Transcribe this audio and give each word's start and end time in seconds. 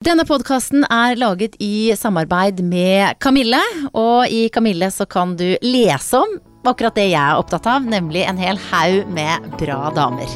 Denne 0.00 0.24
podkasten 0.24 0.86
er 0.88 1.18
laget 1.20 1.58
i 1.60 1.92
samarbeid 1.92 2.62
med 2.64 3.18
Kamille, 3.20 3.58
og 3.92 4.32
i 4.32 4.46
Kamille 4.48 4.86
så 4.88 5.04
kan 5.04 5.34
du 5.36 5.44
lese 5.60 6.16
om 6.16 6.38
akkurat 6.64 6.96
det 6.96 7.04
jeg 7.10 7.20
er 7.20 7.36
opptatt 7.36 7.68
av, 7.68 7.84
nemlig 7.84 8.22
en 8.24 8.40
hel 8.40 8.56
haug 8.70 9.10
med 9.12 9.50
bra 9.60 9.90
damer. 9.92 10.32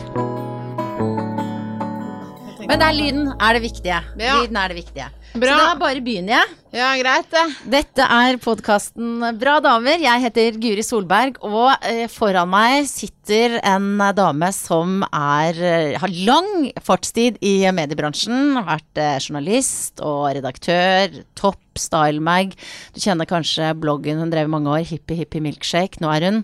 Men 2.61 2.77
det 2.77 2.91
er 2.91 2.99
lyden 2.99 3.33
er 3.39 3.57
det 3.57 3.65
viktige. 3.65 4.03
Lyden 4.21 4.61
er 4.61 4.69
det 4.69 4.79
viktige. 4.83 5.09
Bra. 5.35 5.51
Så 5.51 5.63
da 5.67 5.75
bare 5.75 5.99
begynner 6.05 6.37
jeg. 6.37 6.51
Ja, 6.79 6.93
greit 6.95 7.27
det. 7.33 7.43
Dette 7.73 8.05
er 8.07 8.37
podkasten 8.43 9.25
Bra 9.41 9.57
damer. 9.63 9.99
Jeg 9.99 10.23
heter 10.23 10.59
Guri 10.63 10.85
Solberg, 10.87 11.41
og 11.43 11.73
eh, 11.83 12.05
foran 12.11 12.53
meg 12.53 12.87
sitter 12.87 13.57
en 13.67 13.99
dame 14.15 14.53
som 14.55 15.03
er, 15.09 15.59
eh, 15.59 15.97
har 15.99 16.15
lang 16.29 16.71
fartstid 16.87 17.43
i 17.43 17.57
mediebransjen. 17.75 18.55
Har 18.61 18.69
vært 18.77 19.03
eh, 19.03 19.19
journalist 19.27 20.05
og 20.07 20.29
redaktør. 20.39 21.19
Topp 21.35 21.83
Style 21.83 22.23
Mag. 22.23 22.55
Du 22.95 23.03
kjenner 23.03 23.27
kanskje 23.27 23.75
bloggen 23.75 24.23
hun 24.23 24.31
drev 24.31 24.55
mange 24.55 24.71
år, 24.71 24.87
Hippie 24.87 25.19
Hippie 25.19 25.43
Milkshake. 25.43 25.99
Nå 25.99 26.15
er 26.15 26.31
hun 26.31 26.43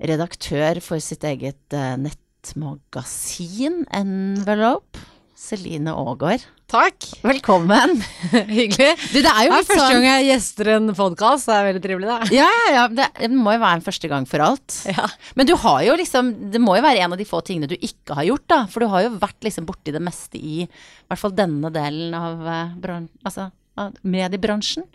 redaktør 0.00 0.80
for 0.80 0.96
sitt 1.04 1.28
eget 1.28 1.76
nettmagasin 1.76 3.82
Envelope. 3.92 5.11
Celine 5.42 5.90
Aagaard. 5.90 6.44
Takk. 6.70 7.04
Velkommen. 7.26 7.96
Hyggelig. 8.30 8.92
Du, 9.10 9.16
det 9.18 9.28
er 9.28 9.48
jo 9.48 9.50
Det 9.50 9.58
er 9.58 9.66
første 9.66 9.78
sånn 9.80 9.96
gang 9.96 10.06
jeg 10.06 10.28
gjester 10.28 10.70
en 10.76 10.92
podkast, 10.96 11.48
det 11.50 11.56
er 11.56 11.66
veldig 11.66 11.82
trivelig, 11.84 12.08
da. 12.08 12.28
Ja, 12.32 12.46
ja, 12.46 12.68
ja. 12.76 12.84
Det, 12.94 13.08
det 13.18 13.30
må 13.34 13.56
jo 13.56 13.60
være 13.64 13.80
en 13.80 13.84
første 13.84 14.10
gang 14.12 14.28
for 14.30 14.44
alt. 14.46 14.78
Ja. 14.92 15.08
Men 15.38 15.48
du 15.48 15.54
har 15.58 15.80
jo 15.86 15.94
liksom 15.96 16.30
Det 16.52 16.60
må 16.60 16.74
jo 16.76 16.84
være 16.84 17.00
en 17.02 17.14
av 17.16 17.20
de 17.20 17.26
få 17.26 17.40
tingene 17.46 17.70
du 17.70 17.74
ikke 17.74 18.14
har 18.18 18.28
gjort, 18.28 18.46
da. 18.52 18.60
For 18.70 18.84
du 18.84 18.90
har 18.92 19.06
jo 19.08 19.12
vært 19.18 19.42
liksom 19.42 19.66
borti 19.66 19.94
det 19.94 20.02
meste 20.04 20.38
i 20.38 20.62
i 20.62 20.68
hvert 21.10 21.20
fall 21.20 21.34
denne 21.36 21.68
delen 21.74 22.14
av, 22.16 22.46
eh, 22.48 22.94
altså, 23.26 23.50
av 23.76 23.98
mediebransjen. 24.06 24.86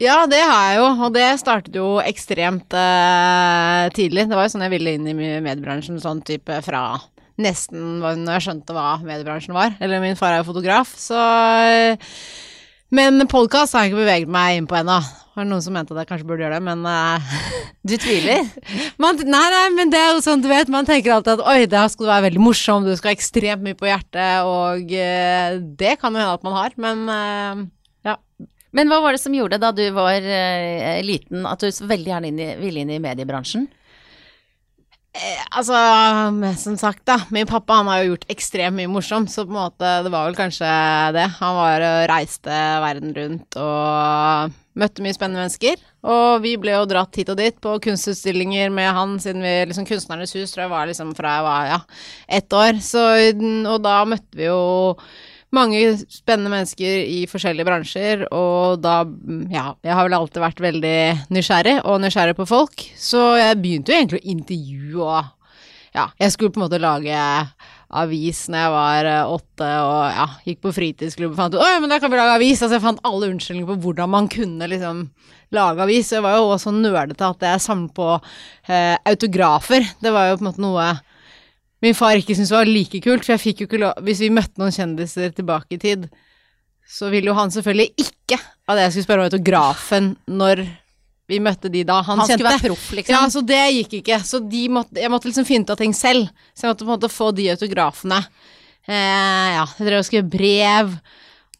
Ja, 0.00 0.22
det 0.30 0.38
har 0.40 0.70
jeg 0.70 0.78
jo, 0.78 0.86
og 1.04 1.14
det 1.16 1.26
startet 1.42 1.76
jo 1.76 1.88
ekstremt 2.00 2.72
eh, 2.78 3.88
tidlig. 3.98 4.28
Det 4.30 4.38
var 4.38 4.46
jo 4.46 4.54
sånn 4.54 4.64
jeg 4.68 4.76
ville 4.78 4.94
inn 4.96 5.10
i 5.10 5.16
mediebransjen, 5.18 5.98
sånn 6.00 6.22
type 6.24 6.62
fra 6.64 6.84
nesten 7.38 8.02
når 8.02 8.34
jeg 8.36 8.46
skjønte 8.48 8.74
hva 8.76 8.98
mediebransjen 9.04 9.56
var. 9.56 9.76
Eller 9.82 10.02
min 10.02 10.18
far 10.18 10.34
er 10.34 10.42
jo 10.42 10.50
fotograf, 10.50 10.92
så 10.98 11.18
eh, 11.68 12.12
Men 12.94 13.20
podkast 13.28 13.76
har 13.76 13.84
jeg 13.84 13.92
ikke 13.92 14.02
beveget 14.02 14.30
meg 14.32 14.58
inn 14.58 14.68
på 14.68 14.78
ennå. 14.78 14.98
Det 15.38 15.44
noen 15.46 15.62
som 15.62 15.74
mente 15.76 15.94
at 15.94 16.00
jeg 16.02 16.08
kanskje 16.08 16.26
burde 16.26 16.42
gjøre 16.42 16.58
det, 16.58 16.64
men 16.66 16.80
uh, 16.82 17.34
Du 17.86 17.94
tviler? 18.00 18.42
Man, 19.02 19.20
nei, 19.22 19.44
nei, 19.54 19.64
men 19.76 19.92
det 19.92 20.00
er 20.00 20.16
jo 20.16 20.22
sånn, 20.24 20.42
du 20.42 20.48
vet, 20.50 20.70
man 20.72 20.88
tenker 20.88 21.14
alltid 21.14 21.38
at 21.38 21.44
oi, 21.46 21.68
det 21.70 21.84
skal 21.92 22.08
være 22.10 22.24
veldig 22.26 22.42
morsom, 22.42 22.86
du 22.86 22.96
skal 22.98 23.12
ha 23.12 23.14
ekstremt 23.14 23.62
mye 23.62 23.78
på 23.78 23.86
hjertet, 23.86 24.48
og 24.48 24.90
uh, 24.90 25.58
det 25.78 25.94
kan 26.00 26.10
jo 26.10 26.22
hende 26.24 26.34
at 26.40 26.46
man 26.48 26.56
har, 26.58 26.74
men 26.80 27.04
uh, 27.06 27.62
ja. 28.08 28.16
Men 28.74 28.90
hva 28.90 28.98
var 29.04 29.14
det 29.14 29.22
som 29.22 29.36
gjorde 29.36 29.60
da 29.62 29.70
du 29.72 29.84
var 29.94 30.18
uh, 30.18 30.98
liten 31.06 31.46
at 31.48 31.62
du 31.62 31.70
så 31.70 31.86
veldig 31.88 32.12
gjerne 32.12 32.32
inn 32.32 32.42
i, 32.42 32.50
ville 32.58 32.82
inn 32.82 32.96
i 32.96 33.02
mediebransjen? 33.04 33.68
Eh, 35.16 35.40
altså, 35.56 35.74
som 36.60 36.76
sagt 36.78 37.02
da, 37.08 37.16
min 37.34 37.48
pappa 37.48 37.80
han 37.80 37.88
har 37.88 38.02
jo 38.02 38.12
gjort 38.12 38.26
ekstremt 38.30 38.76
mye 38.76 38.90
morsomt, 38.92 39.32
så 39.32 39.46
på 39.46 39.54
en 39.54 39.56
måte, 39.56 39.92
det 40.04 40.12
var 40.12 40.28
vel 40.28 40.36
kanskje 40.38 40.68
det. 41.16 41.26
Han 41.40 41.56
var 41.56 41.84
og 41.86 42.00
reiste 42.12 42.58
verden 42.84 43.14
rundt 43.16 43.58
og 43.62 44.58
møtte 44.78 45.02
mye 45.02 45.16
spennende 45.16 45.42
mennesker, 45.42 45.80
og 46.06 46.44
vi 46.44 46.52
ble 46.60 46.76
jo 46.76 46.84
dratt 46.86 47.16
hit 47.18 47.32
og 47.32 47.40
dit 47.40 47.56
på 47.64 47.72
kunstutstillinger 47.82 48.70
med 48.70 48.92
han 48.94 49.16
siden 49.22 49.42
vi, 49.42 49.54
liksom 49.66 49.88
Kunstnernes 49.88 50.36
hus 50.38 50.52
tror 50.54 50.66
jeg 50.66 50.74
var 50.74 50.86
liksom 50.90 51.10
fra 51.18 51.32
jeg 51.38 51.46
var, 51.48 51.72
ja, 51.72 51.80
ett 52.38 52.54
år, 52.60 52.78
så, 52.84 53.08
og 53.72 53.80
da 53.82 53.96
møtte 54.06 54.38
vi 54.38 54.46
jo 54.46 54.60
mange 55.54 55.80
spennende 56.12 56.52
mennesker 56.52 57.06
i 57.08 57.22
forskjellige 57.30 57.68
bransjer, 57.68 58.26
og 58.34 58.82
da 58.84 59.00
Ja, 59.52 59.72
jeg 59.84 59.94
har 59.94 60.04
vel 60.08 60.18
alltid 60.18 60.42
vært 60.44 60.60
veldig 60.60 60.98
nysgjerrig, 61.32 61.78
og 61.84 62.02
nysgjerrig 62.04 62.36
på 62.36 62.48
folk, 62.48 62.84
så 62.98 63.32
jeg 63.40 63.58
begynte 63.62 63.92
jo 63.92 63.98
egentlig 63.98 64.22
å 64.22 64.30
intervjue 64.36 65.02
og 65.08 65.34
Ja, 65.96 66.10
jeg 66.20 66.34
skulle 66.34 66.52
på 66.52 66.60
en 66.60 66.66
måte 66.66 66.78
lage 66.82 67.16
avis 67.88 68.42
når 68.52 68.60
jeg 68.60 68.72
var 68.74 69.06
eh, 69.08 69.30
åtte 69.32 69.68
og 69.80 70.02
ja, 70.12 70.26
gikk 70.44 70.60
på 70.66 70.72
fritidsklubb 70.76 71.32
og 71.32 71.38
fant 71.38 71.56
ut 71.56 71.62
Oi, 71.64 71.78
men 71.80 71.88
da 71.88 71.96
kan 72.02 72.12
vi 72.12 72.20
lage 72.20 72.36
avis! 72.36 72.60
Altså, 72.60 72.76
jeg 72.76 72.84
fant 72.84 73.00
alle 73.08 73.30
unnskyldninger 73.32 73.70
på 73.70 73.78
hvordan 73.86 74.12
man 74.12 74.28
kunne 74.28 74.68
liksom 74.68 75.06
lage 75.56 75.80
avis. 75.80 76.12
Jeg 76.12 76.24
var 76.24 76.36
jo 76.36 76.50
også 76.52 76.74
nerdete 76.76 77.24
at 77.24 77.46
jeg 77.48 77.64
samlet 77.64 77.94
på 77.96 78.10
eh, 78.68 78.96
autografer. 79.08 79.86
Det 80.04 80.12
var 80.12 80.28
jo 80.28 80.36
på 80.36 80.44
en 80.44 80.50
måte 80.50 80.64
noe 80.64 80.90
min 81.84 81.94
far 81.94 82.18
ikke 82.18 82.34
syntes 82.34 82.54
var 82.54 82.68
like 82.68 83.00
kult, 83.04 83.24
for 83.24 83.36
jeg 83.36 83.44
fikk 83.44 83.62
jo 83.62 83.68
ikke 83.68 83.80
lov 83.82 84.00
Hvis 84.06 84.22
vi 84.24 84.32
møtte 84.34 84.58
noen 84.58 84.74
kjendiser 84.74 85.30
tilbake 85.36 85.76
i 85.76 85.82
tid, 85.82 86.08
så 86.88 87.10
ville 87.12 87.30
jo 87.30 87.36
han 87.36 87.52
selvfølgelig 87.54 87.92
ikke 88.08 88.38
at 88.68 88.82
jeg 88.82 88.92
skulle 88.92 89.06
spørre 89.06 89.24
om 89.24 89.28
autografen 89.28 90.12
når 90.26 90.64
vi 91.28 91.38
møtte 91.44 91.68
de 91.68 91.82
da 91.84 92.00
han, 92.00 92.22
Han 92.22 92.28
skulle 92.28 92.48
være 92.48 92.70
proff, 92.70 92.86
liksom? 92.96 93.12
Ja, 93.12 93.22
så 93.28 93.42
det 93.44 93.60
gikk 93.76 93.98
ikke. 94.00 94.16
Så 94.24 94.40
de 94.40 94.62
måtte, 94.72 94.96
jeg 94.96 95.12
måtte 95.12 95.28
liksom 95.28 95.44
finne 95.44 95.68
ut 95.68 95.72
av 95.74 95.80
ting 95.80 95.92
selv. 95.96 96.30
Så 96.56 96.64
jeg 96.64 96.72
måtte 96.72 96.86
på 96.86 96.88
en 96.88 96.94
måte 96.94 97.10
få 97.12 97.28
de 97.36 97.50
autografene. 97.52 98.22
Eh, 98.88 99.48
ja, 99.52 99.66
jeg 99.76 99.88
drev 99.90 100.00
og 100.00 100.08
skrev 100.08 100.30
brev, 100.32 100.94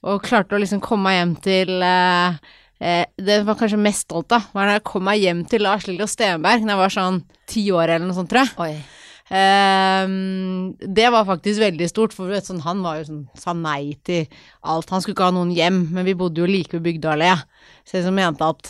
og 0.09 0.23
klarte 0.25 0.57
å 0.57 0.63
liksom 0.63 0.81
komme 0.81 1.11
meg 1.11 1.19
hjem 1.19 1.35
til 1.45 1.73
eh, 1.85 2.39
eh, 2.81 3.05
Det 3.19 3.43
var 3.45 3.59
kanskje 3.61 3.81
mest 3.83 4.07
stolt 4.07 4.33
av, 4.33 4.47
var 4.57 4.71
da 4.71 4.79
jeg 4.79 4.87
kom 4.89 5.05
meg 5.05 5.21
hjem 5.21 5.43
til 5.51 5.67
Lars 5.67 5.89
Lillo 5.91 6.07
Stenberg 6.09 6.65
da 6.65 6.73
jeg 6.73 6.81
var 6.81 6.95
sånn 6.95 7.21
ti 7.51 7.67
år 7.75 7.91
eller 7.91 8.07
noe 8.09 8.17
sånt, 8.17 8.33
tror 8.33 8.47
jeg. 8.47 8.55
Oi. 8.65 8.98
Ehm, 9.31 10.75
det 10.81 11.11
var 11.13 11.27
faktisk 11.29 11.61
veldig 11.61 11.89
stort, 11.91 12.15
for 12.17 12.33
vet, 12.33 12.47
sånn, 12.49 12.63
han 12.65 12.81
var 12.85 12.97
jo 13.01 13.09
sånn, 13.09 13.25
sa 13.39 13.53
nei 13.57 13.97
til 14.07 14.23
alt. 14.63 14.91
Han 14.93 15.01
skulle 15.05 15.17
ikke 15.17 15.29
ha 15.29 15.37
noen 15.37 15.55
hjem, 15.55 15.79
men 15.93 16.07
vi 16.09 16.19
bodde 16.19 16.41
jo 16.43 16.49
like 16.49 16.73
ved 16.77 16.85
Bygdøyallé. 16.87 17.33
Så 17.85 17.93
jeg 18.01 18.15
mente 18.15 18.49
at 18.49 18.63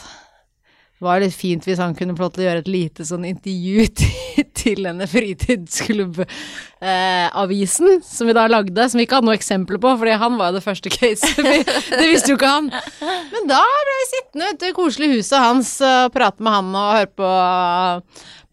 det 0.99 1.07
var 1.07 1.21
litt 1.23 1.37
fint 1.39 1.63
hvis 1.63 1.79
han 1.79 1.95
kunne 1.95 2.17
få 2.19 2.25
lov 2.25 2.33
til 2.35 2.43
å 2.43 2.49
gjøre 2.49 2.63
et 2.65 2.75
lite 2.75 3.03
sånn 3.07 3.23
intervju 3.29 3.87
til, 4.59 4.79
denne 4.83 5.07
fritidsklubbavisen 5.07 8.03
som 8.03 8.27
vi 8.27 8.35
da 8.35 8.51
lagde, 8.51 8.83
som 8.91 8.99
vi 8.99 9.07
ikke 9.07 9.15
hadde 9.21 9.31
noe 9.31 9.39
eksempel 9.39 9.79
på, 9.79 9.95
fordi 10.01 10.19
han 10.19 10.35
var 10.41 10.51
jo 10.51 10.59
det 10.59 10.67
første 10.67 10.91
caset. 10.91 11.39
Det 11.39 12.11
visste 12.11 12.31
jo 12.33 12.39
ikke 12.39 12.51
han. 12.51 12.67
Men 13.31 13.43
da 13.47 13.63
ble 13.63 13.95
vi 14.01 14.11
sittende 14.11 14.51
ute 14.51 14.59
i 14.59 14.67
det 14.67 14.79
koselige 14.81 15.15
huset 15.21 15.39
hans 15.39 15.71
og 15.87 16.11
prate 16.19 16.43
med 16.43 16.51
han 16.57 16.75
og 16.75 16.97
høre 16.97 17.15
på 17.23 17.31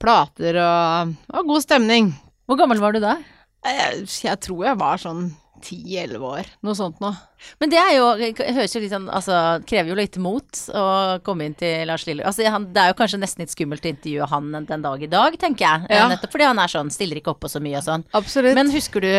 plater 0.06 0.62
og, 0.62 1.16
og 1.34 1.50
god 1.50 1.66
stemning. 1.66 2.14
Hvor 2.46 2.62
gammel 2.62 2.82
var 2.84 2.94
du 2.94 3.02
da? 3.04 3.18
Jeg, 3.66 4.06
jeg 4.22 4.38
tror 4.46 4.68
jeg 4.68 4.78
var 4.78 5.02
sånn 5.02 5.26
ti-elleve 5.66 6.28
år, 6.42 6.50
noe 6.66 6.78
sånt 6.78 7.00
noe. 7.02 7.16
Men 7.62 7.72
det 7.72 7.80
er 7.80 7.92
jo 7.96 8.06
høres 8.14 8.76
jo 8.76 8.82
litt 8.84 8.92
sånn 8.94 9.08
Altså, 9.14 9.38
krever 9.66 9.92
jo 9.92 9.98
litt 9.98 10.18
mot 10.22 10.62
å 10.76 10.86
komme 11.26 11.48
inn 11.48 11.56
til 11.58 11.88
Lars 11.90 12.06
Lille. 12.06 12.26
Altså, 12.28 12.46
han, 12.52 12.68
det 12.76 12.84
er 12.84 12.92
jo 12.92 12.98
kanskje 13.00 13.22
nesten 13.22 13.44
litt 13.44 13.54
skummelt 13.54 13.86
å 13.86 13.92
intervjue 13.92 14.30
han 14.30 14.54
den 14.70 14.86
dag 14.86 15.02
i 15.02 15.10
dag, 15.10 15.38
tenker 15.42 15.66
jeg. 15.66 15.90
Ja. 15.96 16.08
Nettopp 16.12 16.36
fordi 16.36 16.50
han 16.50 16.62
er 16.62 16.72
sånn, 16.72 16.94
stiller 16.94 17.22
ikke 17.22 17.34
opp 17.34 17.42
på 17.46 17.52
så 17.52 17.62
mye 17.64 17.80
og 17.82 17.88
sånn. 17.88 18.06
Absolutt. 18.18 18.58
Men 18.58 18.74
husker 18.74 19.06
du 19.06 19.12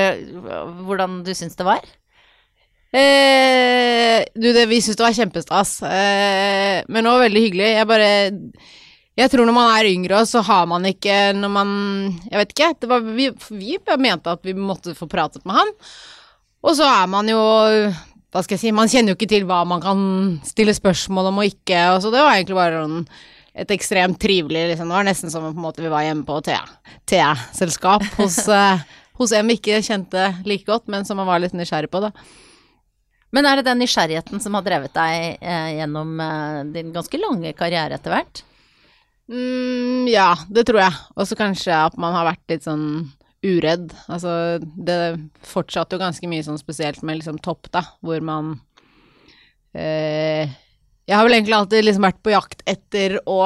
hvordan 0.86 1.22
du 1.26 1.32
syns 1.36 1.58
det 1.58 1.66
var? 1.66 1.86
Eh, 2.96 4.22
du, 4.38 4.50
det, 4.54 4.66
vi 4.70 4.80
syns 4.84 4.98
det 4.98 5.06
var 5.06 5.16
kjempestas. 5.16 5.78
Eh, 5.88 6.82
men 6.92 7.10
var 7.10 7.25
veldig 7.26 7.46
hyggelig. 7.48 7.70
Jeg 7.75 7.91
bare 7.91 8.10
Jeg 9.16 9.32
tror 9.32 9.49
når 9.49 9.56
man 9.56 9.71
er 9.72 9.88
yngre, 9.88 10.19
så 10.28 10.43
har 10.44 10.66
man 10.69 10.84
ikke 10.84 11.32
Når 11.32 11.53
man 11.53 11.71
Jeg 12.28 12.41
vet 12.41 12.50
ikke. 12.53 12.72
Det 12.81 12.91
var, 12.91 13.06
vi, 13.16 13.31
vi 13.49 13.78
mente 13.97 14.34
at 14.34 14.44
vi 14.44 14.53
måtte 14.53 14.93
få 14.97 15.09
pratet 15.09 15.44
med 15.49 15.56
han. 15.56 15.72
Og 16.66 16.77
så 16.77 16.84
er 16.84 17.06
man 17.09 17.31
jo 17.31 17.41
Hva 17.41 18.43
skal 18.44 18.56
jeg 18.56 18.66
si 18.66 18.75
Man 18.76 18.93
kjenner 18.93 19.15
jo 19.15 19.19
ikke 19.19 19.31
til 19.31 19.49
hva 19.49 19.62
man 19.69 19.81
kan 19.81 20.03
stille 20.44 20.75
spørsmål 20.76 21.31
om 21.31 21.41
og 21.41 21.49
ikke, 21.49 21.81
og 21.94 22.03
så 22.05 22.12
det 22.12 22.21
var 22.21 22.37
egentlig 22.37 22.59
bare 22.59 22.84
noen 22.84 23.09
et 23.56 23.71
ekstremt 23.72 24.19
trivelig 24.21 24.66
liksom. 24.71 24.91
Det 24.91 24.99
var 24.99 25.06
nesten 25.09 25.32
som 25.32 25.47
om 25.49 25.69
vi 25.76 25.88
var 25.88 26.05
hjemme 26.05 26.26
på 26.28 26.43
te-selskap 26.44 28.05
hos, 28.19 28.37
eh, 28.53 28.82
hos 29.16 29.32
en 29.32 29.49
vi 29.49 29.56
ikke 29.56 29.81
kjente 29.81 30.26
like 30.44 30.69
godt, 30.69 30.91
men 30.93 31.09
som 31.09 31.16
man 31.16 31.28
var 31.28 31.41
litt 31.41 31.56
nysgjerrig 31.56 31.88
på, 31.88 32.03
da. 32.05 32.12
Men 33.32 33.49
er 33.49 33.56
det 33.59 33.66
den 33.71 33.81
nysgjerrigheten 33.81 34.43
som 34.44 34.55
har 34.59 34.66
drevet 34.66 34.93
deg 34.96 35.40
eh, 35.40 35.70
gjennom 35.79 36.20
eh, 36.20 36.61
din 36.76 36.93
ganske 36.93 37.20
lange 37.20 37.55
karriere 37.56 37.96
etter 37.96 38.12
hvert? 38.12 38.44
Mm, 39.28 40.06
ja, 40.08 40.32
det 40.49 40.67
tror 40.69 40.81
jeg. 40.84 40.99
Og 41.17 41.26
så 41.28 41.38
kanskje 41.38 41.75
at 41.75 41.96
man 41.99 42.14
har 42.14 42.28
vært 42.28 42.44
litt 42.52 42.67
sånn 42.67 42.87
uredd. 43.46 43.90
Altså, 44.11 44.58
det 44.62 44.99
fortsatte 45.46 45.96
jo 45.96 46.02
ganske 46.02 46.31
mye 46.31 46.44
sånn 46.46 46.61
spesielt 46.61 47.02
med 47.06 47.20
liksom 47.20 47.40
topp, 47.44 47.70
da, 47.75 47.82
hvor 48.05 48.23
man 48.25 48.56
eh, 49.75 50.46
Jeg 51.06 51.14
har 51.14 51.26
vel 51.26 51.37
egentlig 51.37 51.55
alltid 51.58 51.84
liksom 51.87 52.06
vært 52.06 52.23
på 52.25 52.34
jakt 52.34 52.64
etter 52.67 53.20
å 53.31 53.40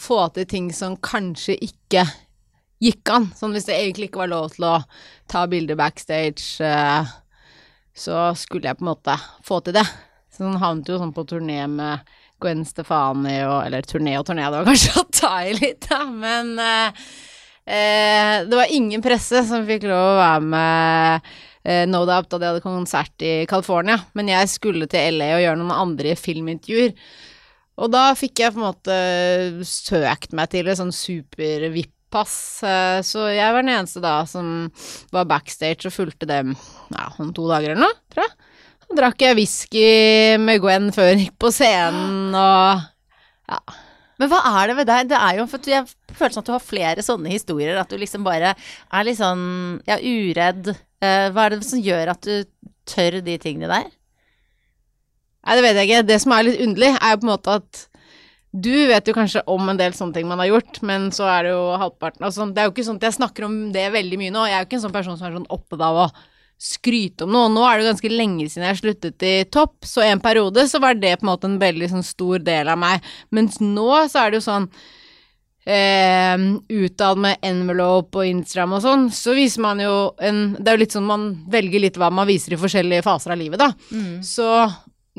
få 0.00 0.26
til 0.34 0.48
ting 0.48 0.68
som 0.72 0.98
kanskje 1.00 1.56
ikke 1.64 2.04
gikk 2.80 3.12
an. 3.12 3.30
Sånn 3.36 3.52
hvis 3.56 3.68
det 3.68 3.76
egentlig 3.76 4.08
ikke 4.10 4.22
var 4.22 4.32
lov 4.32 4.52
til 4.54 4.66
å 4.68 4.76
ta 5.30 5.44
bilder 5.48 5.76
backstage, 5.80 6.60
eh, 6.64 7.08
så 7.96 8.30
skulle 8.38 8.70
jeg 8.70 8.80
på 8.80 8.86
en 8.86 8.92
måte 8.92 9.16
få 9.44 9.60
til 9.64 9.76
det. 9.76 9.84
Så 10.32 10.44
sånn 10.44 10.60
havnet 10.62 10.88
jo 10.88 11.00
sånn 11.00 11.14
på 11.16 11.26
turné 11.28 11.64
med 11.68 12.08
Gwen 12.40 12.64
Stefani 12.66 13.38
og 13.46 13.58
Eller 13.66 13.86
turné 13.86 14.16
og 14.18 14.26
turné, 14.28 14.46
det 14.48 14.60
var 14.62 14.68
kanskje 14.70 14.94
å 15.00 15.06
ta 15.20 15.32
i 15.46 15.54
litt, 15.58 15.86
da, 15.90 16.00
men 16.08 16.52
eh, 16.58 17.00
eh, 17.66 18.34
det 18.48 18.58
var 18.58 18.74
ingen 18.74 19.02
presse 19.04 19.44
som 19.48 19.66
fikk 19.68 19.86
lov 19.90 20.14
å 20.14 20.18
være 20.20 20.44
med 20.54 21.30
eh, 21.64 21.84
No 21.90 22.04
Doubt 22.08 22.30
da 22.32 22.40
de 22.40 22.50
hadde 22.50 22.64
konsert 22.64 23.26
i 23.26 23.34
California. 23.50 23.98
Men 24.16 24.32
jeg 24.32 24.50
skulle 24.52 24.88
til 24.90 25.20
LA 25.20 25.34
og 25.36 25.44
gjøre 25.44 25.60
noen 25.62 25.76
andre 25.76 26.16
filmintervjuer. 26.18 26.94
Og 27.80 27.88
da 27.94 28.10
fikk 28.18 28.42
jeg 28.42 28.52
på 28.52 28.60
en 28.60 28.66
måte 28.66 28.96
søkt 29.64 30.34
meg 30.36 30.50
til 30.52 30.68
et 30.68 30.76
sånn 30.76 30.92
super-VIP-pass. 30.92 32.34
eh, 32.68 32.98
Så 33.06 33.28
jeg 33.32 33.54
var 33.54 33.62
den 33.64 33.72
eneste 33.76 34.02
da 34.04 34.18
som 34.28 34.68
var 35.14 35.28
backstage 35.30 35.88
og 35.88 35.94
fulgte 35.94 36.28
dem 36.28 36.52
ja, 36.92 37.06
om 37.22 37.32
to 37.36 37.46
dager 37.48 37.72
eller 37.72 37.86
noe, 37.86 38.00
tror 38.12 38.26
jeg. 38.26 38.36
Drakk 38.90 39.22
jeg 39.22 39.36
whisky 39.38 39.84
med 40.42 40.58
Gwen 40.62 40.90
før 40.94 41.12
jeg 41.12 41.20
gikk 41.24 41.36
på 41.42 41.52
scenen 41.54 42.34
og 42.34 42.80
ja. 43.50 43.60
Men 44.20 44.28
hva 44.28 44.40
er 44.60 44.68
det 44.68 44.74
ved 44.80 44.88
deg? 44.90 45.10
Det 45.12 45.16
er 45.16 45.38
jo 45.38 45.46
for 45.48 45.70
jeg 45.72 45.86
føler 46.12 46.34
sånn 46.34 46.42
at 46.42 46.48
du 46.50 46.52
har 46.52 46.64
flere 46.64 47.04
sånne 47.04 47.30
historier. 47.32 47.78
At 47.80 47.88
du 47.88 47.96
liksom 47.96 48.26
bare 48.26 48.52
er 48.52 49.06
litt 49.06 49.16
sånn 49.16 49.80
ja, 49.88 49.96
uredd. 49.96 50.74
Eh, 51.00 51.30
hva 51.32 51.46
er 51.46 51.54
det 51.54 51.64
som 51.64 51.80
gjør 51.80 52.12
at 52.12 52.28
du 52.28 52.44
tør 52.90 53.16
de 53.24 53.38
tingene 53.40 53.70
der? 53.70 53.86
Nei, 55.40 55.56
det 55.56 55.64
vet 55.64 55.80
jeg 55.80 55.88
ikke. 55.88 56.02
Det 56.10 56.18
som 56.20 56.34
er 56.36 56.44
litt 56.50 56.60
underlig, 56.66 56.90
er 56.98 57.14
jo 57.14 57.22
på 57.22 57.26
en 57.26 57.32
måte 57.32 57.56
at 57.62 57.86
du 58.50 58.74
vet 58.90 59.06
jo 59.06 59.14
kanskje 59.14 59.44
om 59.48 59.68
en 59.70 59.78
del 59.78 59.94
sånne 59.94 60.18
ting 60.18 60.26
man 60.28 60.42
har 60.42 60.50
gjort, 60.50 60.82
men 60.82 61.08
så 61.14 61.28
er 61.30 61.46
det 61.46 61.52
jo 61.54 61.62
halvparten 61.78 62.24
altså, 62.26 62.48
Det 62.50 62.58
er 62.58 62.66
jo 62.66 62.72
ikke 62.74 62.84
sånn 62.88 62.98
at 62.98 63.06
jeg 63.06 63.16
snakker 63.20 63.46
om 63.46 63.56
det 63.72 63.86
veldig 63.94 64.18
mye 64.20 64.34
nå. 64.34 64.44
Jeg 64.50 64.58
er 64.58 64.64
jo 64.64 64.68
ikke 64.68 64.78
en 64.80 64.84
sånn 64.84 64.96
person 64.96 65.16
som 65.16 65.28
er 65.28 65.36
sånn 65.38 65.52
opptatt 65.54 65.84
av 65.86 66.00
å 66.02 66.06
skryte 66.60 67.24
om 67.24 67.32
noe. 67.32 67.48
Nå 67.52 67.64
er 67.64 67.80
det 67.80 67.88
ganske 67.88 68.12
lenge 68.12 68.46
siden 68.50 68.68
jeg 68.68 68.80
sluttet 68.82 69.24
i 69.24 69.34
topp, 69.48 69.78
så 69.88 70.04
en 70.04 70.20
periode 70.20 70.66
så 70.68 70.80
var 70.82 70.98
det 70.98 71.16
på 71.18 71.24
en 71.24 71.32
måte 71.32 71.48
en 71.48 71.60
veldig 71.60 71.88
sånn 71.94 72.04
stor 72.06 72.42
del 72.44 72.68
av 72.68 72.80
meg. 72.80 73.06
Mens 73.32 73.56
nå 73.64 73.88
så 74.12 74.26
er 74.26 74.30
det 74.34 74.40
jo 74.42 74.44
sånn 74.44 74.66
eh, 75.64 76.36
utad 76.68 77.20
med 77.24 77.40
envelope 77.48 78.20
og 78.20 78.28
Instagram 78.28 78.76
og 78.76 78.84
sånn, 78.84 79.08
så 79.14 79.32
viser 79.36 79.64
man 79.64 79.80
jo 79.80 79.94
en 80.20 80.42
Det 80.58 80.68
er 80.68 80.76
jo 80.76 80.82
litt 80.84 80.96
sånn 80.96 81.08
man 81.08 81.26
velger 81.50 81.84
litt 81.86 81.96
hva 82.00 82.10
man 82.12 82.28
viser 82.28 82.54
i 82.56 82.60
forskjellige 82.60 83.06
faser 83.06 83.32
av 83.34 83.40
livet, 83.40 83.60
da. 83.60 83.72
Så 84.24 84.50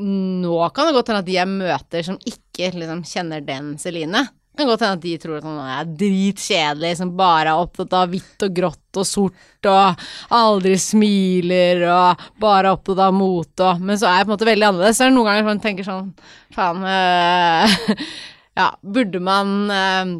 nå 0.02 0.60
kan 0.74 0.88
det 0.88 0.94
godt 0.96 1.10
hende 1.10 1.20
at 1.22 1.26
de 1.28 1.34
jeg 1.36 1.50
møter 1.50 2.06
som 2.06 2.16
ikke 2.26 2.70
liksom 2.78 3.02
kjenner 3.06 3.42
den 3.44 3.74
Celine, 3.82 4.24
kan 4.56 4.68
godt 4.68 4.82
hende 4.84 4.98
at 4.98 5.04
de 5.04 5.12
tror 5.20 5.38
at 5.38 5.46
han 5.48 5.60
er 5.64 5.92
dritkjedelig, 5.96 6.96
som 6.98 7.12
bare 7.16 7.54
er 7.54 7.60
opptatt 7.62 7.94
av 7.96 8.10
hvitt 8.12 8.44
og 8.44 8.58
grått 8.58 8.98
og 9.00 9.06
sort 9.08 9.68
og 9.70 10.02
aldri 10.36 10.74
smiler 10.80 11.86
og 11.88 12.26
bare 12.42 12.66
er 12.66 12.76
opptatt 12.76 13.00
av 13.00 13.14
mote 13.16 13.64
og 13.64 13.80
Men 13.80 13.96
så 13.96 14.10
er 14.10 14.18
jeg 14.18 14.26
på 14.26 14.30
en 14.30 14.34
måte 14.34 14.50
veldig 14.50 14.68
annerledes. 14.68 14.98
Så 14.98 15.06
er 15.06 15.08
det 15.08 15.16
noen 15.16 15.30
ganger 15.30 15.48
man 15.48 15.62
tenker 15.64 15.88
sånn 15.88 16.12
Faen 16.52 16.84
øh, 16.84 18.04
Ja, 18.60 18.68
burde 18.84 19.24
man 19.24 19.72
øh, 19.72 20.12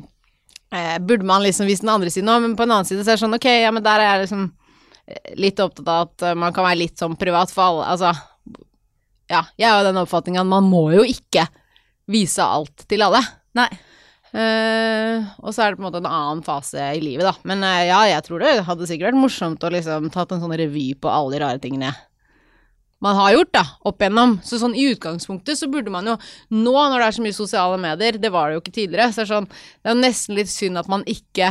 Burde 1.05 1.29
man 1.29 1.45
liksom 1.45 1.69
vist 1.69 1.85
den 1.85 1.93
andre 1.93 2.09
siden 2.09 2.33
òg, 2.33 2.41
men 2.47 2.57
på 2.57 2.65
en 2.65 2.73
annen 2.73 2.89
side 2.89 3.05
så 3.05 3.13
er 3.13 3.21
det 3.21 3.25
sånn 3.27 3.37
Ok, 3.37 3.51
ja, 3.53 3.75
men 3.75 3.85
der 3.85 4.01
er 4.01 4.15
jeg 4.15 4.27
liksom 4.27 4.49
litt 5.37 5.61
opptatt 5.61 5.89
av 5.91 6.05
at 6.07 6.39
man 6.39 6.55
kan 6.57 6.65
være 6.65 6.79
litt 6.87 7.01
sånn 7.03 7.19
privat 7.21 7.51
for 7.53 7.67
alle. 7.67 7.93
Altså 7.93 8.15
Ja, 9.29 9.43
jeg 9.61 9.69
har 9.69 9.83
jo 9.83 9.91
den 9.91 10.01
oppfatningen 10.01 10.47
at 10.47 10.49
man 10.49 10.65
må 10.73 10.87
jo 10.95 11.05
ikke 11.05 11.45
vise 12.09 12.47
alt 12.47 12.87
til 12.89 13.05
alle. 13.05 13.21
Nei. 13.59 13.69
Eh, 14.33 15.27
og 15.43 15.53
så 15.53 15.65
er 15.65 15.73
det 15.73 15.81
på 15.81 15.83
en 15.83 15.89
måte 15.91 16.01
en 16.01 16.09
annen 16.09 16.45
fase 16.47 16.87
i 16.97 17.03
livet, 17.05 17.27
da. 17.29 17.35
Men 17.49 17.65
uh, 17.67 17.83
ja, 17.85 18.01
jeg 18.15 18.25
tror 18.29 18.41
det 18.41 18.55
hadde 18.65 18.89
sikkert 18.89 19.11
vært 19.11 19.25
morsomt 19.25 19.67
å 19.67 19.73
liksom 19.75 20.09
tatt 20.15 20.33
en 20.33 20.41
sånn 20.43 20.57
revy 20.57 20.93
på 20.97 21.13
alle 21.13 21.37
de 21.37 21.45
rare 21.45 21.63
tingene 21.63 21.93
man 23.03 23.19
har 23.19 23.33
gjort, 23.35 23.51
da, 23.57 23.63
opp 23.89 24.03
igjennom. 24.03 24.37
Så 24.47 24.61
sånn 24.63 24.77
i 24.79 24.87
utgangspunktet 24.93 25.59
så 25.59 25.69
burde 25.71 25.91
man 25.91 26.07
jo 26.07 26.15
Nå 26.55 26.73
når 26.73 27.01
det 27.01 27.07
er 27.09 27.17
så 27.17 27.25
mye 27.25 27.35
sosiale 27.35 27.79
medier, 27.83 28.19
det 28.23 28.31
var 28.31 28.49
det 28.49 28.57
jo 28.57 28.63
ikke 28.63 28.77
tidligere, 28.77 29.11
så 29.11 29.23
er 29.23 29.27
det 29.27 29.33
sånn 29.33 29.49
Det 29.51 29.89
er 29.91 29.97
jo 29.97 30.03
nesten 30.05 30.39
litt 30.39 30.53
synd 30.53 30.79
at 30.79 30.91
man 30.93 31.03
ikke 31.11 31.51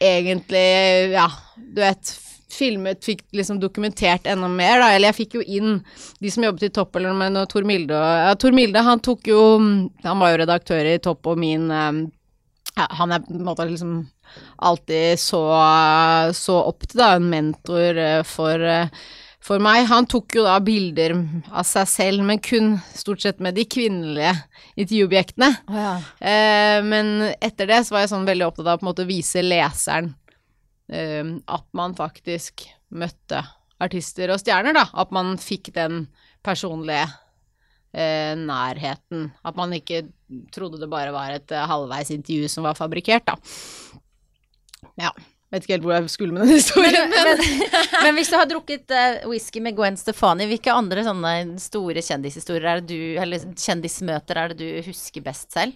egentlig, 0.00 0.66
ja, 1.12 1.26
du 1.58 1.82
vet 1.82 2.12
Filmet, 2.54 3.02
fikk 3.04 3.24
liksom 3.36 3.60
dokumentert 3.62 4.26
enda 4.30 4.48
mer, 4.50 4.80
da. 4.82 4.90
Eller 4.94 5.10
jeg 5.10 5.18
fikk 5.22 5.38
jo 5.38 5.44
inn 5.46 5.78
de 6.20 6.32
som 6.32 6.46
jobbet 6.46 6.68
i 6.68 6.72
Topp, 6.74 6.96
eller 6.98 7.14
noe 7.16 7.46
Tor 7.50 7.66
Milde 7.68 7.96
og 7.96 8.24
Ja, 8.24 8.34
Tor 8.40 8.56
Milde, 8.56 8.82
han 8.86 9.02
tok 9.04 9.30
jo 9.30 9.40
Han 9.58 10.22
var 10.22 10.32
jo 10.32 10.40
redaktør 10.42 10.88
i 10.90 10.98
Topp, 11.02 11.30
og 11.30 11.40
min 11.40 11.70
eh, 11.70 12.02
ja, 12.76 12.88
Han 13.00 13.14
er 13.14 13.24
på 13.26 13.36
en 13.36 13.46
måte 13.46 13.68
liksom 13.70 13.94
alltid 14.62 15.18
så, 15.18 15.40
så 16.38 16.60
opp 16.62 16.84
til, 16.86 17.00
da, 17.00 17.16
en 17.16 17.26
mentor 17.32 17.98
eh, 17.98 18.20
for 18.26 18.62
eh, 18.62 19.02
for 19.40 19.62
meg. 19.62 19.86
Han 19.88 20.06
tok 20.10 20.36
jo 20.36 20.44
da 20.44 20.58
bilder 20.62 21.16
av 21.48 21.64
seg 21.66 21.88
selv, 21.88 22.24
men 22.28 22.42
kun 22.44 22.74
stort 22.94 23.24
sett 23.24 23.40
med 23.42 23.56
de 23.56 23.64
kvinnelige 23.64 24.34
intervjuobjektene. 24.76 25.48
Eh, 26.20 26.78
men 26.86 27.14
etter 27.40 27.70
det 27.70 27.82
så 27.86 27.96
var 27.96 28.04
jeg 28.04 28.12
sånn 28.12 28.28
veldig 28.28 28.50
opptatt 28.50 28.68
av 28.68 28.76
å 28.76 28.82
på 28.82 28.86
en 28.86 28.92
måte 28.92 29.08
vise 29.08 29.42
leseren 29.44 30.12
at 30.90 31.66
man 31.76 31.94
faktisk 31.94 32.64
møtte 32.90 33.44
artister 33.80 34.32
og 34.34 34.40
stjerner, 34.42 34.76
da. 34.76 34.86
At 34.98 35.12
man 35.14 35.36
fikk 35.40 35.72
den 35.76 36.04
personlige 36.44 37.06
eh, 37.92 38.36
nærheten. 38.38 39.30
At 39.46 39.58
man 39.58 39.74
ikke 39.76 40.04
trodde 40.54 40.80
det 40.80 40.90
bare 40.90 41.14
var 41.14 41.34
et 41.36 41.52
eh, 41.54 41.68
halvveis 41.70 42.12
intervju 42.14 42.48
som 42.52 42.66
var 42.68 42.78
fabrikkert, 42.78 43.30
da. 43.30 43.36
Ja. 45.00 45.12
Vet 45.50 45.64
ikke 45.64 45.74
helt 45.74 45.86
hvor 45.88 45.96
jeg 45.96 46.10
skulle 46.12 46.34
med 46.34 46.46
den 46.46 46.54
historien. 46.60 47.10
Men, 47.10 47.40
men 48.04 48.18
hvis 48.18 48.30
du 48.30 48.36
har 48.38 48.46
drukket 48.46 48.92
uh, 48.94 49.28
whisky 49.32 49.58
med 49.64 49.74
Gwen 49.78 49.98
Stefani, 49.98 50.46
hvilke 50.46 50.70
andre 50.70 51.02
sånne 51.06 51.58
store 51.62 52.04
kjendishistorier 52.06 52.68
er 52.70 52.82
det 52.82 52.92
du, 52.92 53.00
eller 53.18 53.48
kjendismøter 53.58 54.38
er 54.38 54.54
det 54.54 54.60
du 54.60 54.90
husker 54.90 55.24
best 55.26 55.50
selv? 55.56 55.74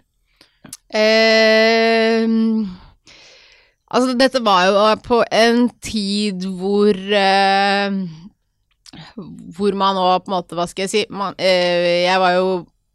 Eh, 0.94 2.22
altså, 3.90 4.14
dette 4.18 4.42
var 4.44 4.68
jo 4.68 4.84
på 5.04 5.22
en 5.32 5.66
tid 5.84 6.46
hvor 6.58 6.94
eh, 6.94 7.98
Hvor 9.56 9.74
man 9.78 9.98
nå 9.98 10.06
på 10.22 10.30
en 10.30 10.36
måte, 10.36 10.56
hva 10.58 10.68
skal 10.70 10.86
jeg 10.86 10.92
si 10.92 11.02
man, 11.10 11.36
eh, 11.38 12.04
Jeg 12.06 12.22
var 12.22 12.38
jo 12.38 12.48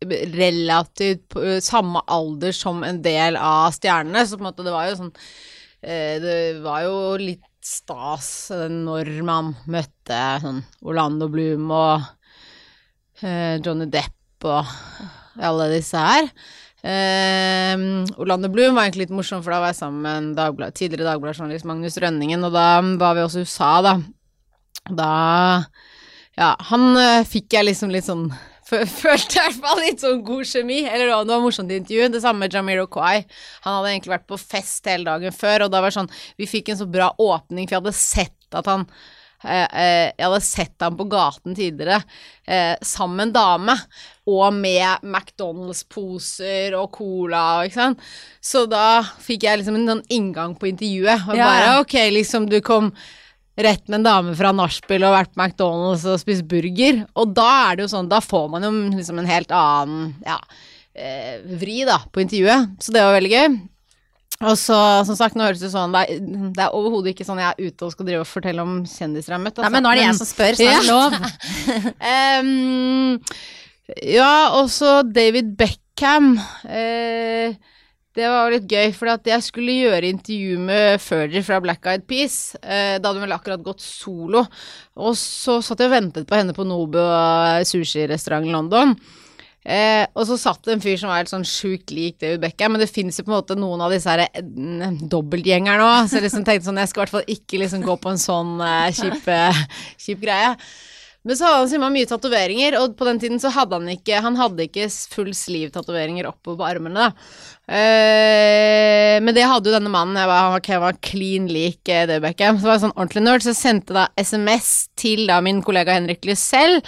relativt 0.08 1.26
på 1.34 1.44
eh, 1.44 1.62
samme 1.64 2.02
alder 2.08 2.56
som 2.56 2.84
en 2.88 3.02
del 3.04 3.36
av 3.36 3.74
stjernene, 3.76 4.26
så 4.26 4.38
på 4.38 4.46
en 4.46 4.50
måte 4.52 4.66
det 4.66 4.76
var 4.76 4.88
jo 4.88 5.00
sånn 5.02 5.14
eh, 5.84 6.16
Det 6.24 6.38
var 6.64 6.86
jo 6.88 7.00
litt 7.20 7.46
stas 7.66 8.50
når 8.72 9.12
man 9.28 9.52
møtte 9.70 10.20
sånn 10.42 10.62
Orlando 10.88 11.28
Bloom 11.32 11.68
og 11.76 12.08
eh, 13.22 13.60
Johnny 13.60 13.90
Depp 13.92 14.48
og 14.48 14.72
alle 15.40 15.68
disse 15.74 16.00
her. 16.00 16.30
Eh, 16.84 17.76
Orlando 18.22 18.50
Bloom 18.52 18.76
var 18.78 18.86
egentlig 18.88 19.08
litt 19.08 19.16
morsom, 19.16 19.42
for 19.44 19.52
da 19.54 19.60
var 19.64 19.74
jeg 19.74 19.80
sammen 19.81 20.02
med 20.06 20.18
en 20.22 20.30
dagblad, 20.38 20.76
tidligere 20.78 21.10
Dagbladet-journalist 21.10 21.68
Magnus 21.68 21.98
Rønningen, 22.00 22.44
og 22.48 22.54
da 22.56 22.68
var 23.02 23.18
vi 23.18 23.26
også 23.26 23.42
i 23.44 23.48
USA, 23.50 23.72
da. 23.86 23.96
Da 24.90 25.10
Ja, 26.40 26.54
han 26.70 26.86
eh, 26.96 27.26
fikk 27.28 27.52
jeg 27.58 27.68
liksom 27.68 27.92
litt 27.92 28.08
sånn 28.08 28.30
fø- 28.70 28.86
Følte 28.88 29.36
i 29.36 29.44
hvert 29.44 29.60
fall 29.60 29.81
litt 29.84 30.00
sånn 30.06 30.22
god 30.24 30.48
kjemi. 30.48 30.78
Eller 30.88 31.09
det 31.12 31.18
var 31.33 31.42
morsomt 31.44 31.71
i 31.74 31.80
intervju. 31.81 32.07
Det 32.14 32.21
samme 32.24 32.45
med 32.45 32.54
Jamiro 32.56 32.86
Kwai. 32.88 33.26
Han 33.66 33.76
hadde 33.80 33.92
egentlig 33.95 34.14
vært 34.14 34.28
på 34.30 34.38
fest 34.40 34.88
hele 34.88 35.04
dagen 35.09 35.36
før, 35.36 35.66
og 35.68 35.74
da 35.74 35.81
var 35.83 35.92
det 35.92 35.98
sånn 36.00 36.12
Vi 36.40 36.48
fikk 36.48 36.69
en 36.71 36.80
så 36.80 36.88
bra 36.88 37.09
åpning, 37.19 37.68
for 37.68 37.76
jeg 37.76 37.81
hadde 37.83 37.98
sett 37.98 38.56
at 38.62 38.69
han 38.71 38.86
Jeg 39.44 40.14
hadde 40.19 40.42
sett 40.44 40.76
ham 40.84 40.98
på 41.00 41.06
gaten 41.10 41.56
tidligere 41.56 42.02
eh, 42.46 42.76
sammen 42.84 43.16
med 43.18 43.28
en 43.30 43.34
dame, 43.38 43.76
og 44.28 44.54
med 44.54 45.06
McDonald's-poser 45.06 46.76
og 46.78 46.92
cola, 46.98 47.64
ikke 47.68 47.80
sant. 47.80 48.04
Så 48.44 48.66
da 48.69 49.02
fikk 49.24 49.48
jeg 49.48 49.62
liksom 49.62 49.80
en 49.80 49.88
sånn 49.94 50.04
inngang 50.12 50.58
på 50.60 50.69
intervjuet, 50.72 51.28
og 51.30 51.38
Ja. 51.40 51.48
bare 51.48 51.80
ok, 51.81 51.96
liksom 52.12 52.50
du 52.50 52.60
kom 52.62 52.92
rett 53.60 53.88
med 53.90 54.00
en 54.00 54.08
dame 54.08 54.36
fra 54.40 54.52
nachspiel 54.56 55.04
og 55.04 55.16
vært 55.18 55.34
på 55.36 55.44
McDonald's 55.44 56.06
og 56.08 56.19
spist 56.22 56.48
burger. 56.48 57.06
Og 57.16 57.34
da 57.36 57.72
er 57.72 57.76
det 57.76 57.84
jo 57.88 57.96
sånn, 57.98 58.10
da 58.12 58.19
får 58.24 58.50
man 58.50 58.64
jo 58.64 58.72
liksom 58.96 59.19
en 59.19 59.28
helt 59.28 59.52
annen 59.52 60.14
ja, 60.26 60.38
eh, 60.96 61.40
vri 61.60 61.84
da 61.88 61.98
på 62.12 62.24
intervjuet. 62.24 62.78
Så 62.80 62.94
det 62.96 63.04
var 63.04 63.18
veldig 63.19 63.31
gøy. 63.36 63.60
Og 64.40 64.56
så, 64.56 64.76
som 65.04 65.18
sagt, 65.19 65.36
nå 65.36 65.44
høres 65.44 65.60
det 65.60 65.74
sånn 65.74 65.92
Det 65.92 66.02
er, 66.08 66.19
det 66.56 66.62
er 66.64 66.76
overhodet 66.76 67.12
ikke 67.12 67.26
sånn 67.28 67.42
jeg 67.42 67.52
er 67.52 67.72
ute 67.72 67.88
og 67.88 67.92
skal 67.92 68.08
drive 68.08 68.24
og 68.24 68.30
fortelle 68.30 68.64
om 68.64 68.78
kjendiser 68.88 69.34
jeg 69.34 69.36
har 69.36 69.44
møtt. 69.44 69.58
Nei, 69.60 69.66
altså. 69.66 69.74
men 69.76 69.84
nå 69.84 69.92
er 69.92 70.00
det 70.00 70.06
jeg 70.06 70.19
som 70.19 70.30
spør, 70.30 70.56
så 70.56 70.68
det 70.68 70.78
er 70.78 70.88
lov. 70.88 71.18
um, 72.14 73.18
ja, 74.16 74.31
også 74.62 74.94
David 75.12 75.52
Beckham. 75.60 76.31
Uh, 76.64 77.76
det 78.19 78.26
var 78.31 78.52
litt 78.52 78.66
gøy, 78.68 78.90
for 78.96 79.12
jeg 79.12 79.44
skulle 79.46 79.76
gjøre 79.76 80.10
intervju 80.10 80.56
med 80.64 81.04
Fergie 81.04 81.44
fra 81.46 81.60
Black 81.64 81.86
Eyed 81.88 82.08
Peas. 82.10 82.56
Eh, 82.60 82.98
da 82.98 83.06
hadde 83.06 83.19
hun 83.19 83.28
vel 83.28 83.36
akkurat 83.36 83.62
gått 83.64 83.84
solo. 83.86 84.42
Og 85.00 85.14
så 85.16 85.60
satt 85.64 85.84
jeg 85.84 85.92
og 85.92 85.94
ventet 85.94 86.28
på 86.28 86.36
henne 86.36 86.56
på 86.58 86.66
Nobu 86.68 86.98
sushirestaurant 87.69 88.50
i 88.50 88.56
London. 88.56 88.96
Eh, 89.69 90.06
og 90.18 90.26
så 90.26 90.38
satt 90.42 90.64
det 90.66 90.73
en 90.73 90.81
fyr 90.81 90.95
som 90.97 91.11
var 91.11 91.19
helt 91.21 91.30
sånn 91.30 91.45
sjukt 91.45 91.92
lik 91.94 92.18
David 92.18 92.42
Beckham, 92.42 92.73
men 92.73 92.81
det 92.81 92.90
finnes 92.90 93.19
jo 93.19 93.28
på 93.28 93.30
en 93.30 93.38
måte 93.38 93.57
noen 93.59 93.83
av 93.85 93.94
disse 93.94 94.09
her 94.09 94.26
eh, 94.26 94.95
dobbeltgjengerne 95.11 95.85
òg, 95.85 96.07
så 96.09 96.18
jeg 96.18 96.26
liksom 96.26 96.45
tenkte 96.47 96.69
sånn 96.71 96.81
Jeg 96.81 96.90
skal 96.90 97.02
i 97.02 97.04
hvert 97.04 97.18
fall 97.19 97.33
ikke 97.35 97.59
liksom 97.61 97.83
gå 97.85 97.97
på 98.02 98.14
en 98.14 98.21
sånn 98.21 98.56
eh, 98.66 98.88
kjip, 98.97 99.28
eh, 99.30 99.66
kjip 100.07 100.23
greie. 100.26 100.56
Men 101.28 101.35
så 101.35 101.45
hadde 101.45 101.59
han 101.59 101.69
så 101.69 101.92
mye 101.92 102.07
tatoveringer, 102.07 102.78
og 102.80 102.94
på 102.97 103.06
den 103.06 103.19
tiden 103.21 103.42
så 103.44 103.52
hadde 103.52 103.76
han 103.76 103.92
ikke 103.92 104.21
Han 104.23 104.38
hadde 104.40 104.66
ikke 104.69 104.88
full 105.11 105.33
sleeve-tatoveringer 105.35 106.30
oppover 106.30 106.61
på 106.61 106.68
armene, 106.69 107.09
da. 107.09 107.33
Eh, 107.69 109.18
men 109.21 109.35
det 109.35 109.45
hadde 109.45 109.69
jo 109.69 109.76
denne 109.76 109.92
mannen. 109.92 110.18
Jeg 110.18 110.31
var, 110.31 110.54
var, 110.56 110.64
jeg 110.66 110.81
var 110.81 111.02
clean 111.06 111.49
lik 111.52 111.92
eh, 111.92 112.07
David 112.09 112.23
Beckham. 112.30 112.57
Så 112.57 112.69
var 112.69 112.78
jeg 112.78 112.85
sånn 112.88 112.95
ordentlig 112.95 113.26
nerd, 113.28 113.44
så 113.45 113.52
jeg 113.52 113.59
sendte 113.59 113.97
da 113.97 114.07
SMS 114.18 114.71
til 114.97 115.28
da 115.30 115.42
min 115.44 115.59
kollega 115.66 115.99
Henrik 115.99 116.23
Lysell. 116.26 116.80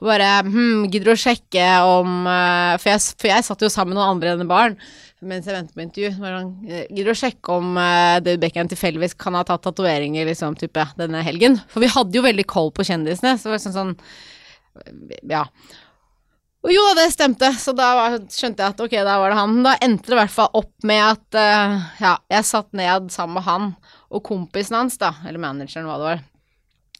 Og 0.00 0.08
bare 0.08 0.30
hm, 0.46 0.88
gidder 0.88 1.10
du 1.10 1.14
å 1.14 1.20
sjekke 1.20 1.68
om 1.84 2.24
uh, 2.24 2.74
for, 2.80 2.88
jeg, 2.92 3.04
for 3.20 3.32
jeg 3.32 3.46
satt 3.46 3.64
jo 3.64 3.72
sammen 3.72 3.94
med 3.94 4.00
noen 4.00 4.16
andre 4.16 4.34
enn 4.34 4.50
barn 4.50 4.78
mens 5.20 5.44
jeg 5.44 5.52
ventet 5.52 5.76
på 5.76 5.82
intervju. 5.84 6.10
Sånn, 6.16 6.52
eh, 6.64 6.86
gidder 6.88 7.10
du 7.10 7.12
å 7.12 7.20
sjekke 7.20 7.56
om 7.58 7.74
uh, 7.76 8.16
David 8.24 8.40
Beckham 8.40 8.70
tilfeldigvis 8.70 9.16
kan 9.20 9.36
ha 9.36 9.44
tatt 9.44 9.62
tatoveringer 9.66 10.24
liksom, 10.28 10.56
type, 10.60 10.86
denne 10.96 11.20
helgen? 11.26 11.58
For 11.68 11.84
vi 11.84 11.90
hadde 11.92 12.16
jo 12.16 12.24
veldig 12.24 12.46
koll 12.48 12.72
på 12.72 12.86
kjendisene. 12.88 13.34
Så 13.36 13.50
det 13.50 13.56
var 13.56 13.62
sånn, 13.66 13.76
sånn 13.76 15.28
Ja. 15.28 15.44
Og 16.60 16.72
jo 16.74 16.80
da, 16.90 16.96
det 16.98 17.12
stemte, 17.14 17.48
så 17.56 17.72
da 17.76 17.90
var, 17.96 18.18
skjønte 18.32 18.64
jeg 18.64 18.74
at 18.74 18.82
ok, 18.84 18.96
da 19.04 19.16
var 19.20 19.32
det 19.32 19.38
han. 19.38 19.60
Da 19.64 19.76
endte 19.84 20.12
det 20.12 20.16
i 20.16 20.20
hvert 20.22 20.34
fall 20.34 20.50
opp 20.60 20.88
med 20.88 21.04
at 21.04 21.40
uh, 21.40 21.78
ja, 22.00 22.16
jeg 22.32 22.48
satt 22.48 22.72
ned 22.76 23.12
sammen 23.12 23.38
med 23.38 23.48
han 23.48 23.70
og 24.10 24.24
kompisen 24.26 24.76
hans, 24.76 24.98
da, 25.00 25.14
eller 25.28 25.40
manageren, 25.40 25.88
hva 25.88 26.00
det 26.00 26.08
var. 26.08 26.24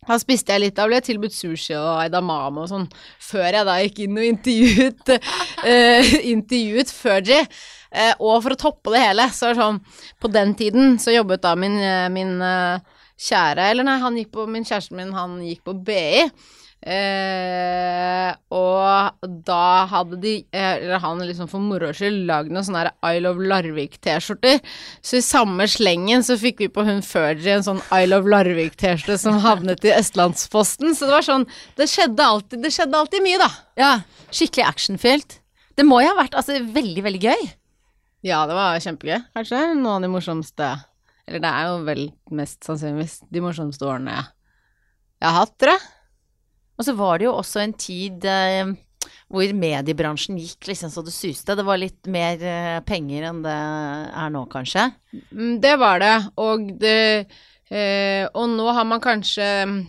Da 0.08 0.16
spiste 0.16 0.54
jeg 0.54 0.62
litt, 0.62 0.76
da 0.78 0.86
ble 0.88 0.96
jeg 0.96 1.10
tilbudt 1.10 1.34
sushi 1.36 1.74
og 1.76 2.00
edamame 2.06 2.62
og 2.62 2.70
sånn, 2.70 2.86
før 3.20 3.58
jeg 3.58 3.66
da 3.68 3.74
gikk 3.82 3.98
inn 4.06 4.16
og 4.16 4.28
intervjuet, 4.30 5.12
uh, 5.66 6.14
intervjuet 6.34 6.94
Fergie. 6.94 7.42
Uh, 7.90 8.14
og 8.16 8.38
for 8.46 8.54
å 8.54 8.60
toppe 8.60 8.94
det 8.94 9.02
hele, 9.04 9.26
så 9.34 9.50
er 9.50 9.56
det 9.56 9.64
sånn 9.64 9.80
På 10.22 10.30
den 10.30 10.54
tiden 10.54 10.94
så 11.02 11.10
jobbet 11.10 11.42
da 11.42 11.56
min, 11.58 11.74
min 12.14 12.36
kjære 13.18 13.64
Eller 13.72 13.82
nei, 13.88 13.96
han 13.98 14.14
gikk 14.14 14.30
på 14.36 14.44
Min 14.46 14.62
kjæresten 14.62 14.94
min, 15.00 15.10
han 15.16 15.40
gikk 15.42 15.64
på 15.66 15.74
BI. 15.88 16.28
Eh, 16.80 18.30
og 18.56 19.26
da 19.44 19.64
hadde 19.90 20.16
de, 20.22 20.32
eh, 20.48 20.78
eller 20.78 21.02
han 21.02 21.20
liksom 21.20 21.48
for 21.50 21.60
moro 21.60 21.90
skyld, 21.92 22.22
lagd 22.30 22.54
noen 22.54 22.64
sånne 22.64 22.86
I 23.04 23.20
Love 23.20 23.44
Larvik-T-skjorter. 23.50 24.62
Så 25.04 25.18
i 25.18 25.24
samme 25.24 25.66
slengen 25.68 26.24
så 26.24 26.38
fikk 26.40 26.64
vi 26.64 26.70
på 26.72 26.84
hun 26.86 27.02
Fergie 27.04 27.58
en 27.58 27.66
sånn 27.66 27.82
I 27.92 28.06
Love 28.08 28.32
Larvik-T-skjorte 28.32 29.18
som 29.20 29.42
havnet 29.44 29.84
i 29.84 29.92
Østlandsposten. 29.92 30.96
Så 30.96 31.10
det 31.10 31.16
var 31.18 31.26
sånn 31.26 31.46
Det 31.76 31.88
skjedde 31.90 32.24
alltid, 32.24 32.64
det 32.64 32.72
skjedde 32.72 32.96
alltid 32.96 33.24
mye, 33.28 33.44
da. 33.44 33.50
Ja, 33.80 33.92
skikkelig 34.32 34.68
actionfylt. 34.70 35.40
Det 35.76 35.84
må 35.88 36.00
jo 36.02 36.10
ha 36.12 36.16
vært 36.18 36.36
altså, 36.36 36.58
veldig, 36.64 37.04
veldig 37.04 37.22
gøy. 37.22 37.46
Ja, 38.26 38.42
det 38.48 38.56
var 38.56 38.80
kjempegøy. 38.80 39.20
Kanskje 39.36 39.62
noen 39.76 39.94
av 39.98 40.02
de 40.04 40.10
morsomste 40.12 40.66
Eller 41.28 41.40
det 41.40 41.52
er 41.56 41.68
jo 41.70 41.78
vel 41.86 42.02
mest 42.36 42.66
sannsynligvis 42.66 43.20
de 43.32 43.40
morsomste 43.44 43.86
årene 43.86 44.18
jeg 45.20 45.28
har 45.28 45.34
hatt, 45.36 45.50
tror 45.60 45.76
jeg. 45.76 45.82
Og 46.80 46.86
så 46.86 46.96
var 46.96 47.20
det 47.20 47.28
jo 47.28 47.36
også 47.36 47.60
en 47.60 47.74
tid 47.76 48.24
eh, 48.24 48.70
hvor 49.30 49.52
mediebransjen 49.56 50.38
gikk 50.40 50.70
liksom 50.70 50.90
så 50.92 51.04
det 51.04 51.12
suste. 51.12 51.54
Det 51.56 51.66
var 51.66 51.80
litt 51.80 52.08
mer 52.10 52.40
eh, 52.40 52.78
penger 52.88 53.28
enn 53.28 53.42
det 53.44 53.52
er 53.52 54.32
nå, 54.32 54.46
kanskje? 54.50 54.88
Mm, 55.12 55.58
det 55.60 55.74
var 55.80 56.00
det, 56.00 56.16
og 56.40 56.70
det 56.80 56.96
Eh, 57.70 58.24
og 58.34 58.48
nå 58.50 58.64
har 58.74 58.82
man 58.82 58.98
kanskje 58.98 59.44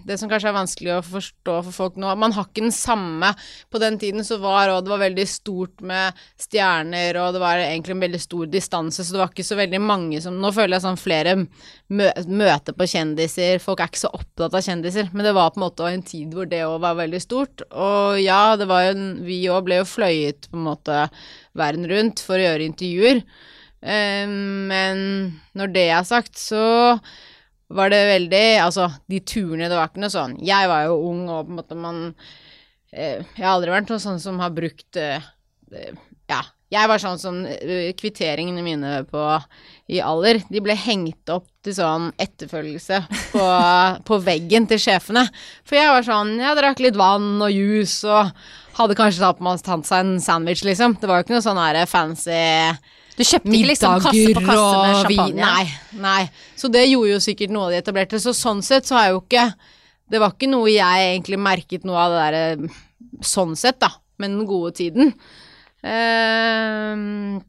Det 0.06 0.14
som 0.22 0.30
kanskje 0.30 0.52
er 0.52 0.54
vanskelig 0.54 0.92
å 0.94 0.98
forstå 1.02 1.54
for 1.66 1.74
folk 1.74 1.96
nå 1.98 2.12
Man 2.14 2.36
har 2.36 2.46
ikke 2.46 2.62
den 2.62 2.76
samme 2.76 3.32
På 3.74 3.80
den 3.82 3.96
tiden 3.98 4.22
så 4.22 4.36
var 4.38 4.70
og 4.70 4.84
det 4.86 4.92
var 4.92 5.02
veldig 5.02 5.24
stort 5.26 5.82
med 5.82 6.20
stjerner, 6.38 7.18
og 7.18 7.34
det 7.34 7.40
var 7.42 7.58
egentlig 7.64 7.96
en 7.96 8.04
veldig 8.04 8.20
stor 8.22 8.52
distanse, 8.54 9.02
så 9.02 9.16
det 9.16 9.22
var 9.24 9.32
ikke 9.34 9.46
så 9.48 9.58
veldig 9.58 9.80
mange 9.82 10.20
som 10.22 10.38
Nå 10.38 10.52
føler 10.54 10.78
jeg 10.78 10.86
sånn 10.86 11.02
flere 11.02 11.34
mø 11.42 12.12
møter 12.30 12.76
på 12.78 12.88
kjendiser. 12.88 13.58
Folk 13.64 13.82
er 13.82 13.90
ikke 13.90 14.04
så 14.04 14.14
opptatt 14.14 14.54
av 14.56 14.64
kjendiser, 14.64 15.10
men 15.12 15.26
det 15.26 15.34
var 15.36 15.50
på 15.52 15.60
en 15.60 15.66
måte 15.66 15.90
en 15.90 16.06
tid 16.06 16.38
hvor 16.38 16.48
det 16.50 16.62
òg 16.68 16.78
var 16.86 17.00
veldig 17.02 17.22
stort. 17.24 17.66
Og 17.72 18.22
ja, 18.22 18.56
det 18.60 18.70
var 18.70 18.86
jo 18.86 18.94
Vi 19.26 19.42
òg 19.52 19.66
ble 19.68 19.82
jo 19.82 19.90
fløyet 19.90 20.48
på 20.52 20.60
en 20.60 20.68
måte 20.70 21.02
verden 21.58 21.90
rundt 21.90 22.22
for 22.24 22.38
å 22.38 22.46
gjøre 22.46 22.70
intervjuer. 22.70 23.26
Eh, 23.82 24.38
men 24.70 25.04
når 25.58 25.76
det 25.76 25.88
er 25.90 26.08
sagt, 26.08 26.38
så 26.40 26.64
var 27.76 27.92
det 27.94 28.02
veldig 28.10 28.46
Altså, 28.64 28.88
de 29.10 29.20
turene 29.26 29.70
Det 29.72 29.78
var 29.78 29.92
ikke 29.92 30.04
noe 30.04 30.14
sånn 30.14 30.38
Jeg 30.46 30.70
var 30.72 30.88
jo 30.88 31.02
ung, 31.10 31.26
og 31.30 31.48
på 31.48 31.54
en 31.54 31.60
måte 31.60 31.78
man 31.80 32.02
eh, 32.94 33.22
Jeg 33.22 33.44
har 33.44 33.56
aldri 33.56 33.74
vært 33.74 33.92
noe 33.92 34.04
sånn 34.04 34.22
som 34.24 34.42
har 34.44 34.56
brukt 34.56 35.00
eh, 35.00 35.30
Ja. 36.32 36.44
Jeg 36.72 36.88
var 36.88 37.02
sånn 37.04 37.20
som 37.20 37.42
eh, 37.44 37.92
kvitteringene 38.00 38.64
mine 38.64 39.02
på 39.10 39.22
i 39.92 39.98
alder, 40.00 40.38
de 40.48 40.62
ble 40.64 40.72
hengt 40.80 41.28
opp 41.34 41.50
til 41.66 41.76
sånn 41.76 42.14
etterfølgelse 42.16 43.02
på, 43.34 43.48
på 44.08 44.20
veggen 44.24 44.70
til 44.70 44.80
sjefene. 44.80 45.26
For 45.68 45.76
jeg 45.76 45.92
var 45.92 46.08
sånn 46.08 46.38
Jeg 46.40 46.60
drakk 46.62 46.80
litt 46.80 46.96
vann 46.96 47.44
og 47.44 47.52
juice 47.52 48.08
og 48.08 48.32
hadde 48.78 48.96
kanskje 48.96 49.34
tatt 49.68 49.90
seg 49.90 50.00
en 50.00 50.16
sandwich, 50.24 50.64
liksom. 50.64 50.96
Det 50.96 51.12
var 51.12 51.20
jo 51.20 51.28
ikke 51.28 51.36
noe 51.36 51.44
sånn 51.44 51.60
her 51.60 51.82
fancy 51.92 52.40
du 53.18 53.24
kjøpte 53.28 53.52
ikke 53.52 53.70
liksom 53.72 54.02
kasse 54.04 54.34
på 54.36 54.44
kasse 54.46 54.80
med 54.80 54.96
champagne? 55.02 55.44
Nei, 55.44 55.66
nei. 56.02 56.22
Så 56.60 56.72
det 56.72 56.86
gjorde 56.88 57.14
jo 57.14 57.22
sikkert 57.24 57.54
noe 57.54 57.68
av 57.68 57.74
de 57.74 57.82
etablerte. 57.82 58.22
Så 58.24 58.34
sånn 58.38 58.64
sett 58.66 58.88
så 58.88 58.98
har 58.98 59.08
jeg 59.08 59.16
jo 59.16 59.22
ikke 59.26 59.46
Det 60.12 60.20
var 60.20 60.34
ikke 60.36 60.50
noe 60.52 60.68
jeg 60.68 61.04
egentlig 61.08 61.40
merket 61.40 61.86
noe 61.88 62.00
av 62.00 62.12
det 62.12 62.24
derre 62.26 62.72
sånn 63.24 63.54
sett, 63.56 63.78
da, 63.80 63.88
med 64.20 64.34
den 64.34 64.48
gode 64.50 64.74
tiden. 64.76 65.14
Uh, 65.82 67.40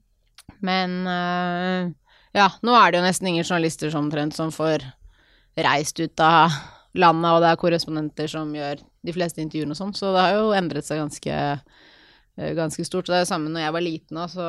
men 0.63 0.95
uh, 1.03 1.91
ja, 2.39 2.47
nå 2.63 2.77
er 2.79 2.93
det 2.93 3.01
jo 3.01 3.07
nesten 3.09 3.33
ingen 3.33 3.47
journalister 3.47 3.91
som 3.91 4.07
omtrent 4.07 4.39
som 4.39 4.55
får 4.55 4.87
reist 5.59 5.99
ut 5.99 6.23
av 6.23 6.55
landet, 6.95 7.33
og 7.33 7.43
det 7.43 7.51
er 7.51 7.61
korrespondenter 7.65 8.31
som 8.31 8.55
gjør 8.55 8.79
de 8.79 9.17
fleste 9.17 9.43
intervjuene 9.43 9.75
og 9.75 9.81
sånn, 9.81 9.97
så 9.99 10.15
det 10.15 10.23
har 10.23 10.39
jo 10.39 10.55
endret 10.55 10.87
seg 10.87 11.03
ganske 11.03 11.35
Eh, 11.35 11.59
ganske 12.37 12.85
stort. 12.87 13.09
Og 13.09 13.13
det 13.13 13.21
er 13.21 13.27
det 13.27 13.33
samme 13.33 13.53
når 13.53 13.67
jeg 13.67 13.75
var 13.77 13.85
liten 13.85 14.21
òg, 14.23 14.31
så 14.33 14.47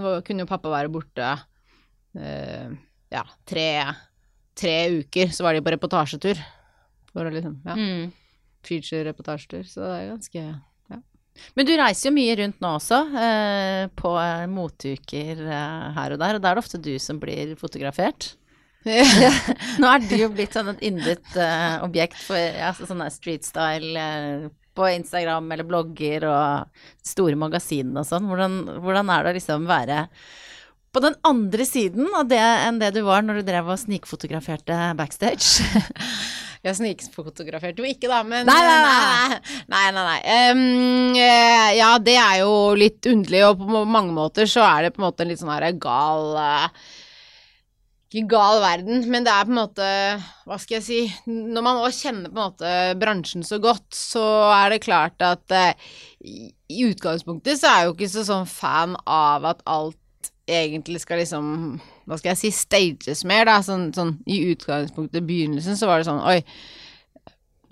nå 0.00 0.18
kunne 0.26 0.44
jo 0.44 0.50
pappa 0.50 0.72
være 0.72 0.92
borte 0.92 1.30
eh, 2.18 2.68
ja, 3.14 3.24
tre, 3.46 3.70
tre, 4.58 4.76
uker, 5.00 5.32
så 5.32 5.46
var 5.46 5.56
de 5.56 5.64
på 5.64 5.74
reportasjetur. 5.74 6.40
For 7.14 7.26
å 7.26 7.32
liksom, 7.34 7.58
ja. 7.66 7.78
Mm. 7.78 8.12
Feature-reportasjetur. 8.64 9.66
Så 9.68 9.82
det 9.82 9.96
er 9.96 10.12
ganske 10.12 10.44
ja. 10.44 11.00
Men 11.58 11.66
du 11.66 11.74
reiser 11.78 12.08
jo 12.08 12.14
mye 12.14 12.38
rundt 12.38 12.62
nå 12.62 12.76
også, 12.78 13.00
eh, 13.18 13.82
på 13.98 14.14
motuker 14.54 15.44
eh, 15.44 15.84
her 15.98 16.14
og 16.14 16.22
der, 16.22 16.38
og 16.38 16.42
da 16.44 16.50
er 16.52 16.58
det 16.58 16.64
ofte 16.64 16.82
du 16.82 16.94
som 17.02 17.20
blir 17.22 17.54
fotografert. 17.60 18.34
nå 19.80 19.88
er 19.88 20.02
du 20.04 20.12
jo 20.18 20.28
blitt 20.28 20.52
sånn 20.52 20.74
et 20.74 20.82
yndet 20.84 21.30
uh, 21.38 21.80
objekt 21.86 22.18
for 22.20 22.36
ja, 22.36 22.68
sånne 22.76 23.06
street 23.14 23.46
style 23.46 23.96
uh, 23.96 24.50
på 24.74 24.88
Instagram 24.90 25.52
eller 25.54 25.68
blogger 25.68 26.26
og 26.28 26.82
store 27.06 27.38
magasinene 27.40 28.02
og 28.02 28.08
sånn. 28.08 28.26
Hvordan, 28.30 28.58
hvordan, 28.82 29.12
er 29.12 29.24
det 29.24 29.32
å 29.32 29.38
liksom 29.38 29.68
være 29.70 30.06
på 30.94 31.02
den 31.02 31.16
andre 31.26 31.66
siden 31.66 32.10
av 32.14 32.28
det 32.30 32.38
enn 32.38 32.78
det 32.78 32.92
du 32.94 33.02
var 33.06 33.24
når 33.26 33.40
du 33.40 33.48
drev 33.48 33.70
og 33.74 33.80
snikfotograferte 33.82 34.80
backstage? 34.98 35.66
Jeg 36.64 36.78
snikfotograferte 36.78 37.82
jo 37.82 37.84
ikke, 37.84 38.08
da, 38.08 38.22
men 38.24 38.46
Nei, 38.48 38.60
nei, 38.64 38.76
nei. 38.86 39.40
nei, 39.68 39.82
nei, 39.92 40.04
nei. 40.06 40.36
Um, 40.48 41.18
ja, 41.76 41.90
det 42.00 42.14
er 42.16 42.38
jo 42.40 42.54
litt 42.80 43.04
underlig, 43.10 43.42
og 43.44 43.60
på 43.60 43.82
mange 43.84 44.14
måter 44.16 44.48
så 44.48 44.64
er 44.64 44.86
det 44.86 44.94
på 44.94 45.02
en 45.02 45.04
måte 45.10 45.26
en 45.26 45.28
litt 45.28 45.42
sånn 45.42 45.52
her 45.52 45.66
gal 45.76 46.30
uh, 46.40 46.86
ikke 48.14 48.30
gal 48.30 48.60
verden, 48.62 49.02
men 49.10 49.26
det 49.26 49.32
er 49.32 49.46
på 49.46 49.50
en 49.50 49.58
måte 49.58 49.86
Hva 50.46 50.58
skal 50.62 50.76
jeg 50.78 50.84
si 50.86 50.98
Når 51.26 51.64
man 51.66 51.80
òg 51.82 51.96
kjenner 51.96 52.30
på 52.30 52.38
en 52.38 52.44
måte 52.44 52.74
bransjen 53.00 53.42
så 53.46 53.58
godt, 53.62 53.88
så 53.96 54.22
er 54.54 54.74
det 54.74 54.84
klart 54.84 55.24
at 55.24 55.54
eh, 55.54 55.74
i 56.22 56.86
utgangspunktet 56.86 57.58
så 57.60 57.70
er 57.70 57.80
jeg 57.80 57.88
jo 57.88 57.96
ikke 57.96 58.12
så 58.14 58.24
sånn 58.28 58.48
fan 58.48 58.94
av 59.02 59.48
at 59.50 59.64
alt 59.66 59.98
egentlig 60.46 61.02
skal 61.02 61.20
liksom 61.22 61.80
Hva 62.04 62.20
skal 62.20 62.34
jeg 62.34 62.42
si 62.42 62.52
stages 62.54 63.24
mer, 63.28 63.48
da. 63.48 63.58
Sånn, 63.64 63.90
sånn 63.96 64.16
i 64.30 64.42
utgangspunktet, 64.52 65.20
i 65.22 65.28
begynnelsen, 65.28 65.78
så 65.80 65.90
var 65.90 66.00
det 66.00 66.08
sånn 66.08 66.22
Oi. 66.22 66.40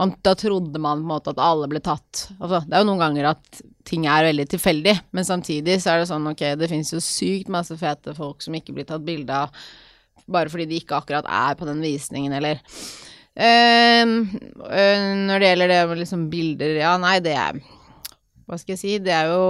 Man, 0.00 0.14
da 0.24 0.32
trodde 0.34 0.80
man 0.80 1.02
på 1.02 1.04
en 1.04 1.10
måte 1.12 1.30
at 1.34 1.40
alle 1.44 1.68
ble 1.70 1.78
tatt. 1.84 2.24
Altså, 2.40 2.62
det 2.64 2.74
er 2.74 2.80
jo 2.82 2.88
noen 2.88 3.02
ganger 3.04 3.28
at 3.34 3.60
ting 3.86 4.08
er 4.10 4.24
veldig 4.26 4.46
tilfeldig, 4.50 4.94
men 5.14 5.26
samtidig 5.28 5.76
så 5.82 5.92
er 5.92 6.00
det 6.00 6.08
sånn 6.10 6.26
ok, 6.32 6.42
det 6.58 6.70
fins 6.70 6.90
jo 6.94 6.98
sykt 7.04 7.52
masse 7.52 7.76
fete 7.78 8.14
folk 8.16 8.42
som 8.42 8.56
ikke 8.56 8.74
blir 8.74 8.88
tatt 8.88 9.04
bilde 9.06 9.36
av 9.44 9.52
bare 10.30 10.52
fordi 10.52 10.68
de 10.70 10.80
ikke 10.80 10.98
akkurat 10.98 11.26
er 11.28 11.56
på 11.58 11.68
den 11.68 11.80
visningen, 11.84 12.34
eller 12.36 12.60
uh, 12.62 14.04
Når 15.26 15.36
det 15.38 15.48
gjelder 15.48 15.72
det 15.72 15.80
med 15.88 16.02
liksom 16.02 16.26
bilder 16.32 16.76
Ja, 16.82 16.96
nei, 17.00 17.16
det 17.24 17.34
er 17.38 17.62
Hva 18.46 18.58
skal 18.60 18.74
jeg 18.74 18.82
si? 18.82 18.98
Det 19.02 19.14
er 19.16 19.32
jo 19.32 19.42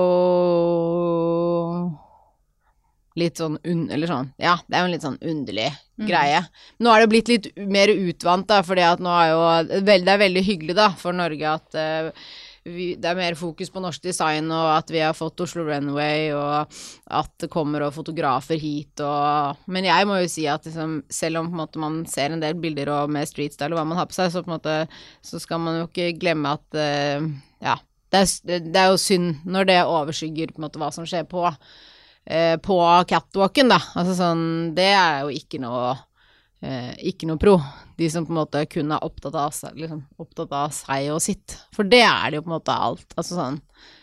litt 3.19 3.41
sånn 3.41 3.59
un... 3.69 3.83
Eller 3.93 4.09
sånn 4.09 4.31
Ja, 4.41 4.57
det 4.67 4.77
er 4.77 4.85
jo 4.85 4.89
en 4.89 4.95
litt 4.95 5.05
sånn 5.05 5.19
underlig 5.21 5.69
mm. 5.69 6.07
greie. 6.09 6.39
Nå 6.81 6.93
er 6.93 7.03
det 7.03 7.11
blitt 7.13 7.33
litt 7.33 7.51
mer 7.61 7.93
utvant, 7.93 8.47
da, 8.49 8.63
fordi 8.65 8.87
at 8.87 9.03
nå 9.05 9.13
er 9.19 9.33
jo 9.33 9.43
Det 9.85 9.99
er 10.01 10.23
veldig 10.23 10.45
hyggelig, 10.47 10.79
da, 10.79 10.89
for 10.99 11.17
Norge 11.17 11.57
at 11.59 11.77
uh, 11.77 12.33
vi, 12.65 12.93
det 13.01 13.09
er 13.11 13.19
mer 13.19 13.37
fokus 13.39 13.71
på 13.73 13.81
norsk 13.83 14.05
design, 14.05 14.51
og 14.55 14.69
at 14.77 14.91
vi 14.93 15.01
har 15.03 15.17
fått 15.17 15.41
Oslo 15.43 15.65
Runway, 15.67 16.31
og 16.37 16.75
at 17.11 17.33
det 17.43 17.51
kommer 17.53 17.87
og 17.87 17.95
fotografer 17.97 18.61
hit, 18.61 19.03
og 19.03 19.59
Men 19.67 19.89
jeg 19.89 20.07
må 20.07 20.21
jo 20.23 20.31
si 20.31 20.47
at 20.51 20.67
liksom, 20.67 21.01
selv 21.11 21.43
om 21.43 21.51
måte, 21.59 21.81
man 21.83 22.03
ser 22.07 22.33
en 22.33 22.43
del 22.43 22.55
bilder 22.55 22.93
og 22.95 23.11
med 23.11 23.27
streetstyle 23.29 23.75
og 23.75 23.81
hva 23.81 23.89
man 23.89 23.99
har 23.99 24.11
på 24.11 24.19
seg, 24.19 24.31
så 24.31 24.45
på 24.45 24.55
måte 24.55 24.77
så 25.23 25.41
skal 25.43 25.63
man 25.63 25.81
jo 25.81 25.89
ikke 25.89 26.13
glemme 26.21 26.55
at 26.55 26.79
uh, 26.79 27.27
ja, 27.63 27.77
det 28.13 28.23
er, 28.23 28.63
det 28.69 28.79
er, 28.79 28.93
jo 28.93 29.01
synd 29.01 29.43
når 29.49 29.69
det 29.71 29.81
overskygger 29.83 30.53
på 30.53 30.61
en 30.61 30.69
måte 30.69 30.83
hva 30.83 30.93
som 30.95 31.09
skjer 31.09 31.27
på, 31.31 31.45
uh, 31.49 32.57
på 32.63 32.79
catwalken, 33.11 33.75
da. 33.75 33.81
Altså 33.99 34.17
sånn 34.19 34.47
Det 34.77 34.91
er 34.93 35.25
jo 35.25 35.35
ikke 35.35 35.63
noe 35.63 35.97
uh, 35.97 36.93
ikke 37.03 37.31
noe 37.31 37.41
pro. 37.43 37.59
De 38.03 38.11
som 38.11 38.27
på 38.27 38.35
en 38.35 38.41
måte 38.41 38.65
kun 38.67 38.91
er 38.91 39.07
opptatt 39.07 39.37
av, 39.39 39.55
liksom, 39.79 40.05
opptatt 40.21 40.55
av 40.59 40.75
seg 40.75 41.11
og 41.15 41.23
sitt. 41.23 41.57
For 41.77 41.87
det 41.87 42.03
er 42.03 42.33
det 42.33 42.41
jo 42.41 42.47
på 42.47 42.51
en 42.51 42.57
måte 42.59 42.75
alt. 42.89 43.07
Altså 43.15 43.39
sånn 43.39 43.61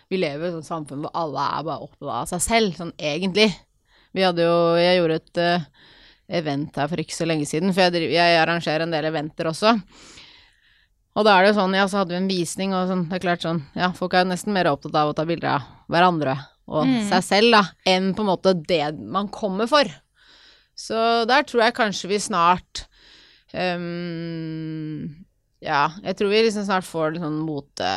Vi 0.09 0.17
lever 0.17 0.47
i 0.47 0.59
et 0.61 0.67
samfunn 0.67 1.03
hvor 1.03 1.13
alle 1.17 1.43
er 1.59 1.65
bare 1.67 1.85
opptatt 1.85 2.13
av 2.15 2.29
seg 2.31 2.45
selv, 2.45 2.77
sånn 2.79 2.95
egentlig. 2.95 3.49
Vi 4.15 4.23
hadde 4.25 4.47
jo 4.47 4.59
Jeg 4.79 5.01
gjorde 5.01 5.19
et 5.19 5.43
event 6.39 6.77
her 6.77 6.89
for 6.89 7.01
ikke 7.01 7.17
så 7.17 7.27
lenge 7.27 7.47
siden, 7.49 7.73
for 7.73 7.89
jeg, 7.89 8.11
jeg 8.13 8.39
arrangerer 8.39 8.85
en 8.85 8.93
del 8.93 9.07
eventer 9.09 9.49
også. 9.49 9.73
Og 11.17 11.25
da 11.25 11.35
er 11.35 11.45
det 11.45 11.51
jo 11.51 11.57
sånn, 11.57 11.75
ja, 11.75 11.87
så 11.89 12.01
hadde 12.01 12.13
vi 12.13 12.19
en 12.21 12.29
visning, 12.29 12.75
og 12.77 12.91
sånn, 12.91 13.07
det 13.09 13.17
er 13.17 13.23
klart 13.23 13.45
sånn, 13.45 13.63
ja, 13.77 13.89
folk 13.97 14.13
er 14.13 14.23
jo 14.23 14.29
nesten 14.31 14.53
mer 14.55 14.69
opptatt 14.71 14.95
av 14.95 15.11
å 15.11 15.15
ta 15.17 15.25
bilder 15.27 15.55
av 15.57 15.65
hverandre 15.89 16.37
og 16.69 16.85
mm. 16.85 16.99
seg 17.09 17.25
selv, 17.25 17.55
da, 17.55 17.63
enn 17.89 18.11
på 18.13 18.23
en 18.23 18.29
måte 18.29 18.53
det 18.69 18.83
man 19.01 19.31
kommer 19.33 19.69
for. 19.69 19.89
Så 20.77 21.25
der 21.27 21.43
tror 21.47 21.65
jeg 21.65 21.75
kanskje 21.79 22.11
vi 22.11 22.21
snart 22.23 22.85
um, 23.53 25.25
Ja, 25.63 25.89
jeg 26.03 26.17
tror 26.19 26.31
vi 26.31 26.43
liksom 26.45 26.67
snart 26.67 26.87
får 26.87 27.15
litt 27.15 27.25
sånn 27.25 27.41
mote 27.45 27.89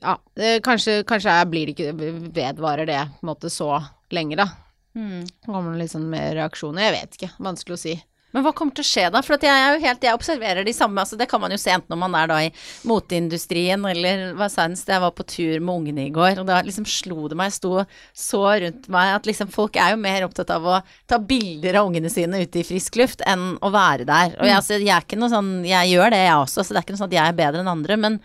Ja, 0.00 0.16
det, 0.36 0.56
kanskje, 0.66 1.02
kanskje 1.08 1.36
blir 1.50 1.68
det 1.70 1.76
ikke 1.76 1.92
Vedvarer 2.34 2.88
det 2.88 3.00
på 3.16 3.24
en 3.26 3.32
måte 3.32 3.52
så 3.52 3.76
lenge, 4.14 4.36
da. 4.38 4.48
Mm. 4.94 5.24
Kommer 5.46 5.74
det 5.74 5.84
litt 5.84 5.94
sånn 5.94 6.10
mer 6.10 6.34
reaksjoner? 6.36 6.84
Jeg 6.86 6.94
vet 6.94 7.16
ikke. 7.16 7.30
Vanskelig 7.42 7.74
å 7.74 7.80
si. 7.80 7.94
Men 8.34 8.42
hva 8.42 8.50
kommer 8.56 8.74
til 8.74 8.82
å 8.82 8.88
skje 8.88 9.06
da? 9.14 9.20
For 9.22 9.38
jeg 9.46 9.80
helt, 9.84 10.02
jeg 10.02 10.16
observerer 10.16 10.66
de 10.66 10.74
samme, 10.74 10.98
altså 11.00 11.18
det 11.18 11.28
kan 11.30 11.40
man 11.42 11.54
jo 11.54 11.58
se 11.60 11.70
enten 11.70 11.92
når 11.94 12.00
man 12.02 12.16
er 12.18 12.30
da 12.30 12.38
i 12.42 12.50
moteindustrien 12.90 13.84
eller 13.90 14.24
hva 14.38 14.48
senest 14.50 14.90
jeg 14.90 15.02
var 15.04 15.14
på 15.14 15.26
tur 15.30 15.60
med 15.60 15.74
ungene 15.74 16.08
i 16.08 16.14
går, 16.14 16.40
og 16.42 16.48
da 16.48 16.58
liksom 16.66 16.86
slo 16.88 17.28
det 17.30 17.38
meg, 17.38 17.52
jeg 17.52 17.60
sto 17.60 17.84
så 18.24 18.42
rundt 18.64 18.88
meg 18.90 19.12
at 19.20 19.28
liksom 19.30 19.52
folk 19.54 19.78
er 19.78 19.94
jo 19.94 20.00
mer 20.02 20.26
opptatt 20.26 20.50
av 20.50 20.66
å 20.66 20.80
ta 21.10 21.20
bilder 21.22 21.78
av 21.78 21.92
ungene 21.92 22.10
sine 22.10 22.42
ute 22.42 22.64
i 22.64 22.66
frisk 22.66 22.98
luft 22.98 23.22
enn 23.28 23.54
å 23.62 23.70
være 23.74 24.08
der. 24.08 24.34
Og 24.40 24.50
jeg, 24.50 24.56
altså, 24.58 24.80
jeg 24.80 24.96
er 24.96 25.06
ikke 25.06 25.20
noe 25.20 25.30
sånn, 25.30 25.54
jeg 25.68 25.94
gjør 25.94 26.16
det 26.16 26.24
jeg 26.24 26.40
også, 26.40 26.64
så 26.64 26.74
det 26.74 26.80
er 26.80 26.88
ikke 26.88 26.96
noe 26.96 27.04
sånn 27.04 27.12
at 27.12 27.18
jeg 27.20 27.28
er 27.28 27.38
bedre 27.44 27.62
enn 27.62 27.72
andre, 27.76 28.00
men 28.06 28.18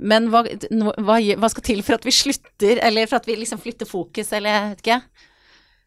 men 0.00 0.30
hva, 0.32 0.40
hva, 0.48 1.18
hva, 1.20 1.48
skal 1.52 1.64
til 1.66 1.82
for 1.84 1.98
at 1.98 2.06
vi 2.08 2.14
slutter, 2.14 2.78
eller 2.86 3.08
for 3.10 3.20
at 3.20 3.26
vi 3.28 3.36
liksom 3.36 3.60
flytter 3.60 3.88
fokus, 3.88 4.30
eller 4.32 4.54
jeg 4.54 4.70
vet 4.70 4.80
ikke? 4.86 5.26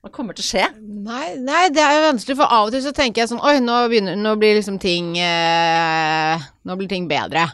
Hva 0.03 0.12
kommer 0.12 0.36
til 0.36 0.43
å 0.43 0.48
skje? 0.50 0.63
Nei, 0.83 1.38
nei, 1.39 1.69
det 1.72 1.79
er 1.79 1.93
jo 1.95 2.07
vanskelig, 2.10 2.36
for 2.36 2.51
av 2.51 2.67
og 2.67 2.74
til 2.75 2.81
så 2.83 2.91
tenker 2.95 3.24
jeg 3.24 3.29
sånn 3.31 3.39
Oi, 3.39 3.53
nå, 3.63 3.77
begynner, 3.88 4.17
nå 4.19 4.33
blir 4.36 4.57
liksom 4.57 4.75
ting 4.83 5.13
eh, 5.15 6.43
Nå 6.67 6.75
blir 6.79 6.89
ting 6.91 7.05
bedre. 7.07 7.45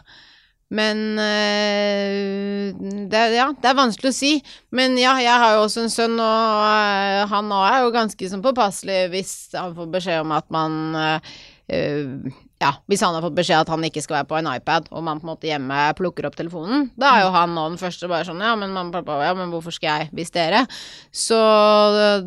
Men 0.74 1.14
eh, 1.22 2.74
det, 3.10 3.22
Ja, 3.36 3.46
det 3.54 3.70
er 3.70 3.78
vanskelig 3.78 4.10
å 4.10 4.16
si. 4.18 4.32
Men 4.74 4.98
ja, 4.98 5.14
jeg 5.22 5.34
har 5.44 5.56
jo 5.56 5.64
også 5.68 5.84
en 5.84 5.94
sønn, 5.94 6.18
og 6.18 6.66
eh, 6.66 7.22
han 7.30 7.54
òg 7.54 7.64
er 7.68 7.80
jo 7.84 7.94
ganske 7.94 8.32
sånn 8.34 8.42
påpasselig 8.42 9.00
hvis 9.14 9.32
han 9.54 9.74
får 9.78 9.90
beskjed 9.94 10.26
om 10.26 10.34
at 10.34 10.50
man 10.54 10.78
eh, 10.98 11.38
ja, 12.60 12.74
hvis 12.90 13.00
han 13.00 13.14
har 13.16 13.24
fått 13.24 13.36
beskjed 13.38 13.62
at 13.62 13.70
han 13.72 13.84
ikke 13.86 14.02
skal 14.04 14.18
være 14.18 14.28
på 14.28 14.36
en 14.36 14.48
iPad, 14.50 14.90
og 14.92 15.04
man 15.06 15.20
på 15.20 15.24
en 15.24 15.30
måte 15.32 15.48
hjemme 15.48 15.78
plukker 15.96 16.26
opp 16.28 16.36
telefonen, 16.36 16.90
da 17.00 17.14
er 17.16 17.22
jo 17.24 17.30
han 17.32 17.54
nå 17.56 17.64
den 17.72 17.80
første 17.80 18.08
bare 18.10 18.26
sånn 18.28 18.42
Ja, 18.44 18.52
men 18.58 18.74
mamma, 18.74 18.92
pappa, 18.98 19.16
ja, 19.24 19.32
men 19.36 19.48
hvorfor 19.52 19.72
skal 19.72 20.02
jeg 20.02 20.10
hvis 20.18 20.34
dere? 20.34 20.66
Så 21.08 21.38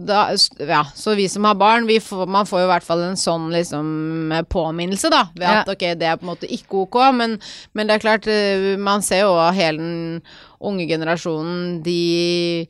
da 0.07 0.23
Ja, 0.33 0.81
så 0.97 1.13
vi 1.19 1.27
som 1.29 1.45
har 1.45 1.59
barn, 1.59 1.85
vi 1.89 1.99
får, 2.01 2.25
man 2.25 2.49
får 2.49 2.63
jo 2.63 2.69
i 2.69 2.71
hvert 2.71 2.87
fall 2.87 3.03
en 3.05 3.19
sånn 3.19 3.51
liksom 3.53 4.33
påminnelse, 4.49 5.13
da, 5.13 5.27
ved 5.35 5.49
at 5.49 5.69
ja. 5.69 5.75
ok, 5.75 5.85
det 6.01 6.09
er 6.09 6.17
på 6.17 6.25
en 6.25 6.33
måte 6.33 6.49
ikke 6.49 6.81
ok, 6.87 6.99
men, 7.19 7.37
men 7.77 7.89
det 7.89 7.99
er 7.99 8.05
klart, 8.07 8.31
eh, 8.31 8.73
man 8.81 9.05
ser 9.05 9.27
jo 9.27 9.37
hele 9.53 9.77
den 9.77 10.01
unge 10.63 10.87
generasjonen, 10.89 11.81
de 11.85 12.67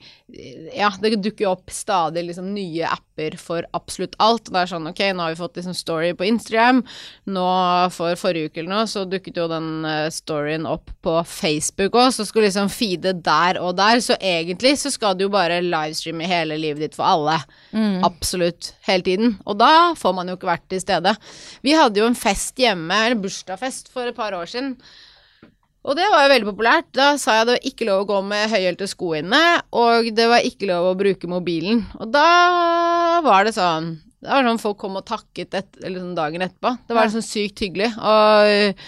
Ja, 0.74 0.88
det 0.98 1.20
dukker 1.22 1.46
jo 1.46 1.52
opp 1.52 1.70
stadig 1.70 2.24
liksom 2.26 2.48
nye 2.56 2.88
apper 2.90 3.36
for 3.38 3.68
absolutt 3.78 4.16
alt. 4.24 4.48
Og 4.48 4.56
det 4.56 4.64
er 4.64 4.72
sånn, 4.72 4.88
ok, 4.90 5.02
nå 5.14 5.22
har 5.22 5.36
vi 5.36 5.38
fått 5.38 5.60
liksom 5.60 5.76
story 5.78 6.10
på 6.18 6.26
Instagram. 6.26 6.82
Nå 7.30 7.46
for 7.94 8.18
forrige 8.18 8.50
uke 8.50 8.64
eller 8.64 8.72
noe, 8.72 8.88
så 8.90 9.04
dukket 9.06 9.38
jo 9.38 9.46
den 9.52 9.86
uh, 9.86 10.08
storyen 10.14 10.66
opp 10.66 10.90
på 11.06 11.20
Facebook 11.30 11.94
òg, 12.00 12.10
så 12.16 12.26
skulle 12.26 12.50
liksom 12.50 12.72
feede 12.74 13.14
der 13.14 13.62
og 13.62 13.76
der. 13.78 14.02
Så 14.02 14.18
egentlig 14.18 14.74
så 14.82 14.90
skal 14.94 15.20
du 15.20 15.28
jo 15.28 15.34
bare 15.34 15.62
livestreame 15.62 16.26
hele 16.30 16.58
livet 16.58 16.88
ditt 16.88 16.98
for 16.98 17.06
alle. 17.06 17.38
Mm. 17.75 18.01
Absolutt. 18.10 18.74
Hele 18.90 19.06
tiden. 19.06 19.38
Og 19.46 19.62
da 19.62 19.94
får 20.00 20.18
man 20.18 20.34
jo 20.34 20.40
ikke 20.40 20.50
vært 20.50 20.70
til 20.74 20.82
stede. 20.82 21.14
Vi 21.62 21.77
hadde 21.77 22.01
jo 22.01 22.10
en 22.10 22.18
fest 22.18 22.58
hjemme, 22.58 23.06
eller 23.06 23.22
bursdagsfest, 23.22 23.94
for 23.94 24.10
et 24.10 24.18
par 24.18 24.34
år 24.34 24.50
siden. 24.50 24.77
Og 25.83 25.98
det 26.00 26.05
var 26.07 26.24
jo 26.24 26.31
veldig 26.31 26.48
populært. 26.48 26.87
Da 26.96 27.09
sa 27.19 27.39
jeg 27.39 27.48
det 27.48 27.55
var 27.57 27.67
ikke 27.69 27.87
lov 27.89 28.03
å 28.03 28.09
gå 28.13 28.19
med 28.29 28.51
høyhælte 28.53 28.87
sko 28.87 29.13
inne, 29.19 29.41
og 29.75 30.07
det 30.15 30.27
var 30.31 30.46
ikke 30.48 30.69
lov 30.69 30.91
å 30.93 30.98
bruke 31.00 31.29
mobilen. 31.31 31.83
Og 32.00 32.13
da 32.13 32.27
var 33.25 33.48
det 33.48 33.55
sånn 33.57 33.98
Det 34.24 34.31
var 34.31 34.46
sånn 34.48 34.61
folk 34.61 34.77
kom 34.79 34.96
og 34.96 35.03
takket 35.03 35.57
et, 35.59 35.74
eller 35.83 36.00
sånn 36.00 36.15
dagen 36.15 36.46
etterpå. 36.46 36.77
Det 36.87 36.96
var 36.96 37.11
sånn 37.11 37.25
sykt 37.25 37.59
hyggelig. 37.59 37.89
Og, 38.00 38.85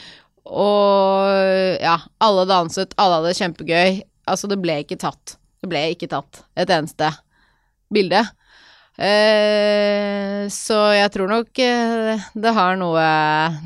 og 0.48 1.82
ja, 1.84 1.98
alle 2.24 2.46
danset, 2.48 2.96
alle 2.96 3.18
hadde 3.18 3.34
det 3.34 3.40
kjempegøy. 3.42 3.98
Altså, 4.32 4.48
det 4.48 4.62
ble 4.64 4.78
ikke 4.86 5.02
tatt. 5.02 5.36
Det 5.60 5.68
ble 5.68 5.82
ikke 5.92 6.08
tatt 6.16 6.46
et 6.56 6.72
eneste 6.72 7.12
bilde. 7.92 8.24
Eh, 8.96 10.46
så 10.48 10.78
jeg 10.96 11.12
tror 11.12 11.28
nok 11.28 11.60
eh, 11.60 12.22
det 12.32 12.52
har 12.56 12.78
noe 12.80 13.02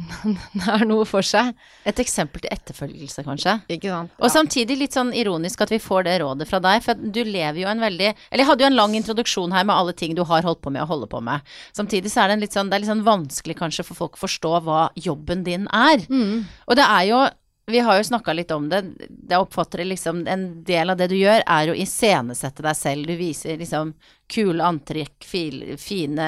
Det 0.57 0.63
har 0.65 0.85
noe 0.89 1.05
for 1.05 1.25
seg. 1.25 1.51
Et 1.87 2.01
eksempel 2.01 2.41
til 2.41 2.53
etterfølgelse, 2.53 3.23
kanskje. 3.27 3.55
Ikke 3.69 3.91
sant. 3.91 4.13
Ja. 4.15 4.23
Og 4.25 4.33
samtidig 4.33 4.79
litt 4.79 4.97
sånn 4.97 5.11
ironisk 5.13 5.61
at 5.65 5.73
vi 5.73 5.81
får 5.81 6.07
det 6.07 6.17
rådet 6.23 6.49
fra 6.49 6.61
deg, 6.63 6.81
for 6.85 6.97
du 6.97 7.21
lever 7.21 7.61
jo 7.61 7.69
en 7.69 7.83
veldig 7.83 8.09
Eller 8.09 8.43
jeg 8.43 8.49
hadde 8.49 8.65
jo 8.65 8.69
en 8.71 8.79
lang 8.79 8.95
introduksjon 8.97 9.53
her 9.53 9.67
med 9.69 9.75
alle 9.75 9.93
ting 9.97 10.15
du 10.17 10.23
har 10.25 10.45
holdt 10.45 10.63
på 10.65 10.73
med 10.73 10.83
og 10.85 10.93
holder 10.95 11.11
på 11.11 11.21
med. 11.25 11.45
Samtidig 11.77 12.11
så 12.13 12.23
er 12.23 12.33
det, 12.33 12.41
litt 12.45 12.57
sånn, 12.57 12.71
det 12.71 12.79
er 12.79 12.85
litt 12.85 12.93
sånn 12.93 13.05
vanskelig 13.05 13.57
kanskje 13.59 13.85
for 13.85 14.01
folk 14.01 14.17
å 14.17 14.25
forstå 14.25 14.55
hva 14.65 14.81
jobben 14.97 15.45
din 15.45 15.69
er. 15.69 16.03
Mm. 16.09 16.49
Og 16.67 16.79
det 16.79 16.87
er 16.89 17.05
jo 17.11 17.21
vi 17.69 17.79
har 17.79 17.97
jo 17.97 18.03
snakka 18.03 18.34
litt 18.34 18.51
om 18.51 18.67
det. 18.69 18.82
Jeg 19.29 19.39
oppfatter 19.39 19.82
det 19.82 19.89
liksom 19.91 20.21
En 20.27 20.45
del 20.63 20.89
av 20.89 20.97
det 20.97 21.10
du 21.12 21.15
gjør, 21.17 21.43
er 21.45 21.71
å 21.71 21.77
iscenesette 21.77 22.65
deg 22.65 22.77
selv. 22.77 23.08
Du 23.08 23.15
viser 23.19 23.58
liksom 23.60 23.93
kule 24.29 24.65
antrekk, 24.65 25.17
fine 25.25 26.27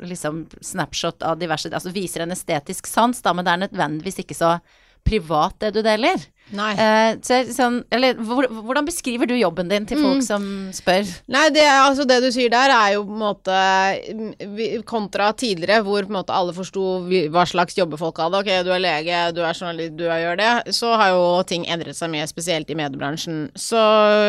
liksom 0.00 0.46
snapshot 0.60 1.22
av 1.22 1.38
diverse 1.40 1.68
Altså 1.68 1.92
viser 1.92 2.24
en 2.24 2.32
estetisk 2.32 2.88
sans, 2.88 3.20
da, 3.22 3.34
men 3.34 3.44
det 3.44 3.52
er 3.52 3.62
nødvendigvis 3.66 4.22
ikke 4.24 4.38
så 4.38 4.56
privat 5.04 5.58
det 5.60 5.74
du 5.76 5.82
deler. 5.84 6.20
Uh, 6.52 7.16
så, 7.24 7.38
sånn, 7.48 7.78
eller, 7.94 8.18
hvordan 8.20 8.84
beskriver 8.84 9.26
du 9.26 9.32
jobben 9.34 9.70
din 9.70 9.86
til 9.88 9.98
folk 9.98 10.20
mm. 10.20 10.26
som 10.26 10.44
spør? 10.76 11.08
Nei, 11.32 11.46
det, 11.54 11.64
altså, 11.64 12.04
det 12.08 12.20
du 12.20 12.28
sier 12.34 12.52
der, 12.52 12.72
er 12.74 12.94
jo 12.94 13.06
på 13.08 13.14
en 13.14 13.22
måte 13.22 14.82
Kontra 14.88 15.30
tidligere, 15.32 15.80
hvor 15.86 16.04
på 16.04 16.12
en 16.12 16.18
måte 16.18 16.36
alle 16.36 16.54
forsto 16.54 16.84
hva 17.32 17.46
slags 17.48 17.78
jobber 17.78 18.00
folk 18.00 18.20
hadde. 18.20 18.42
Ok, 18.44 18.50
du 18.66 18.70
er 18.76 18.84
lege, 18.84 19.22
du 19.34 19.40
er 19.42 19.56
journalist, 19.56 19.96
du 19.98 20.04
gjør 20.06 20.38
det. 20.40 20.52
Så 20.76 20.92
har 21.00 21.14
jo 21.14 21.24
ting 21.48 21.64
endret 21.70 21.96
seg 21.96 22.12
mye, 22.12 22.28
spesielt 22.30 22.70
i 22.70 22.78
mediebransjen. 22.78 23.46
Så 23.56 23.80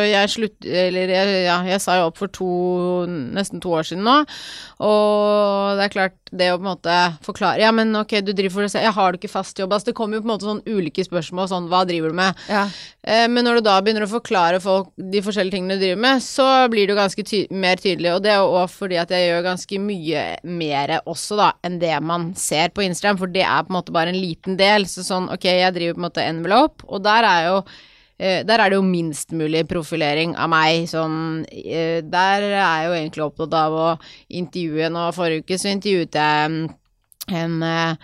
jeg 0.08 0.32
slutt... 0.32 0.58
Eller 0.66 1.12
jeg, 1.12 1.40
ja, 1.46 1.60
jeg 1.68 1.84
sa 1.84 2.00
jo 2.00 2.08
opp 2.10 2.20
for 2.20 2.32
to, 2.32 2.50
nesten 3.36 3.62
to 3.62 3.76
år 3.76 3.86
siden 3.90 4.06
nå. 4.06 4.22
Og 4.86 5.76
det 5.76 5.86
er 5.86 5.92
klart, 5.92 6.16
det 6.34 6.50
å 6.52 6.58
på 6.58 6.64
en 6.64 6.70
måte 6.72 6.94
forklare 7.24 7.62
Ja, 7.62 7.70
men 7.74 7.94
ok, 7.96 8.18
du 8.24 8.32
driver 8.34 8.56
for 8.56 8.66
deg 8.66 8.72
selv, 8.72 8.86
jeg 8.88 8.96
har 8.96 9.12
du 9.12 9.18
ikke 9.20 9.30
fast 9.30 9.60
jobb? 9.60 9.72
Altså, 9.72 9.90
det 9.90 9.96
kommer 9.98 10.18
jo 10.18 10.24
på 10.24 10.28
en 10.28 10.32
måte 10.34 10.48
sånn 10.48 10.62
ulike 10.66 11.04
spørsmål, 11.06 11.48
sånn 11.52 11.68
hva 11.70 11.84
driver 11.88 12.05
du 12.12 12.18
med? 12.18 12.38
Ja. 12.50 12.66
Eh, 13.06 13.24
men 13.30 13.46
når 13.46 13.58
du 13.58 13.66
da 13.68 13.76
begynner 13.82 14.06
å 14.06 14.10
forklare 14.10 14.60
folk 14.62 14.92
de 14.96 15.22
forskjellige 15.24 15.56
tingene 15.56 15.78
du 15.78 15.84
driver 15.84 16.02
med, 16.04 16.22
så 16.24 16.46
blir 16.72 16.86
det 16.86 16.94
jo 16.94 17.00
ganske 17.00 17.26
ty 17.26 17.42
mer 17.50 17.80
tydelig, 17.82 18.12
og 18.14 18.22
det 18.24 18.32
er 18.34 18.40
jo 18.42 18.54
òg 18.60 18.70
fordi 18.72 19.00
at 19.02 19.12
jeg 19.14 19.28
gjør 19.28 19.44
ganske 19.46 19.80
mye 19.82 20.22
mer 20.62 20.94
også, 21.02 21.40
da, 21.40 21.50
enn 21.66 21.80
det 21.82 21.96
man 22.04 22.30
ser 22.38 22.72
på 22.74 22.86
Instagram, 22.86 23.20
for 23.20 23.32
det 23.32 23.44
er 23.46 23.66
på 23.66 23.72
en 23.72 23.78
måte 23.80 23.94
bare 23.94 24.14
en 24.14 24.20
liten 24.20 24.56
del. 24.60 24.88
Så 24.90 25.04
sånn, 25.06 25.28
ok, 25.32 25.50
jeg 25.50 25.76
driver 25.76 25.98
på 25.98 26.02
en 26.02 26.08
måte 26.08 26.24
envelope, 26.24 26.88
og 26.88 27.04
der 27.06 27.30
er 27.32 27.50
jo 27.50 27.60
Uh, 28.16 28.40
der 28.48 28.56
er 28.56 28.72
det 28.72 28.78
jo 28.78 28.80
minst 28.80 29.34
mulig 29.36 29.66
profilering 29.68 30.30
av 30.40 30.48
meg. 30.48 30.86
Sånn, 30.88 31.42
uh, 31.44 31.98
der 32.00 32.46
er 32.46 32.54
jeg 32.56 32.86
jo 32.86 32.94
egentlig 32.96 33.24
opptatt 33.26 33.56
av 33.60 33.76
å 33.76 33.88
intervjue 34.40 34.88
Nå 34.88 35.02
forrige 35.12 35.44
uke 35.44 35.58
så 35.60 35.68
intervjuet 35.68 36.16
jeg 36.16 36.70
en 37.34 37.62
eh, 37.62 37.96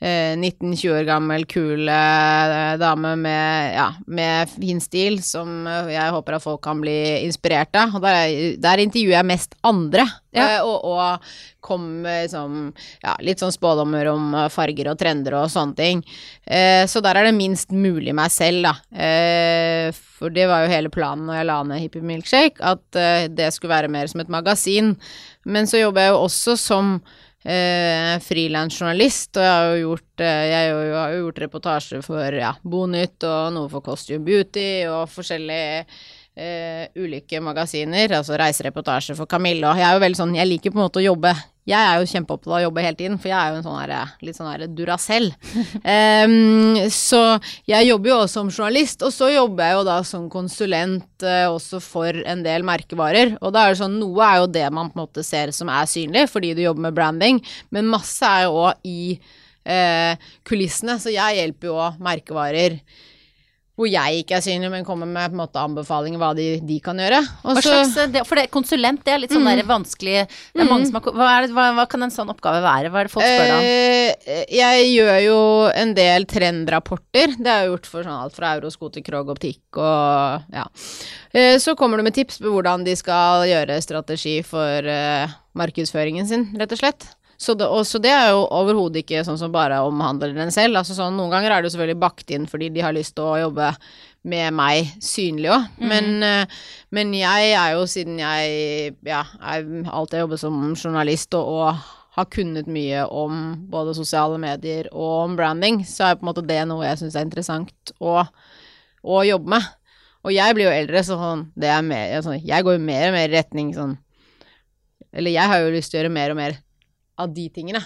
19-20 0.00 0.90
år 0.92 1.06
gammel, 1.08 1.46
kul 1.48 1.88
eh, 1.88 2.74
dame 2.76 3.14
med, 3.16 3.70
ja, 3.78 3.86
med 4.06 4.50
fin 4.52 4.80
stil, 4.84 5.22
som 5.24 5.64
eh, 5.66 5.88
jeg 5.94 6.12
håper 6.12 6.36
at 6.36 6.44
folk 6.44 6.60
kan 6.66 6.82
bli 6.84 6.96
inspirert 7.24 7.72
av. 7.80 7.94
Og 7.96 8.04
der, 8.04 8.58
der 8.60 8.82
intervjuer 8.84 9.16
jeg 9.16 9.30
mest 9.32 9.56
andre, 9.64 10.04
Ja. 10.36 10.50
eh, 10.58 10.60
og, 10.68 10.84
og 10.84 11.30
kom 11.64 11.86
med 12.04 12.26
liksom, 12.26 12.58
ja, 13.02 13.14
litt 13.24 13.40
sånn 13.40 13.54
spådommer 13.56 14.12
om 14.12 14.34
eh, 14.36 14.50
farger 14.52 14.92
og 14.92 15.00
trender 15.00 15.38
og 15.40 15.48
sånne 15.50 15.78
ting. 15.80 16.04
Eh, 16.44 16.84
så 16.92 17.00
der 17.02 17.16
er 17.22 17.30
det 17.30 17.36
minst 17.40 17.72
mulig 17.72 18.12
meg 18.14 18.30
selv, 18.36 18.68
da. 18.68 18.74
Eh, 18.92 19.88
for 20.16 20.28
det 20.32 20.44
var 20.48 20.64
jo 20.66 20.72
hele 20.76 20.92
planen 20.92 21.24
når 21.28 21.40
jeg 21.40 21.48
la 21.48 21.56
ned 21.72 21.80
Hippie 21.82 22.04
Milkshake, 22.04 22.60
at 22.60 23.00
eh, 23.00 23.26
det 23.32 23.48
skulle 23.56 23.72
være 23.72 23.88
mer 23.92 24.12
som 24.12 24.20
et 24.22 24.28
magasin. 24.32 24.92
Men 25.48 25.64
så 25.70 25.80
jobber 25.80 26.04
jeg 26.04 26.12
jo 26.18 26.22
også 26.28 26.56
som 26.60 26.98
eh, 27.44 28.16
frilansjournalist, 28.24 29.36
og 29.36 29.42
jeg 29.44 29.52
har 29.52 29.66
jo 29.72 29.88
gjort, 29.90 30.20
eh, 30.20 30.44
jeg 30.50 30.70
har 30.72 31.10
jo- 31.12 31.24
gjort 31.24 31.42
reportasje 31.44 32.02
for 32.04 32.32
ja, 32.32 32.54
Bonytt 32.64 33.24
og 33.24 33.52
noe 33.54 33.68
for 33.68 33.80
Costume 33.80 34.24
Beauty 34.24 34.86
og 34.88 35.08
forskjellige 35.08 35.84
eh, 36.36 36.86
ulike 36.96 37.40
magasiner, 37.40 38.08
altså 38.18 38.36
reisereportasje 38.36 39.16
for 39.16 39.26
Camilla. 39.26 39.70
Og 39.72 39.78
jeg 39.78 39.88
er 39.88 39.94
jo 39.94 40.04
veldig 40.04 40.16
sånn, 40.20 40.36
jeg 40.36 40.48
liker 40.48 40.70
på 40.70 40.80
en 40.80 40.88
måte 40.88 41.00
å 41.00 41.06
jobbe 41.06 41.34
Jeg 41.66 41.82
er 41.82 41.98
jo 41.98 42.08
kjempeopptatt 42.10 42.50
av 42.52 42.58
å 42.60 42.62
jobbe 42.66 42.82
hele 42.84 42.98
tiden, 42.98 43.16
for 43.18 43.30
jeg 43.30 43.36
er 43.36 43.50
jo 43.50 43.58
en 43.58 43.64
sånn 43.64 43.78
her, 43.80 44.12
litt 44.22 44.38
sånn 44.38 44.50
her 44.50 44.66
Duracell. 44.70 45.32
um, 45.82 46.76
så 47.08 47.22
jeg 47.66 47.88
jobber 47.88 48.12
jo 48.12 48.18
også 48.20 48.36
som 48.36 48.52
journalist, 48.52 49.02
og 49.02 49.14
så 49.14 49.32
jobber 49.32 49.66
jeg 49.66 49.78
jo 49.78 49.86
da 49.88 49.96
som 50.06 50.28
konsulent 50.30 51.26
uh, 51.26 51.48
også 51.50 51.80
for 51.82 52.20
en 52.22 52.44
del 52.46 52.66
merkevarer. 52.66 53.34
Og 53.40 53.54
da 53.56 53.64
er 53.64 53.74
det 53.74 53.80
sånn, 53.82 53.98
noe 53.98 54.28
er 54.28 54.44
jo 54.44 54.52
det 54.58 54.68
man 54.70 54.92
på 54.92 55.00
en 55.00 55.04
måte 55.06 55.26
ser 55.26 55.50
som 55.56 55.72
er 55.72 55.90
synlig, 55.90 56.28
fordi 56.30 56.54
du 56.54 56.62
jobber 56.62 56.86
med 56.86 56.96
branding, 56.96 57.42
men 57.74 57.90
masse 57.90 58.30
er 58.30 58.46
jo 58.46 58.62
òg 58.68 58.86
i 58.86 59.16
uh, 59.18 60.30
kulissene, 60.46 61.00
så 61.02 61.10
jeg 61.14 61.40
hjelper 61.40 61.72
jo 61.72 61.78
òg 61.88 62.00
merkevarer 62.06 62.78
hvor 63.76 63.88
jeg 63.92 64.22
ikke 64.22 64.38
er 64.38 64.40
synlig, 64.40 64.70
men 64.72 64.84
kommer 64.88 65.04
med 65.04 65.28
på 65.28 65.36
en 65.36 65.40
måte 65.42 65.60
anbefalinger 65.60 66.20
hva 66.22 66.30
de, 66.38 66.46
de 66.64 66.78
kan 66.80 66.96
gjøre. 66.96 67.18
Også, 67.44 67.52
Hva 67.58 67.62
slags, 67.66 67.96
eh, 68.00 68.06
det, 68.14 68.22
for 68.24 68.40
det, 68.40 68.46
konsulent, 68.54 69.02
det 69.04 69.12
er 69.12 69.20
litt 69.20 69.34
sånn 69.34 69.44
Mm. 69.44 69.50
der 69.52 69.68
vanskelig 69.68 70.14
det 70.56 70.62
er 70.64 70.70
mange 70.70 70.86
som 70.88 70.96
har, 70.96 71.10
hva, 71.12 71.26
det, 71.44 71.50
hva, 71.52 71.66
hva 71.76 71.84
kan 71.92 72.06
en 72.06 72.14
sånn 72.14 72.32
oppgave 72.32 72.62
være? 72.64 72.88
Hva 72.94 73.02
er 73.02 73.10
det 73.10 73.12
folk 73.12 73.26
spør 73.28 73.52
om? 73.58 73.66
Eh, 73.68 74.46
jeg 74.56 74.86
gjør 74.94 75.18
jo 75.26 75.36
en 75.76 75.92
del 75.98 76.24
trendrapporter. 76.32 77.36
Det 77.36 77.52
har 77.52 77.66
jeg 77.66 77.70
gjort 77.74 77.90
for 77.92 78.08
sånn 78.08 78.16
alt 78.24 78.38
fra 78.38 78.54
Eurosko 78.56 78.88
til 78.96 79.04
Krog 79.04 79.34
Optikk 79.36 79.76
og 79.76 80.48
ja. 80.56 80.64
Eh, 81.36 81.58
så 81.60 81.76
kommer 81.76 82.00
du 82.00 82.06
med 82.08 82.16
tips 82.16 82.40
på 82.40 82.48
hvordan 82.56 82.84
de 82.86 82.96
skal 82.96 83.44
gjøre 83.50 83.76
strategi 83.84 84.38
for 84.46 84.88
eh, 84.88 85.28
markedsføringen 85.56 86.26
sin, 86.28 86.48
rett 86.56 86.72
og 86.72 86.80
slett. 86.80 87.10
Så 87.36 87.54
det, 87.58 87.68
og, 87.68 87.84
så 87.84 88.00
det 88.00 88.12
er 88.14 88.30
jo 88.32 88.46
overhodet 88.48 89.02
ikke 89.02 89.24
sånn 89.26 89.38
som 89.40 89.52
bare 89.52 89.82
omhandler 89.84 90.32
den 90.36 90.52
selv. 90.54 90.78
Altså 90.80 90.96
sånn, 90.96 91.18
noen 91.18 91.34
ganger 91.34 91.52
er 91.52 91.62
det 91.62 91.70
jo 91.70 91.76
selvfølgelig 91.76 92.02
bakt 92.02 92.32
inn 92.32 92.46
fordi 92.48 92.70
de 92.72 92.84
har 92.84 92.96
lyst 92.96 93.16
til 93.18 93.26
å 93.28 93.40
jobbe 93.46 93.74
med 94.26 94.56
meg 94.56 94.94
synlig 95.04 95.52
òg. 95.54 95.68
Men, 95.92 96.16
eh, 96.24 96.56
men 96.96 97.12
jeg 97.14 97.52
er 97.52 97.76
jo, 97.76 97.84
siden 97.90 98.18
jeg 98.22 98.96
ja, 99.06 99.22
er 99.42 99.68
alltid 99.92 100.24
jobbet 100.24 100.42
som 100.42 100.58
journalist 100.74 101.36
og, 101.38 101.52
og 101.52 101.94
har 102.16 102.28
kunnet 102.32 102.68
mye 102.72 103.04
om 103.12 103.40
både 103.68 103.94
sosiale 103.96 104.38
medier 104.40 104.88
og 104.92 105.26
om 105.26 105.34
branding, 105.36 105.82
så 105.84 106.08
er 106.08 106.16
på 106.16 106.24
en 106.24 106.30
måte 106.30 106.46
det 106.48 106.62
noe 106.68 106.86
jeg 106.86 107.02
syns 107.02 107.18
er 107.18 107.26
interessant 107.26 107.92
å, 108.00 108.22
å 109.04 109.18
jobbe 109.28 109.52
med. 109.52 109.66
Og 110.26 110.32
jeg 110.34 110.56
blir 110.56 110.66
jo 110.66 110.74
eldre, 110.74 111.02
så 111.06 111.18
sånn, 111.20 111.44
det 111.54 111.68
er 111.70 111.84
mer, 111.86 112.16
sånn, 112.24 112.40
jeg 112.40 112.64
går 112.66 112.78
jo 112.78 112.86
mer 112.88 113.10
og 113.10 113.18
mer 113.18 113.28
i 113.28 113.36
retning 113.36 113.68
sånn 113.76 113.92
Eller 115.14 115.36
jeg 115.36 115.52
har 115.52 115.60
jo 115.62 115.74
lyst 115.76 115.92
til 115.92 116.00
å 116.00 116.02
gjøre 116.02 116.16
mer 116.16 116.32
og 116.32 116.38
mer 116.40 116.56
av 117.18 117.32
de 117.36 117.46
tingene. 117.52 117.82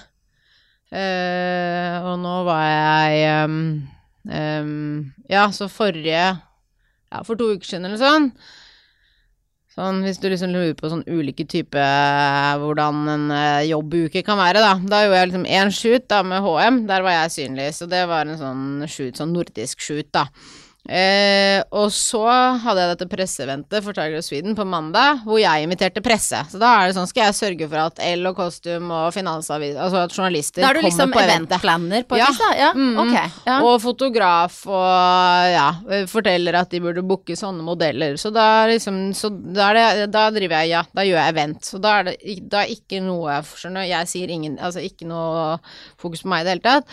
Uh, 0.90 2.02
og 2.02 2.16
nå 2.18 2.32
var 2.48 2.64
jeg 2.66 3.44
um, 3.46 3.58
um, 4.26 5.12
Ja, 5.30 5.44
så 5.54 5.68
forrige 5.70 6.24
Ja, 6.34 7.20
for 7.22 7.38
to 7.38 7.46
uker 7.54 7.62
siden 7.62 7.86
eller 7.86 8.00
sånn 8.00 8.26
Sånn, 9.70 10.00
hvis 10.02 10.18
du 10.18 10.26
liksom 10.26 10.50
lurer 10.50 10.74
på 10.74 10.90
sånn 10.90 11.04
ulike 11.06 11.46
typer 11.46 12.58
hvordan 12.58 13.04
en 13.12 13.28
uh, 13.30 13.62
jobbuke 13.62 14.24
kan 14.26 14.40
være, 14.40 14.58
da. 14.64 14.72
Da 14.82 15.04
gjorde 15.04 15.20
jeg 15.20 15.28
liksom 15.30 15.46
én 15.46 15.70
shoot 15.70 16.08
da 16.10 16.24
med 16.26 16.42
HM, 16.42 16.80
der 16.90 17.06
var 17.06 17.14
jeg 17.14 17.34
synlig, 17.36 17.68
så 17.76 17.86
det 17.88 18.02
var 18.10 18.26
en 18.26 18.40
sånn 18.40 18.64
shoot, 18.90 19.14
sånn 19.14 19.30
nordisk 19.30 19.78
shoot, 19.86 20.10
da. 20.10 20.26
Eh, 20.88 21.60
og 21.76 21.90
så 21.92 22.22
hadde 22.64 22.80
jeg 22.80 22.96
dette 22.96 23.08
presseeventet 23.12 23.84
for 23.84 23.92
Tiger 23.94 24.16
of 24.18 24.24
Sweden 24.24 24.54
på 24.56 24.64
mandag, 24.66 25.20
hvor 25.26 25.36
jeg 25.38 25.66
inviterte 25.66 26.00
presse. 26.02 26.40
Så 26.50 26.58
da 26.58 26.70
er 26.80 26.88
det 26.88 26.96
sånn, 26.96 27.06
skal 27.10 27.28
jeg 27.28 27.36
sørge 27.36 27.68
for 27.68 27.82
at 27.84 28.00
L 28.00 28.30
og 28.30 28.38
Costume 28.38 28.88
og 28.96 29.12
Finansavis, 29.14 29.76
altså 29.76 30.00
at 30.06 30.14
journalister 30.16 30.64
Da 30.64 30.70
er 30.72 30.80
du 30.80 30.86
liksom 30.86 31.12
eventplaner 31.12 32.00
eventet. 32.00 32.08
på 32.08 32.16
et 32.16 32.22
Ja. 32.22 32.26
vis, 32.30 32.38
da? 32.38 32.50
Ja, 32.56 32.72
Mm. 32.72 32.98
okay. 32.98 33.28
Ja. 33.46 33.58
Og 33.62 33.80
fotograf 33.82 34.66
og 34.66 35.52
ja, 35.52 35.68
forteller 36.06 36.54
at 36.62 36.70
de 36.70 36.80
burde 36.80 37.02
booke 37.06 37.36
sånne 37.36 37.62
modeller. 37.62 38.14
Så 38.16 38.32
da 38.32 38.64
er 38.64 38.72
liksom 38.78 39.12
så 39.14 39.28
da, 39.30 39.70
er 39.70 39.74
det, 40.06 40.10
da 40.12 40.30
driver 40.30 40.62
jeg, 40.64 40.70
ja, 40.70 40.82
da 40.94 41.02
gjør 41.02 41.20
jeg 41.20 41.34
event. 41.34 41.60
Så 41.62 41.80
da 41.80 41.98
er 42.00 42.02
det 42.04 42.48
da 42.48 42.62
er 42.64 42.68
ikke 42.74 43.02
noe 43.02 43.42
Skjønner 43.50 43.86
jeg 43.86 44.06
sier 44.08 44.28
ingen 44.30 44.58
Altså 44.58 44.80
ikke 44.82 45.06
noe 45.06 45.58
fokus 45.98 46.22
på 46.22 46.28
meg 46.28 46.40
i 46.40 46.44
det 46.44 46.52
hele 46.62 46.64
tatt. 46.80 46.84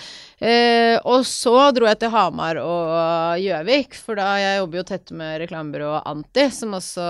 Eh, 0.42 1.00
og 1.06 1.24
så 1.26 1.72
dro 1.74 1.86
jeg 1.88 2.00
til 2.00 2.10
Hamar 2.14 2.58
og 2.58 3.40
Gjøvik, 3.42 3.77
for 3.96 4.18
da 4.20 4.34
jeg 4.42 4.60
jobber 4.62 4.82
jo 4.82 4.86
tett 4.90 5.12
med 5.16 5.40
reklamebyrået 5.44 6.08
Anti, 6.10 6.48
som 6.54 6.76
også 6.78 7.08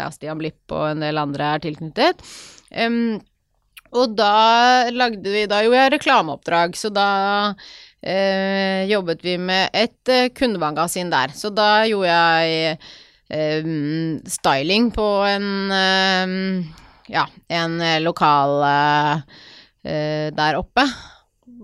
ja, 0.00 0.08
Stian 0.14 0.38
Blipp 0.40 0.74
og 0.74 0.90
en 0.90 1.04
del 1.04 1.20
andre 1.20 1.54
er 1.54 1.64
tilknyttet. 1.64 2.22
Um, 2.72 3.18
og 3.96 4.16
da 4.18 4.88
lagde 4.92 5.30
vi 5.32 5.46
Da 5.48 5.62
gjorde 5.64 5.84
jeg 5.84 5.92
reklameoppdrag, 5.94 6.76
så 6.76 6.90
da 6.92 7.10
eh, 8.04 8.84
jobbet 8.90 9.24
vi 9.24 9.38
med 9.40 9.70
et 9.72 10.12
eh, 10.12 10.28
kundemagasin 10.28 11.12
der. 11.12 11.32
Så 11.32 11.48
da 11.54 11.86
gjorde 11.88 12.12
jeg 12.12 12.76
eh, 13.32 13.70
styling 14.28 14.90
på 14.92 15.08
en 15.28 15.48
eh, 15.72 16.34
ja, 17.08 17.24
en 17.48 17.80
lokal 18.04 18.58
eh, 18.68 19.22
eh, 19.88 20.26
der 20.36 20.60
oppe. 20.60 20.84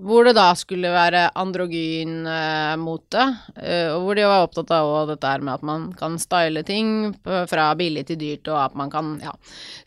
Hvor 0.04 0.26
det 0.28 0.34
da 0.36 0.50
skulle 0.58 0.90
være 0.92 1.30
androgyn 1.40 2.26
eh, 2.28 2.74
mote, 2.80 3.24
eh, 3.56 3.88
og 3.94 4.04
hvor 4.04 4.18
de 4.18 4.26
var 4.28 4.44
opptatt 4.44 4.72
av 4.76 5.08
dette 5.08 5.30
her 5.30 5.44
med 5.44 5.54
at 5.54 5.64
man 5.64 5.86
kan 5.96 6.18
style 6.20 6.60
ting 6.66 7.14
fra 7.24 7.70
billig 7.78 8.04
til 8.10 8.20
dyrt, 8.20 8.50
og 8.52 8.60
at 8.66 8.76
man 8.76 8.92
kan, 8.92 9.14
ja. 9.24 9.32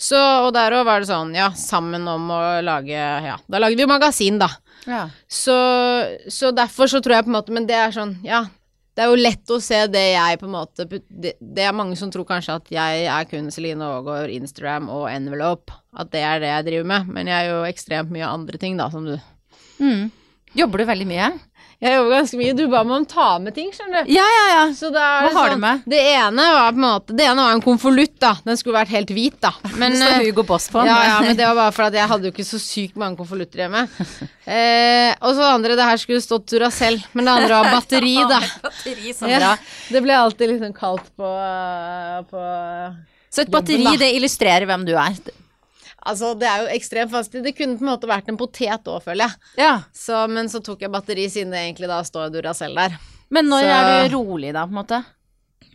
Så, 0.01 0.17
og 0.17 0.51
der 0.57 0.79
òg 0.79 0.87
var 0.89 1.03
det 1.03 1.11
sånn, 1.11 1.35
ja, 1.37 1.51
sammen 1.53 2.07
om 2.09 2.31
å 2.33 2.41
lage, 2.65 2.97
ja, 2.97 3.37
da 3.45 3.61
lagde 3.61 3.77
vi 3.77 3.85
jo 3.85 3.91
magasin, 3.93 4.41
da. 4.41 4.49
Ja. 4.87 5.05
Så, 5.27 5.55
så 6.31 6.53
derfor 6.55 6.89
så 6.89 7.01
tror 7.03 7.17
jeg 7.17 7.25
på 7.27 7.31
en 7.31 7.35
måte 7.35 7.51
Men 7.51 7.65
det 7.67 7.75
er 7.75 7.91
sånn, 7.91 8.17
ja. 8.25 8.45
Det 8.97 9.03
er 9.03 9.11
jo 9.11 9.19
lett 9.19 9.51
å 9.53 9.59
se 9.61 9.77
det 9.93 10.03
jeg 10.15 10.39
på 10.41 10.47
en 10.47 10.53
måte 10.55 10.85
Det, 10.89 11.35
det 11.37 11.65
er 11.65 11.75
mange 11.75 11.97
som 11.99 12.09
tror 12.13 12.25
kanskje 12.25 12.55
at 12.57 12.71
jeg 12.73 13.03
er 13.05 13.27
kun 13.29 13.51
Celine 13.53 13.85
Aagaard, 13.85 14.31
Instagram 14.33 14.87
og 14.89 15.05
Envelope. 15.11 15.75
At 15.93 16.09
det 16.13 16.23
er 16.25 16.41
det 16.41 16.49
jeg 16.49 16.67
driver 16.71 16.89
med. 16.93 17.11
Men 17.13 17.29
jeg 17.29 17.45
er 17.45 17.51
jo 17.51 17.67
ekstremt 17.69 18.13
mye 18.13 18.25
andre 18.25 18.57
ting, 18.61 18.77
da, 18.79 18.89
som 18.93 19.05
du 19.05 19.13
Mm. 19.79 20.07
Jobber 20.57 20.81
du 20.81 20.89
veldig 20.89 21.07
mye? 21.09 21.29
Jeg 21.77 21.93
jobber 21.93 22.09
ganske 22.15 22.37
mye. 22.39 22.53
Du 22.57 22.63
ba 22.71 22.79
meg 22.87 22.95
om 22.95 23.03
ta 23.05 23.25
med 23.37 23.53
ting, 23.53 23.67
skjønner 23.69 24.07
du. 24.07 24.09
Ja, 24.09 24.23
ja, 24.25 24.45
ja. 24.49 24.61
Så 24.73 24.89
da 24.89 25.01
er 25.19 25.27
Hva 25.27 25.27
det 25.27 25.35
sånn, 25.35 25.43
du 25.45 25.53
sånn, 25.53 25.61
med? 25.61 25.83
Det 25.93 25.99
ene 26.09 26.45
var 26.55 26.71
på 26.71 26.79
en 26.79 26.85
måte 26.87 27.17
Det 27.19 27.27
ene 27.29 27.43
var 27.45 27.53
en 27.53 27.61
konvolutt, 27.61 28.15
da. 28.23 28.31
Den 28.47 28.57
skulle 28.57 28.79
vært 28.79 28.93
helt 28.95 29.11
hvit, 29.13 29.37
da. 29.45 29.51
Men, 29.75 29.93
det 29.93 29.99
står 30.01 30.15
eh, 30.15 30.23
Hugo 30.25 30.45
Boss 30.49 30.65
på 30.73 30.81
den. 30.81 30.89
ja, 30.89 30.97
ja, 31.05 31.19
men 31.21 31.37
det 31.37 31.45
var 31.45 31.59
bare 31.59 31.75
fordi 31.77 32.01
jeg 32.01 32.09
hadde 32.15 32.25
jo 32.25 32.33
ikke 32.33 32.47
så 32.49 32.61
sykt 32.63 32.97
mange 32.97 33.19
konvolutter 33.21 33.65
hjemme. 33.65 33.85
Eh, 34.47 35.11
og 35.27 35.33
så 35.35 35.41
det 35.41 35.47
andre, 35.51 35.73
det 35.75 35.83
her 35.83 35.97
skulle 35.99 36.21
stått 36.23 36.45
Duracell, 36.47 37.01
men 37.11 37.25
det 37.27 37.31
andre 37.33 37.57
var 37.57 37.65
batteri, 37.75 38.13
da. 38.31 38.37
Batteri, 38.63 39.11
så 39.11 39.27
Ja, 39.27 39.49
det 39.91 40.01
ble 40.05 40.15
alltid 40.15 40.53
liksom 40.53 40.71
kaldt 40.71 41.09
på, 41.19 41.31
på 42.31 42.45
Så 43.27 43.43
et 43.43 43.49
Jobben, 43.49 43.57
batteri, 43.57 43.83
da. 43.83 43.97
det 43.99 44.13
illustrerer 44.15 44.63
hvem 44.69 44.85
du 44.87 44.93
er. 44.95 45.19
Altså, 46.05 46.33
det 46.39 46.47
er 46.47 46.61
jo 46.63 46.67
ekstremt 46.75 47.11
vanskelig. 47.11 47.43
Det 47.43 47.55
kunne 47.57 47.77
på 47.79 47.83
en 47.83 47.89
måte 47.91 48.07
vært 48.07 48.29
en 48.31 48.37
potet 48.39 48.85
òg, 48.87 49.01
føler 49.03 49.25
jeg. 49.25 49.33
Ja. 49.63 49.73
Så, 49.95 50.27
men 50.31 50.47
så 50.51 50.61
tok 50.63 50.81
jeg 50.85 50.91
batteri, 50.93 51.25
siden 51.33 51.51
det 51.51 51.63
egentlig 51.65 51.89
da 51.89 52.01
står 52.05 52.29
Duracell 52.35 52.75
der. 52.77 52.95
Men 53.33 53.49
når 53.49 53.61
Så- 53.65 53.71
er 53.75 54.09
du 54.09 54.15
rolig, 54.17 54.53
da, 54.55 54.65
på 54.67 54.71
en 54.75 54.81
måte? 54.81 54.99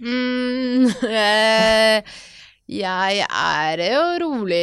Mm, 0.03 0.87
eh, 1.11 2.03
jeg 2.73 3.27
er 3.29 3.83
jo 3.93 4.05
rolig 4.23 4.63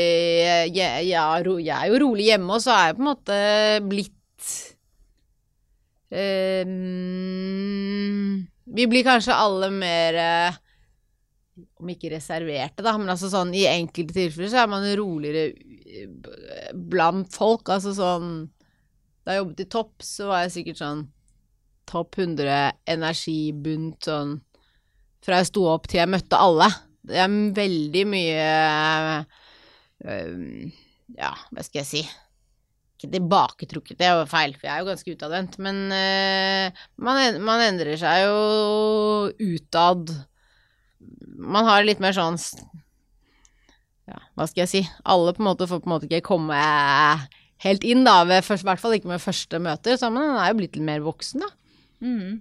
jeg, 0.74 1.06
ja, 1.12 1.28
ro, 1.46 1.58
jeg 1.62 1.76
er 1.76 1.92
jo 1.94 2.00
rolig 2.08 2.26
hjemme, 2.32 2.56
og 2.56 2.64
så 2.64 2.74
er 2.74 2.88
jeg 2.90 2.98
på 2.98 3.04
en 3.04 3.10
måte 3.12 3.38
blitt 3.92 4.50
eh, 6.12 6.64
mm, 6.66 8.48
Vi 8.76 8.88
blir 8.90 9.06
kanskje 9.08 9.36
alle 9.38 9.70
mer 9.74 10.20
eh, 10.24 10.58
Om 11.80 11.92
ikke 11.94 12.12
reserverte, 12.12 12.84
da, 12.84 12.96
men 13.00 13.12
altså 13.12 13.30
sånn 13.32 13.54
i 13.56 13.64
enkelte 13.70 14.18
tilfeller 14.18 14.52
så 14.52 14.64
er 14.64 14.72
man 14.72 14.88
roligere 15.00 15.54
eh, 15.54 16.74
blant 16.74 17.32
folk. 17.36 17.72
Altså 17.72 17.96
sånn 17.98 18.50
Da 19.24 19.36
jeg 19.36 19.44
jobbet 19.44 19.64
i 19.64 19.70
Topp, 19.72 19.96
så 20.04 20.30
var 20.32 20.44
jeg 20.44 20.56
sikkert 20.58 20.82
sånn 20.82 21.08
topp 21.90 22.20
100 22.22 22.58
energibunt 22.94 24.06
sånn 24.06 24.38
fra 25.26 25.40
jeg 25.42 25.50
sto 25.50 25.66
opp 25.72 25.88
til 25.90 26.00
jeg 26.04 26.12
møtte 26.12 26.40
alle. 26.40 26.70
Det 27.10 27.18
er 27.20 27.38
veldig 27.58 28.04
mye 28.08 28.50
øh, 30.06 30.34
Ja, 31.18 31.32
hva 31.50 31.66
skal 31.66 31.82
jeg 31.82 31.90
si 31.90 32.04
ikke 33.00 33.14
tilbaketrukket, 33.14 33.96
det 33.96 34.10
var 34.12 34.28
feil, 34.28 34.54
for 34.58 34.68
jeg 34.68 34.74
er 34.74 34.82
jo 34.84 34.90
ganske 34.90 35.14
utadvendt, 35.16 35.54
men 35.64 35.78
eh, 35.96 36.82
man, 37.00 37.38
man 37.48 37.62
endrer 37.64 37.96
seg 38.00 38.26
jo 38.26 39.30
utad. 39.40 40.12
Man 41.40 41.68
har 41.68 41.86
litt 41.88 42.02
mer 42.04 42.16
sånn 42.16 42.38
Ja, 44.10 44.20
hva 44.36 44.48
skal 44.50 44.66
jeg 44.66 44.72
si? 44.72 44.82
Alle 45.08 45.34
på 45.36 45.44
en 45.44 45.50
måte 45.52 45.68
får 45.70 45.84
på 45.84 45.90
en 45.90 45.96
måte 45.96 46.10
ikke 46.10 46.26
komme 46.32 46.60
helt 47.64 47.84
inn, 47.88 48.06
da, 48.08 48.22
i 48.24 48.30
hvert 48.30 48.80
fall 48.82 48.96
ikke 48.96 49.12
med 49.12 49.22
første 49.24 49.60
møter, 49.62 49.98
så 50.00 50.10
man 50.14 50.38
er 50.40 50.52
jo 50.52 50.60
blitt 50.62 50.78
litt 50.78 50.86
mer 50.88 51.04
voksen, 51.04 51.44
da. 51.44 51.50
Mm. 52.00 52.40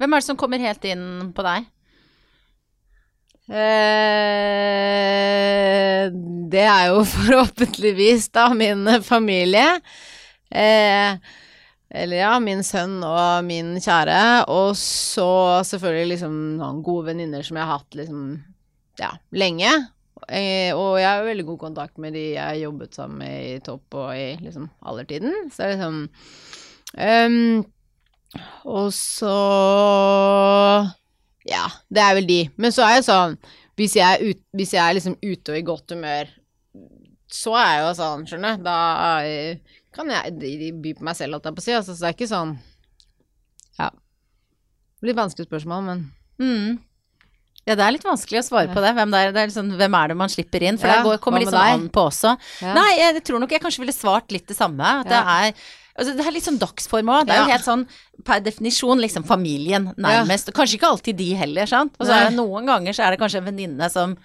Hvem 0.00 0.14
er 0.14 0.22
det 0.22 0.26
som 0.28 0.38
kommer 0.40 0.62
helt 0.62 0.84
inn 0.88 1.32
på 1.36 1.42
deg? 1.44 1.66
Eh, 3.50 4.06
det 6.54 6.64
er 6.70 6.84
jo 6.92 7.02
forhåpentligvis 7.16 8.30
da 8.34 8.46
min 8.54 8.86
familie. 9.04 9.80
Eh, 10.50 11.18
eller 11.90 12.20
ja, 12.22 12.34
min 12.42 12.62
sønn 12.62 13.00
og 13.02 13.44
min 13.46 13.74
kjære. 13.82 14.20
Og 14.52 14.76
så 14.78 15.30
selvfølgelig 15.66 16.14
liksom 16.14 16.36
noen 16.60 16.84
gode 16.86 17.10
venninner 17.10 17.42
som 17.46 17.58
jeg 17.58 17.66
har 17.66 17.80
hatt 17.80 17.98
liksom 17.98 18.22
ja, 19.00 19.10
lenge. 19.34 19.72
Eh, 20.28 20.70
og 20.76 21.00
jeg 21.00 21.08
har 21.08 21.26
veldig 21.26 21.46
god 21.48 21.58
kontakt 21.64 21.98
med 21.98 22.14
de 22.14 22.24
jeg 22.34 22.44
har 22.44 22.58
jobbet 22.60 22.94
sammen 22.94 23.22
med 23.24 23.36
i 23.48 23.58
topp 23.64 23.98
og 23.98 24.10
i 24.14 24.28
liksom 24.44 24.68
allertiden. 24.86 25.50
Så 25.50 25.62
det 25.62 25.66
er 25.66 25.76
liksom 25.76 26.00
um, 27.00 27.64
Og 28.70 28.92
så 28.94 29.34
Ja, 31.48 31.64
det 31.88 32.04
er 32.04 32.14
vel 32.20 32.28
de. 32.28 32.40
Men 32.60 32.74
så 32.74 32.86
er 32.86 32.98
jeg 32.98 33.08
sånn 33.08 33.38
Hvis 33.80 33.96
jeg 33.96 34.30
ut, 34.30 34.42
hvis 34.54 34.76
jeg 34.76 34.84
er 34.84 34.98
liksom 34.98 35.16
ute 35.24 35.54
og 35.54 35.58
i 35.58 35.66
godt 35.66 35.96
humør, 35.96 36.30
så 37.30 37.54
er 37.56 37.70
jeg 37.72 37.82
jo 37.86 37.92
sånn, 37.96 38.24
skjønner 38.28 38.58
du. 38.58 38.64
Da 38.66 38.78
kan 39.96 40.10
jeg 40.12 40.74
by 40.82 40.92
på 40.98 41.02
meg 41.08 41.16
selv, 41.18 41.34
holdt 41.38 41.48
jeg 41.50 41.56
på 41.56 41.62
å 41.62 41.66
si. 41.66 41.72
Altså, 41.78 41.94
så 41.96 42.04
det 42.06 42.10
er 42.12 42.16
ikke 42.18 42.30
sånn 42.30 42.52
Ja. 43.80 43.90
Litt 45.02 45.16
vanskelig 45.16 45.48
spørsmål, 45.50 45.84
men 45.90 46.06
Mm. 46.40 46.78
Ja, 47.68 47.74
det 47.76 47.84
er 47.84 47.92
litt 47.92 48.04
vanskelig 48.06 48.40
å 48.40 48.46
svare 48.46 48.70
på 48.72 48.80
det. 48.80 48.94
Hvem, 48.96 49.10
det 49.12 49.18
er, 49.20 49.32
det 49.36 49.40
er 49.42 49.48
liksom, 49.50 49.66
hvem 49.76 49.94
er 49.98 50.08
det 50.08 50.14
man 50.16 50.30
slipper 50.32 50.62
inn? 50.64 50.78
For 50.80 50.88
Ja, 50.88 50.96
det 51.02 51.04
går, 51.04 51.18
kommer 51.20 51.42
litt 51.42 51.50
sånn 51.52 51.60
deg? 51.60 51.74
an 51.76 51.88
på 51.92 52.06
også. 52.08 52.30
ja. 52.62 52.72
Nei, 52.74 52.94
jeg 52.96 53.20
tror 53.28 53.38
nok 53.42 53.50
jeg 53.52 53.60
kanskje 53.60 53.82
ville 53.84 53.92
svart 53.92 54.32
litt 54.32 54.46
det 54.48 54.56
samme. 54.56 54.80
At 55.02 55.10
det, 55.12 55.18
er, 55.20 55.52
altså, 56.00 56.14
det 56.16 56.24
er 56.26 56.32
litt 56.32 56.46
sånn 56.48 56.58
dagsform 56.58 57.12
òg. 57.12 57.26
Det 57.28 57.34
er 57.36 57.42
jo 57.44 57.50
helt 57.52 57.66
sånn 57.68 57.84
per 58.24 58.40
definisjon 58.40 58.98
liksom 59.04 59.26
familien 59.28 59.90
nærmest. 60.00 60.48
Kanskje 60.56 60.78
ikke 60.80 60.88
alltid 60.88 61.16
de 61.20 61.28
heller, 61.36 61.66
sant. 61.68 61.92
Og 62.00 62.06
så 62.08 62.16
er 62.16 62.30
det 62.30 62.38
noen 62.40 62.64
ganger 62.72 62.96
så 62.96 63.04
er 63.04 63.10
det 63.12 63.20
kanskje 63.20 63.42
en 63.44 63.50
venninne 63.52 63.90
som 63.92 64.16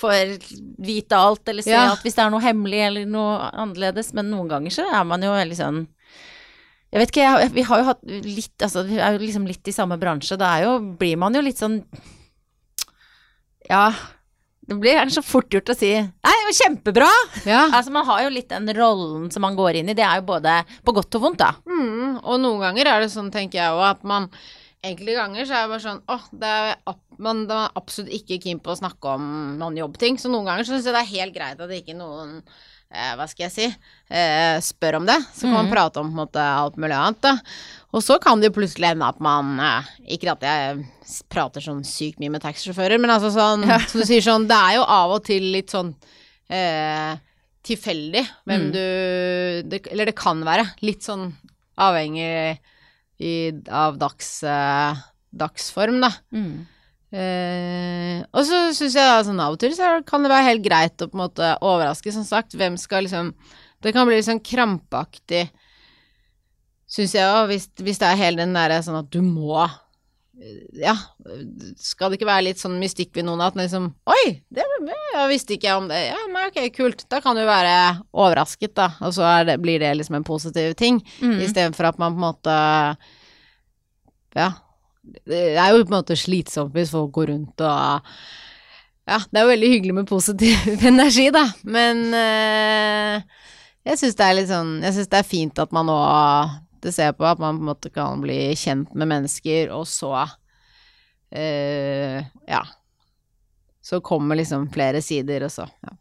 får 0.00 0.38
vite 0.82 1.16
alt 1.16 1.48
eller 1.48 1.62
se 1.62 1.70
Ja. 1.70 1.90
alt 1.90 2.02
hvis 2.02 2.14
det 2.16 2.22
er 2.24 2.30
noe 2.30 2.40
hemmelig 2.42 2.80
eller 2.86 3.06
noe 3.06 3.50
annerledes. 3.52 4.12
Men 4.14 4.30
noen 4.30 4.48
ganger 4.48 4.70
så 4.70 4.86
er 4.92 5.04
man 5.04 5.22
jo 5.22 5.30
veldig 5.32 5.56
sånn 5.58 5.82
jeg 6.92 7.00
vet 7.00 7.08
ikke, 7.14 7.22
jeg, 7.40 7.52
vi 7.54 7.62
har 7.64 7.78
jo 7.80 7.84
hatt 7.88 8.02
litt 8.04 8.60
Altså, 8.66 8.82
vi 8.84 8.98
er 9.00 9.12
jo 9.14 9.18
liksom 9.22 9.46
litt 9.48 9.66
i 9.68 9.72
samme 9.72 9.96
bransje. 9.98 10.36
Da 10.36 10.58
er 10.58 10.64
jo, 10.66 10.74
blir 11.00 11.16
man 11.16 11.32
jo 11.34 11.40
litt 11.40 11.56
sånn 11.56 11.78
Ja. 13.70 13.92
Det 14.62 14.76
blir 14.78 14.94
gjerne 14.94 15.10
så 15.10 15.22
fort 15.26 15.50
gjort 15.50 15.72
å 15.72 15.76
si 15.76 15.88
'nei, 15.90 16.34
det 16.38 16.46
var 16.46 16.58
kjempebra'. 16.58 17.46
ja. 17.46 17.62
Altså, 17.72 17.90
man 17.90 18.06
har 18.06 18.22
jo 18.22 18.28
litt 18.30 18.48
den 18.48 18.68
rollen 18.76 19.30
som 19.32 19.42
man 19.42 19.56
går 19.56 19.74
inn 19.80 19.88
i. 19.90 19.94
Det 19.94 20.04
er 20.06 20.20
jo 20.20 20.26
både 20.28 20.64
på 20.86 20.94
godt 20.94 21.14
og 21.18 21.22
vondt, 21.22 21.38
da. 21.38 21.52
Mm, 21.66 22.20
og 22.22 22.40
noen 22.40 22.60
ganger 22.60 22.86
er 22.86 23.00
det 23.00 23.10
sånn, 23.10 23.30
tenker 23.32 23.58
jeg 23.58 23.72
òg, 23.72 23.82
at 23.90 24.04
man 24.04 24.28
Enkelte 24.82 25.14
ganger 25.14 25.46
så 25.46 25.54
er 25.54 25.62
det 25.62 25.70
bare 25.70 25.84
sånn 25.84 26.00
åh, 26.10 26.24
det 26.42 26.48
er, 26.50 26.96
man, 27.22 27.44
er 27.54 27.70
absolutt 27.78 28.10
ikke 28.16 28.40
keen 28.42 28.58
på 28.58 28.72
å 28.74 28.78
snakke 28.80 29.12
om 29.14 29.26
noen 29.60 29.76
jobbting. 29.78 30.16
Så 30.18 30.26
noen 30.32 30.48
ganger 30.48 30.66
så 30.66 30.74
syns 30.74 30.88
jeg 30.88 30.96
det 30.96 31.02
er 31.04 31.12
helt 31.16 31.34
greit 31.36 31.60
at 31.62 31.70
ikke 31.76 31.94
noen 31.94 32.40
eh, 32.90 33.12
hva 33.16 33.28
skal 33.30 33.46
jeg 33.46 33.52
si, 33.54 33.68
eh, 34.10 34.56
spør 34.60 34.98
om 34.98 35.06
det. 35.06 35.16
Så 35.36 35.46
kan 35.46 35.54
man 35.54 35.68
Mhm. 35.68 35.72
prate 35.76 36.00
om 36.02 36.10
på 36.10 36.16
en 36.16 36.20
måte 36.26 36.42
alt 36.42 36.76
mulig 36.82 36.96
annet, 36.98 37.20
da. 37.22 37.36
Og 37.94 38.02
så 38.02 38.18
kan 38.20 38.40
det 38.40 38.50
jo 38.50 38.56
plutselig 38.58 38.90
ende 38.90 39.06
at 39.06 39.20
man 39.20 39.54
eh, 39.60 39.82
Ikke 40.16 40.32
at 40.34 40.40
jeg 40.42 40.82
prater 41.30 41.60
sånn 41.62 41.84
sykt 41.86 42.18
mye 42.18 42.30
med 42.34 42.42
taxisjåfører, 42.42 42.98
men 42.98 43.10
altså 43.10 43.30
sånn 43.30 43.62
Som 43.88 44.00
du 44.00 44.06
sier 44.06 44.20
sånn, 44.24 44.48
det 44.48 44.56
er 44.58 44.74
jo 44.80 44.82
av 44.88 45.10
og 45.14 45.22
til 45.24 45.42
litt 45.54 45.70
sånn 45.70 45.94
eh, 46.50 47.14
tilfeldig 47.62 48.26
hvem 48.48 48.66
Mm. 48.66 48.72
du 48.72 49.68
det, 49.70 49.86
Eller 49.92 50.06
det 50.10 50.16
kan 50.18 50.42
være. 50.42 50.66
Litt 50.82 51.02
sånn 51.06 51.32
avhengig 51.78 52.58
i, 53.22 53.34
av 53.70 53.96
dags, 54.00 54.30
eh, 54.42 55.00
dagsform, 55.44 56.00
da. 56.02 56.10
Mm. 56.34 56.66
Eh, 57.12 58.22
og 58.32 58.46
så 58.48 58.60
syns 58.72 58.96
jeg 58.96 59.04
da, 59.04 59.20
sånn 59.26 59.40
av 59.44 59.54
og 59.54 59.60
til 59.60 59.74
så 59.76 59.98
kan 60.08 60.24
det 60.24 60.30
være 60.32 60.48
helt 60.48 60.64
greit 60.64 61.02
å 61.04 61.10
på 61.10 61.18
en 61.18 61.24
måte 61.26 61.50
overraske, 61.60 62.14
som 62.14 62.24
sagt. 62.24 62.56
Hvem 62.56 62.78
skal 62.80 63.06
liksom 63.06 63.34
Det 63.82 63.90
kan 63.90 64.06
bli 64.06 64.14
litt 64.14 64.28
sånn 64.28 64.38
krampaktig, 64.38 65.48
syns 66.86 67.16
jeg 67.16 67.26
òg, 67.26 67.48
hvis, 67.50 67.64
hvis 67.82 67.98
det 67.98 68.06
er 68.06 68.20
hele 68.20 68.44
den 68.44 68.54
derre 68.54 68.76
sånn 68.78 69.00
at 69.00 69.08
du 69.10 69.18
må 69.26 69.64
Ja, 70.32 70.94
skal 71.76 72.08
det 72.10 72.16
ikke 72.16 72.28
være 72.30 72.46
litt 72.46 72.60
sånn 72.60 72.78
mystikk 72.80 73.12
ved 73.18 73.26
noen 73.26 73.42
at 73.44 73.56
liksom 73.58 73.90
Oi, 74.08 74.40
det 74.48 74.64
visste 75.28 75.54
ikke 75.56 75.68
jeg 75.68 75.80
om 75.82 75.90
det. 75.90 76.00
Ja, 76.08 76.18
men 76.32 76.48
ok, 76.48 76.58
kult. 76.74 77.04
Da 77.12 77.20
kan 77.24 77.36
du 77.36 77.44
være 77.44 77.74
overrasket, 78.10 78.72
da. 78.78 78.88
Og 79.04 79.12
så 79.16 79.28
det, 79.46 79.58
blir 79.62 79.82
det 79.82 79.92
liksom 79.98 80.16
en 80.18 80.26
positiv 80.26 80.72
ting. 80.80 81.02
Mm. 81.20 81.36
Istedenfor 81.44 81.90
at 81.92 82.00
man 82.00 82.16
på 82.16 82.22
en 82.22 82.26
måte 82.30 82.56
Ja. 84.38 84.52
Det 85.02 85.58
er 85.58 85.74
jo 85.74 85.82
på 85.82 85.90
en 85.90 85.98
måte 85.98 86.16
slitsomt 86.16 86.74
hvis 86.76 86.92
folk 86.94 87.10
går 87.12 87.32
rundt 87.34 87.64
og 87.66 88.12
Ja, 89.02 89.18
det 89.18 89.38
er 89.38 89.42
jo 89.42 89.50
veldig 89.50 89.70
hyggelig 89.72 89.94
med 89.96 90.06
positiv 90.06 90.68
energi, 90.92 91.26
da, 91.34 91.48
men 91.66 92.04
øh, 92.14 93.48
jeg 93.82 93.98
syns 93.98 94.14
det 94.14 94.28
er 94.28 94.36
litt 94.38 94.46
sånn 94.46 94.76
Jeg 94.78 94.94
syns 94.94 95.10
det 95.10 95.18
er 95.18 95.26
fint 95.26 95.58
at 95.58 95.74
man 95.74 95.90
nå 95.90 95.96
det 96.82 96.92
ser 96.92 97.12
på 97.16 97.26
at 97.28 97.38
man 97.38 97.58
på 97.58 97.62
en 97.62 97.70
måte 97.70 97.90
kan 97.94 98.22
bli 98.22 98.54
kjent 98.58 98.94
med 98.98 99.10
mennesker, 99.10 99.70
og 99.74 99.86
så 99.88 100.14
eh, 101.30 102.22
Ja. 102.46 102.62
Så 103.82 103.98
kommer 104.00 104.38
liksom 104.38 104.68
flere 104.70 105.02
sider, 105.02 105.42
og 105.42 105.50
så 105.50 105.66
ja. 105.82 105.96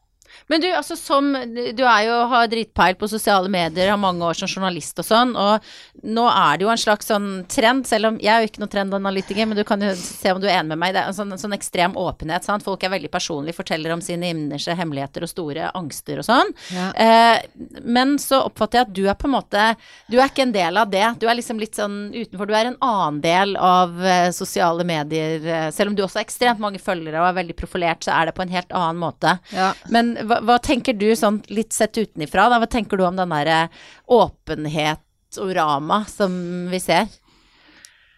Men 0.52 0.64
du, 0.64 0.68
altså 0.76 0.98
som 1.00 1.32
Du 1.78 1.84
er 1.86 2.06
jo, 2.08 2.18
har 2.32 2.50
dritpeil 2.52 2.98
på 3.00 3.08
sosiale 3.08 3.50
medier, 3.52 3.92
har 3.92 4.00
mange 4.02 4.26
år 4.28 4.38
som 4.38 4.50
journalist 4.52 5.00
og 5.00 5.08
sånn, 5.08 5.32
og 5.40 5.64
nå 6.04 6.26
er 6.28 6.58
det 6.58 6.66
jo 6.66 6.72
en 6.74 6.82
slags 6.82 7.08
sånn 7.12 7.30
trend, 7.52 7.86
selv 7.88 8.12
om 8.12 8.18
jeg 8.22 8.32
er 8.34 8.44
jo 8.44 8.50
ikke 8.50 8.62
noen 8.64 8.74
trendanalytiker, 8.74 9.48
men 9.48 9.60
du 9.60 9.64
kan 9.68 9.82
jo 9.84 9.92
se 9.98 10.34
om 10.34 10.42
du 10.42 10.48
er 10.50 10.58
enig 10.60 10.74
med 10.74 10.82
meg, 10.82 10.96
det 10.96 11.04
er 11.04 11.12
en 11.12 11.18
sånn, 11.18 11.32
en 11.34 11.42
sånn 11.42 11.56
ekstrem 11.56 11.96
åpenhet, 12.00 12.46
sant. 12.48 12.66
Folk 12.66 12.84
er 12.84 12.94
veldig 12.94 13.12
personlige, 13.14 13.58
forteller 13.58 13.94
om 13.96 14.04
sine 14.04 14.32
innerste 14.34 14.76
hemmeligheter 14.78 15.26
og 15.26 15.32
store 15.32 15.70
angster 15.78 16.22
og 16.22 16.28
sånn. 16.28 16.54
Ja. 16.76 16.90
Eh, 17.06 17.78
men 17.84 18.18
så 18.22 18.42
oppfatter 18.48 18.82
jeg 18.82 18.90
at 18.90 18.96
du 18.98 19.04
er 19.08 19.18
på 19.20 19.30
en 19.30 19.36
måte 19.36 19.64
Du 20.12 20.18
er 20.20 20.30
ikke 20.30 20.44
en 20.44 20.54
del 20.54 20.78
av 20.78 20.90
det. 20.92 21.06
Du 21.22 21.28
er 21.30 21.38
liksom 21.38 21.60
litt 21.62 21.78
sånn 21.78 22.12
utenfor. 22.14 22.50
Du 22.50 22.56
er 22.58 22.72
en 22.72 22.80
annen 22.84 23.22
del 23.24 23.56
av 23.58 23.96
eh, 24.04 24.30
sosiale 24.36 24.86
medier. 24.88 25.46
eh, 25.46 25.70
selv 25.72 25.92
om 25.92 25.96
du 25.96 26.04
også 26.04 26.20
har 26.20 26.28
ekstremt 26.28 26.62
mange 26.64 26.82
følgere 26.82 27.22
og 27.22 27.30
er 27.30 27.40
veldig 27.42 27.56
profilert, 27.60 28.04
så 28.06 28.16
er 28.18 28.30
det 28.30 28.36
på 28.38 28.46
en 28.46 28.54
helt 28.56 28.76
annen 28.76 29.02
måte. 29.02 29.38
ja. 29.56 29.72
Men 29.92 30.14
hva, 30.28 30.41
hva 30.46 30.58
tenker 30.64 30.98
du 30.98 31.10
sånn 31.18 31.42
litt 31.54 31.74
sett 31.76 31.98
utenifra, 31.98 32.50
da? 32.52 32.60
Hva 32.62 32.70
tenker 32.70 33.00
du 33.00 33.06
om 33.08 33.18
den 33.20 33.34
derre 33.34 33.68
åpenhet-orama 34.12 36.04
som 36.10 36.38
vi 36.72 36.82
ser? 36.84 37.10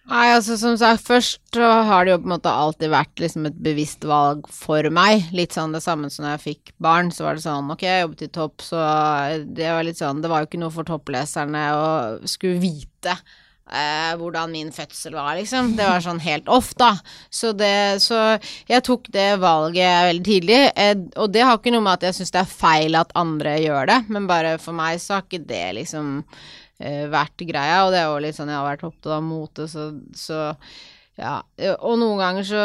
Nei, 0.04 0.34
altså 0.34 0.58
som 0.60 0.74
sagt, 0.76 1.06
først 1.08 1.56
så 1.56 1.68
har 1.88 2.04
det 2.04 2.12
jo 2.12 2.18
på 2.20 2.28
en 2.28 2.34
måte 2.34 2.52
alltid 2.52 2.92
vært 2.92 3.22
liksom 3.24 3.46
et 3.48 3.60
bevisst 3.64 4.04
valg 4.04 4.50
for 4.52 4.84
meg. 4.92 5.30
Litt 5.32 5.56
sånn 5.56 5.72
det 5.76 5.80
samme 5.86 6.10
som 6.12 6.26
når 6.26 6.34
jeg 6.36 6.44
fikk 6.44 6.74
barn, 6.84 7.12
så 7.16 7.24
var 7.24 7.40
det 7.40 7.46
sånn 7.46 7.72
ok, 7.72 7.86
jeg 7.88 8.04
jobbet 8.04 8.26
i 8.26 8.34
topp, 8.36 8.66
så 8.68 8.82
det 9.48 9.70
var 9.72 9.88
litt 9.88 10.02
sånn 10.02 10.20
Det 10.24 10.32
var 10.32 10.44
jo 10.44 10.50
ikke 10.50 10.60
noe 10.60 10.76
for 10.76 10.90
toppleserne 10.90 11.64
å 11.78 11.88
skulle 12.28 12.60
vite 12.60 13.16
eh, 13.72 14.14
hvordan 14.20 14.52
min 14.52 14.72
fødsel 14.72 15.16
var, 15.18 15.36
liksom. 15.40 15.74
Det 15.78 15.88
var 15.88 16.04
sånn 16.04 16.22
helt 16.24 16.50
off, 16.52 16.74
da. 16.80 16.94
Så 17.30 17.54
det 17.58 18.02
Så 18.04 18.18
jeg 18.70 18.84
tok 18.84 19.08
det 19.14 19.40
valget 19.42 20.10
veldig 20.10 20.26
tidlig, 20.26 20.62
eh, 20.76 20.96
og 21.18 21.32
det 21.32 21.46
har 21.46 21.58
ikke 21.58 21.74
noe 21.74 21.86
med 21.86 22.00
at 22.00 22.10
jeg 22.10 22.20
syns 22.20 22.34
det 22.34 22.42
er 22.44 22.58
feil 22.58 22.96
at 23.00 23.14
andre 23.16 23.58
gjør 23.62 23.88
det, 23.88 24.00
men 24.10 24.28
bare 24.28 24.58
for 24.58 24.76
meg 24.76 25.00
så 25.02 25.18
har 25.18 25.28
ikke 25.28 25.46
det 25.48 25.68
liksom 25.80 26.24
eh, 26.80 27.06
vært 27.12 27.46
greia, 27.48 27.86
og 27.86 27.94
det 27.94 28.02
er 28.02 28.10
jo 28.10 28.24
litt 28.26 28.40
sånn 28.40 28.52
jeg 28.52 28.60
har 28.60 28.72
vært 28.72 28.90
opptatt 28.90 29.16
av 29.18 29.24
mote, 29.24 29.70
så, 29.72 29.92
så 30.16 30.42
ja, 31.14 31.38
og 31.86 32.00
noen 32.02 32.18
ganger 32.18 32.46
så, 32.48 32.62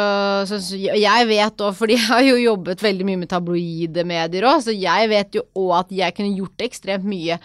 så, 0.49 0.57
Jeg 0.73 1.25
vet 1.29 1.61
òg, 1.61 1.75
fordi 1.77 1.95
jeg 1.99 2.07
har 2.09 2.23
jo 2.25 2.37
jobbet 2.41 2.81
veldig 2.83 3.05
mye 3.05 3.23
med 3.23 3.31
tabloide 3.31 4.05
medier 4.09 4.47
òg, 4.49 4.63
så 4.65 4.75
jeg 4.75 5.09
vet 5.11 5.37
jo 5.37 5.45
òg 5.53 5.73
at 5.83 5.97
jeg 6.01 6.17
kunne 6.17 6.37
gjort 6.37 6.65
ekstremt 6.65 7.05
mye 7.07 7.37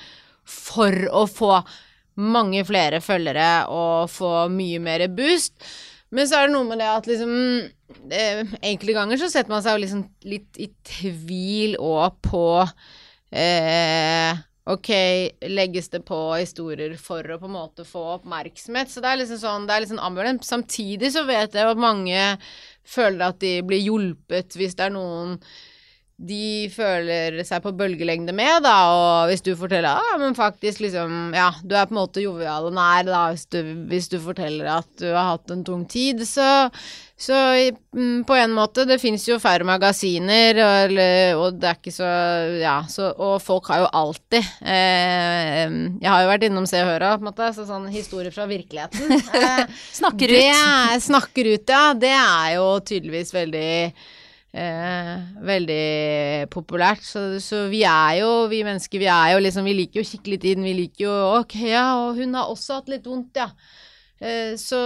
for 0.44 1.06
å 1.12 1.24
få 1.28 1.58
mange 2.20 2.62
flere 2.66 3.00
følgere 3.03 3.66
og 3.72 4.11
få 4.12 4.46
mye 4.53 4.81
mer 4.83 5.07
boost. 5.12 5.57
Men 6.14 6.29
så 6.31 6.38
er 6.38 6.48
det 6.48 6.55
noe 6.55 6.68
med 6.68 6.79
det 6.83 6.90
at 6.90 7.09
liksom 7.11 7.33
Enkelte 8.64 8.94
ganger 8.96 9.18
så 9.20 9.29
setter 9.31 9.53
man 9.53 9.62
seg 9.62 9.77
jo 9.77 9.83
liksom 9.83 10.00
litt 10.27 10.59
i 10.62 10.66
tvil 10.88 11.77
òg 11.79 12.16
på 12.24 12.46
eh, 13.31 14.40
Ok, 14.64 14.88
legges 15.53 15.90
det 15.92 16.00
på 16.09 16.18
historier 16.38 16.94
for 16.96 17.27
å 17.29 17.37
på 17.37 17.50
en 17.50 17.53
måte 17.53 17.85
få 17.85 18.03
oppmerksomhet? 18.14 18.88
Så 18.88 19.03
det 19.05 19.11
er 19.11 19.20
liksom 19.20 19.40
sånn, 19.42 19.66
det 19.68 19.74
er 19.74 19.85
liksom 19.85 20.00
ambulant. 20.00 20.46
Samtidig 20.46 21.11
så 21.12 21.27
vet 21.29 21.53
jeg 21.53 21.68
at 21.68 21.81
mange 21.81 22.22
føler 22.88 23.27
at 23.29 23.42
de 23.44 23.59
blir 23.68 23.83
hjulpet 23.85 24.57
hvis 24.57 24.72
det 24.79 24.87
er 24.87 24.94
noen 24.96 25.37
de 26.14 26.70
føler 26.70 27.40
seg 27.42 27.62
på 27.64 27.72
bølgelengde 27.74 28.33
med, 28.37 28.62
da, 28.62 28.74
og 28.94 29.31
hvis 29.33 29.42
du 29.42 29.50
forteller 29.59 29.98
ja, 29.98 30.18
men 30.20 30.37
faktisk 30.38 30.85
liksom 30.85 31.35
Ja, 31.35 31.48
du 31.64 31.74
er 31.74 31.88
på 31.90 31.96
en 31.96 31.98
måte 31.98 32.22
jovial 32.22 32.68
og 32.68 32.77
nær, 32.77 33.03
da, 33.09 33.24
hvis 33.33 33.48
du, 33.50 33.59
hvis 33.90 34.07
du 34.12 34.20
forteller 34.22 34.70
at 34.77 34.90
du 35.00 35.09
har 35.11 35.33
hatt 35.33 35.50
en 35.50 35.64
tung 35.66 35.83
tid, 35.90 36.22
så 36.29 36.70
så 37.16 37.35
mm, 37.94 38.24
på 38.27 38.35
en 38.35 38.50
måte, 38.53 38.83
det 38.90 38.96
fins 38.98 39.22
jo 39.29 39.37
færre 39.38 39.64
magasiner, 39.66 40.59
og, 40.59 40.96
og, 41.38 41.61
det 41.62 41.68
er 41.70 41.77
ikke 41.79 41.92
så 41.94 42.09
Ja, 42.59 42.74
så, 42.90 43.12
og 43.14 43.37
folk 43.42 43.70
har 43.70 43.85
jo 43.85 43.90
alltid 44.00 44.42
eh, 44.66 45.62
Jeg 46.03 46.11
har 46.11 46.24
jo 46.24 46.33
vært 46.33 46.48
innom 46.48 46.66
Se 46.66 46.83
og 46.83 46.90
Hør 46.90 47.07
på 47.07 47.22
en 47.22 47.29
måte, 47.29 47.53
så 47.55 47.68
sånn 47.68 47.87
historier 47.94 48.35
fra 48.35 48.48
virkeligheten. 48.50 49.14
Eh, 49.14 49.62
snakker 50.00 50.35
ut. 50.35 50.40
Det, 50.42 50.98
snakker 51.07 51.53
ut, 51.55 51.70
ja. 51.70 51.85
Det 51.94 52.12
er 52.18 52.50
jo 52.57 52.66
tydeligvis 52.83 53.31
veldig 53.37 53.70
Eh, 54.54 55.14
veldig 55.42 56.46
populært. 56.54 57.02
Så, 57.02 57.24
så, 57.42 57.64
vi 57.72 57.82
er 57.88 58.20
jo, 58.20 58.44
vi 58.50 58.60
mennesker, 58.66 59.02
vi 59.02 59.08
er 59.10 59.32
jo 59.34 59.40
liksom 59.42 59.66
Vi 59.66 59.74
liker 59.80 59.98
jo 59.98 60.04
å 60.04 60.10
kikke 60.12 60.34
litt 60.36 60.46
inn. 60.52 60.66
Vi 60.66 60.76
liker 60.78 61.08
jo 61.08 61.16
Ok, 61.40 61.56
ja, 61.72 61.88
og 62.04 62.20
hun 62.20 62.36
har 62.38 62.52
også 62.52 62.78
hatt 62.78 62.92
litt 62.92 63.08
vondt, 63.10 63.42
ja. 63.42 63.48
Eh, 64.22 64.54
så 64.60 64.78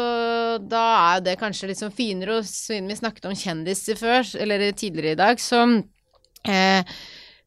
da 0.64 0.84
er 1.12 1.22
det 1.26 1.36
kanskje 1.40 1.76
sånn 1.76 1.94
finere, 1.94 2.40
og 2.40 2.48
siden 2.48 2.88
vi 2.88 2.96
snakket 2.96 3.28
om 3.28 3.36
kjendiser 3.36 3.98
før, 4.00 4.24
eller 4.40 4.70
tidligere 4.72 5.14
i 5.14 5.20
dag, 5.20 5.42
så 5.42 5.60
eh, 6.48 6.96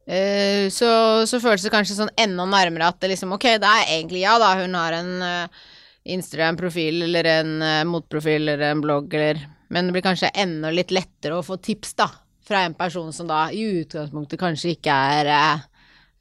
eh, 0.06 0.68
så, 0.70 0.92
så, 1.26 1.40
føles 1.42 1.66
det 1.66 1.74
kanskje 1.74 1.98
sånn 1.98 2.14
enda 2.22 2.46
nærmere 2.46 2.92
at 2.92 3.02
det 3.02 3.12
liksom 3.16 3.34
Ok, 3.34 3.48
det 3.58 3.72
er 3.72 3.96
egentlig 3.98 4.22
ja, 4.22 4.38
da, 4.40 4.54
hun 4.62 4.78
har 4.78 4.94
en 5.00 5.12
uh, 5.26 5.66
Instagram-profil 6.14 7.02
eller 7.08 7.28
en 7.34 7.52
uh, 7.60 7.82
motprofil 7.90 8.46
eller 8.46 8.70
en 8.70 8.84
blogg 8.84 9.18
eller 9.18 9.42
men 9.72 9.88
det 9.88 9.96
blir 9.96 10.04
kanskje 10.04 10.30
enda 10.44 10.70
litt 10.74 10.92
lettere 10.92 11.38
å 11.38 11.44
få 11.46 11.56
tips, 11.64 11.94
da, 11.96 12.10
fra 12.44 12.66
en 12.66 12.76
person 12.76 13.12
som 13.14 13.28
da 13.30 13.46
i 13.54 13.62
utgangspunktet 13.80 14.40
kanskje 14.40 14.74
ikke 14.76 14.96
er 15.16 15.30
eh, 15.32 15.64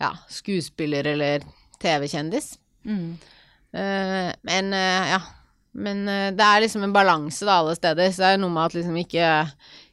ja, 0.01 0.11
skuespiller 0.31 1.11
eller 1.11 1.43
TV-kjendis. 1.81 2.55
Mm. 2.87 3.17
Uh, 3.75 4.31
men 4.47 4.73
uh, 4.75 5.13
ja. 5.15 5.21
Men 5.71 6.01
uh, 6.03 6.29
det 6.35 6.43
er 6.43 6.63
liksom 6.65 6.83
en 6.83 6.95
balanse 6.95 7.45
da 7.47 7.61
alle 7.61 7.77
steder, 7.77 8.09
så 8.11 8.25
det 8.25 8.31
er 8.33 8.41
noe 8.41 8.51
med 8.51 8.65
at 8.65 8.73
liksom 8.75 8.97
ikke 8.99 9.27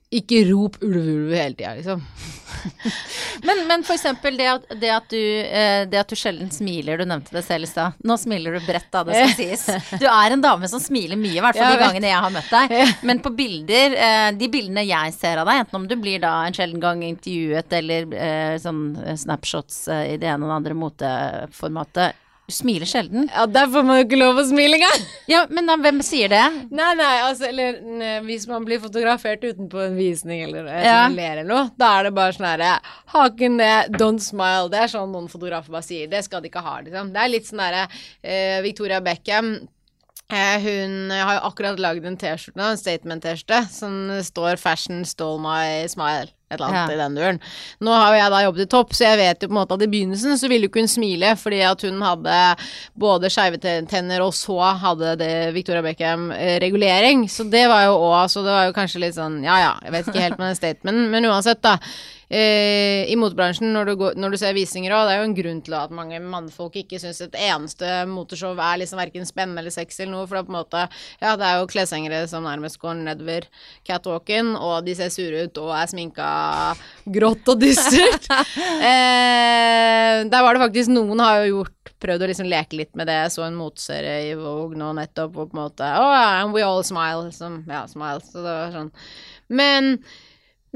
ikke 0.08 0.44
rop 0.48 0.78
ulv, 0.80 0.96
ulv 0.96 1.32
hele 1.36 1.54
tida, 1.54 1.74
liksom. 1.76 2.04
men, 3.46 3.60
men, 3.68 3.82
for 3.84 3.92
eksempel 3.94 4.38
det 4.38 4.46
at, 4.48 4.70
det, 4.80 4.90
at 4.90 5.10
du, 5.12 5.20
eh, 5.44 5.82
det 5.90 5.98
at, 6.00 6.08
du, 6.08 6.16
sjelden 6.16 6.48
smiler, 6.52 6.96
du 6.96 7.04
nevnte 7.08 7.34
det 7.34 7.42
selv 7.44 7.66
i 7.66 7.70
stad. 7.70 7.98
Nå 8.08 8.16
smiler 8.20 8.56
du 8.56 8.64
bredt, 8.64 8.88
da, 8.94 9.02
det 9.04 9.18
skal 9.18 9.34
sies. 9.42 9.98
Du 10.00 10.06
er 10.08 10.34
en 10.34 10.44
dame 10.44 10.70
som 10.72 10.80
smiler 10.80 11.20
mye, 11.20 11.36
i 11.36 11.44
hvert 11.44 11.58
fall 11.60 11.76
de 11.76 11.82
gangene 11.82 12.12
jeg 12.12 12.22
har 12.24 12.34
møtt 12.34 12.54
deg. 12.54 12.94
Men 13.10 13.20
på 13.24 13.34
bilder, 13.36 13.98
eh, 14.06 14.28
de 14.38 14.48
bildene 14.52 14.86
jeg 14.88 15.16
ser 15.18 15.42
av 15.42 15.50
deg, 15.50 15.64
enten 15.64 15.80
om 15.82 15.90
du 15.90 15.96
blir 16.00 16.22
da 16.24 16.32
en 16.46 16.56
sjelden 16.56 16.80
gang 16.82 17.04
intervjuet 17.04 17.76
eller 17.80 18.16
eh, 18.16 18.54
sånn 18.62 18.86
snapshots 19.26 19.84
i 19.92 20.16
det 20.16 20.30
ene 20.30 20.48
og 20.48 20.54
det 20.54 20.58
andre 20.62 20.78
moteformatet 20.86 22.24
du 22.48 22.54
smiler 22.56 22.88
sjelden. 22.88 23.26
Ja, 23.28 23.44
der 23.46 23.68
får 23.68 23.84
man 23.84 23.98
jo 23.98 24.06
ikke 24.06 24.18
lov 24.18 24.38
å 24.40 24.44
smile 24.48 24.78
engang. 24.78 25.02
ja, 25.32 25.42
men 25.52 25.68
da, 25.68 25.76
hvem 25.84 26.00
sier 26.04 26.30
det? 26.32 26.44
Nei, 26.72 26.90
nei, 26.96 27.10
altså, 27.26 27.48
eller 27.50 27.80
ne, 27.84 28.12
hvis 28.24 28.46
man 28.48 28.64
blir 28.64 28.80
fotografert 28.80 29.44
utenpå 29.44 29.82
en 29.84 29.98
visning 29.98 30.40
eller 30.46 30.70
ja. 30.72 31.02
eller 31.12 31.44
noe, 31.44 31.66
da 31.76 31.90
er 31.98 32.08
det 32.08 32.14
bare 32.16 32.36
sånn 32.36 32.48
herre 32.48 32.70
Haken 33.12 33.58
ned, 33.60 33.98
don't 34.00 34.24
smile. 34.24 34.70
Det 34.72 34.80
er 34.80 34.94
sånn 34.94 35.12
noen 35.12 35.28
fotografer 35.28 35.74
bare 35.74 35.84
sier. 35.84 36.08
Det 36.08 36.24
skal 36.24 36.44
de 36.44 36.48
ikke 36.48 36.64
ha, 36.64 36.78
liksom. 36.86 37.12
Det 37.12 37.20
er 37.20 37.34
litt 37.34 37.50
sånn 37.50 37.62
derre 37.66 37.84
eh, 37.88 38.62
Victoria 38.64 39.02
Beckham 39.04 39.52
eh, 40.32 40.56
hun 40.64 41.12
har 41.12 41.36
jo 41.38 41.44
akkurat 41.50 41.84
lagd 41.84 42.08
en 42.08 42.16
T-skjorte, 42.20 42.64
en 42.64 42.80
statement-T-skjorte, 42.80 43.62
som 43.76 44.00
står 44.24 44.56
'Fashion 44.56 45.04
stole 45.04 45.44
my 45.44 45.84
smile' 45.92 46.37
et 46.48 46.56
eller 46.56 46.68
annet 46.68 46.92
ja. 46.92 46.96
i 46.96 47.00
den 47.02 47.16
duren. 47.18 47.40
Nå 47.84 47.92
har 47.92 48.12
jo 48.12 48.20
jeg 48.22 48.32
da 48.32 48.42
jobbet 48.46 48.64
i 48.64 48.68
topp, 48.72 48.94
så 48.96 49.04
jeg 49.04 49.20
vet 49.20 49.42
jo 49.44 49.50
på 49.50 49.54
en 49.54 49.60
måte 49.60 49.76
at 49.76 49.84
i 49.84 49.90
begynnelsen 49.92 50.38
så 50.40 50.48
ville 50.48 50.64
jo 50.64 50.72
ikke 50.72 50.84
hun 50.84 50.90
smile, 50.90 51.32
fordi 51.36 51.60
at 51.68 51.84
hun 51.84 52.00
hadde 52.04 52.36
både 52.98 53.32
skeive 53.32 53.60
tenner 53.60 54.24
og 54.24 54.32
så 54.36 54.58
hadde 54.80 55.16
det 55.20 55.32
Victoria 55.56 55.84
Beckham-regulering. 55.84 57.26
Så 57.32 57.44
det 57.52 57.66
var 57.68 57.84
jo 57.88 57.98
òg 58.08 58.30
Så 58.32 58.42
det 58.44 58.52
var 58.52 58.68
jo 58.68 58.76
kanskje 58.76 59.00
litt 59.02 59.16
sånn 59.16 59.38
Ja 59.44 59.58
ja, 59.60 59.72
jeg 59.84 59.94
vet 59.94 60.08
ikke 60.08 60.24
helt 60.24 60.40
med 60.40 60.48
den 60.50 60.58
statementen, 60.58 61.10
men 61.12 61.28
uansett, 61.28 61.60
da 61.64 61.76
eh, 62.30 63.08
i 63.08 63.16
motebransjen, 63.18 63.70
når 63.74 63.90
du, 63.90 63.94
går, 64.00 64.18
når 64.20 64.34
du 64.34 64.38
ser 64.40 64.56
visninger 64.56 64.94
òg, 64.94 65.06
det 65.08 65.14
er 65.14 65.22
jo 65.22 65.28
en 65.28 65.36
grunn 65.38 65.62
til 65.66 65.76
at 65.78 65.94
mange 65.94 66.20
mannfolk 66.22 66.78
ikke 66.82 67.00
syns 67.02 67.20
et 67.24 67.38
eneste 67.48 67.88
moteshow 68.10 68.58
er 68.58 68.82
liksom 68.82 69.00
verken 69.00 69.28
spennende 69.28 69.64
eller 69.64 69.74
sexy 69.74 70.04
eller 70.04 70.14
noe, 70.16 70.26
for 70.26 70.38
det 70.38 70.42
er 70.42 70.48
på 70.48 70.54
en 70.54 70.58
måte 70.60 70.84
Ja, 71.22 71.34
det 71.40 71.48
er 71.48 71.60
jo 71.60 71.70
kleshengere 71.70 72.22
som 72.30 72.46
nærmest 72.46 72.80
går 72.82 73.00
nedover 73.00 73.48
catwalken, 73.88 74.54
og 74.56 74.84
de 74.86 74.96
ser 74.98 75.12
sure 75.14 75.46
ut 75.48 75.62
og 75.62 75.72
er 75.76 75.90
sminka 75.90 76.28
grått 77.08 77.48
og 77.48 77.60
dystert. 77.62 78.28
eh, 78.90 80.24
der 80.28 80.44
var 80.44 80.54
det 80.54 80.64
faktisk 80.66 80.92
Noen 80.92 81.20
har 81.22 81.42
jo 81.42 81.58
gjort 81.58 81.74
prøvd 82.02 82.24
å 82.24 82.28
liksom 82.30 82.48
leke 82.50 82.78
litt 82.78 82.94
med 82.98 83.08
det. 83.10 83.16
Jeg 83.24 83.34
så 83.34 83.44
en 83.46 83.58
motserie 83.58 84.30
i 84.30 84.36
Vogue 84.38 84.78
nå 84.78 84.92
nettopp, 84.98 85.34
og 85.34 85.50
på 85.50 85.56
en 85.58 85.62
måte 85.64 85.88
Oh, 85.98 86.14
and 86.14 86.54
we 86.54 86.64
all 86.64 86.84
smile. 86.86 87.32
Som, 87.34 87.62
Ja, 87.68 87.84
smile. 87.90 88.22
Så 88.24 88.42
det 88.44 88.54
var 88.54 88.74
sånn. 88.74 88.90
Men 89.48 89.96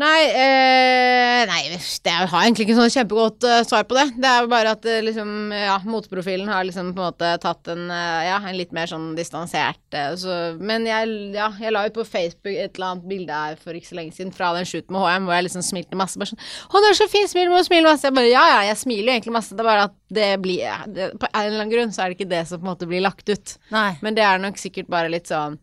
Nei, 0.01 0.21
eh, 0.25 1.43
nei, 1.45 1.67
det 1.77 2.13
har 2.15 2.47
egentlig 2.47 2.65
ikke 2.65 2.77
sånn 2.79 2.93
kjempegodt 2.95 3.45
uh, 3.45 3.59
svar 3.69 3.83
på 3.85 3.97
det. 3.99 4.07
Det 4.17 4.29
er 4.29 4.47
jo 4.47 4.49
bare 4.49 4.73
at 4.73 4.87
uh, 4.89 5.01
liksom, 5.05 5.53
ja, 5.53 5.75
motprofilen 5.85 6.49
har 6.49 6.65
liksom 6.65 6.95
på 6.97 7.03
en 7.03 7.11
måte 7.11 7.33
tatt 7.43 7.69
en, 7.75 7.83
uh, 7.93 8.23
ja, 8.25 8.39
en 8.41 8.57
litt 8.57 8.73
mer 8.73 8.89
sånn 8.89 9.11
distansert 9.19 9.99
så, 10.17 10.37
Men 10.57 10.87
jeg, 10.89 11.11
ja, 11.37 11.51
jeg 11.61 11.75
la 11.77 11.85
jo 11.85 11.93
på 11.99 12.07
Facebook 12.09 12.55
et 12.55 12.79
eller 12.79 12.95
annet 12.95 13.11
bilde 13.11 13.43
her 13.43 13.61
for 13.61 13.77
ikke 13.77 13.91
så 13.91 13.99
lenge 13.99 14.17
siden 14.17 14.33
fra 14.33 14.55
den 14.57 14.65
shooten 14.69 14.97
med 14.97 15.05
HM 15.05 15.29
hvor 15.29 15.37
jeg 15.37 15.49
liksom 15.51 15.67
smilte 15.67 16.01
masse. 16.01 16.17
Bare 16.17 16.33
sånn 16.33 16.41
'Å, 16.41 16.81
du 16.81 16.89
er 16.89 16.97
så 16.97 17.11
fin, 17.13 17.29
smil, 17.29 17.53
må 17.53 17.61
smile 17.67 17.91
masse.' 17.91 18.09
Jeg 18.09 18.17
bare 18.17 18.33
ja, 18.33 18.49
ja, 18.49 18.61
jeg 18.71 18.81
smiler 18.81 19.13
jo 19.13 19.17
egentlig 19.19 19.37
masse. 19.37 19.53
Det 19.53 19.61
er 19.61 19.73
bare 19.75 19.87
at 19.91 19.99
det 20.13 20.31
blir 20.41 20.89
det, 20.97 21.13
På 21.21 21.29
en 21.29 21.45
eller 21.45 21.61
annen 21.61 21.75
grunn 21.75 21.93
så 21.93 22.07
er 22.07 22.13
det 22.13 22.17
ikke 22.17 22.33
det 22.33 22.47
som 22.49 22.63
på 22.63 22.65
en 22.65 22.73
måte 22.73 22.89
blir 22.89 23.05
lagt 23.05 23.29
ut. 23.29 23.57
Nei. 23.75 23.91
Men 24.01 24.17
det 24.17 24.25
er 24.25 24.41
nok 24.41 24.57
sikkert 24.61 24.89
bare 24.93 25.13
litt 25.13 25.29
sånn 25.29 25.61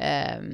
um, 0.00 0.52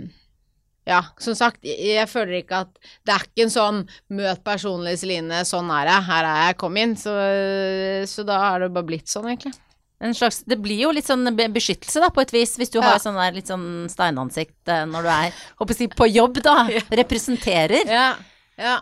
ja, 0.89 1.03
som 1.21 1.37
sagt, 1.37 1.61
jeg 1.69 2.09
føler 2.09 2.41
ikke 2.41 2.63
at 2.65 2.71
Det 3.05 3.13
er 3.13 3.25
ikke 3.27 3.45
en 3.45 3.53
sånn 3.53 3.81
'møt 4.09 4.41
personlig, 4.47 4.97
Celine, 5.03 5.43
sånn 5.45 5.69
er 5.75 5.91
jeg, 5.91 6.07
her 6.09 6.29
er 6.29 6.43
jeg, 6.47 6.59
kom 6.63 6.77
inn'. 6.81 6.97
Så, 6.97 7.15
så 8.09 8.25
da 8.27 8.39
har 8.47 8.65
det 8.65 8.73
bare 8.73 8.89
blitt 8.89 9.13
sånn, 9.13 9.29
egentlig. 9.29 9.53
En 10.01 10.15
slags, 10.15 10.45
det 10.47 10.61
blir 10.63 10.79
jo 10.79 10.93
litt 10.95 11.09
sånn 11.09 11.27
beskyttelse, 11.35 11.99
da, 11.99 12.09
på 12.15 12.23
et 12.23 12.33
vis, 12.33 12.55
hvis 12.61 12.71
du 12.71 12.79
ja. 12.79 12.87
har 12.87 13.01
sånn 13.03 13.19
der 13.19 13.35
litt 13.35 13.51
sånn 13.51 13.89
steinansikt 13.91 14.71
eh, 14.71 14.85
når 14.87 15.09
du 15.09 15.11
er 15.11 15.41
håper 15.61 15.83
jeg, 15.83 15.95
på 15.99 16.09
jobb, 16.11 16.41
da. 16.47 16.57
Ja. 16.79 16.85
Representerer. 17.03 17.83
Ja. 17.91 18.09
ja. 18.57 18.77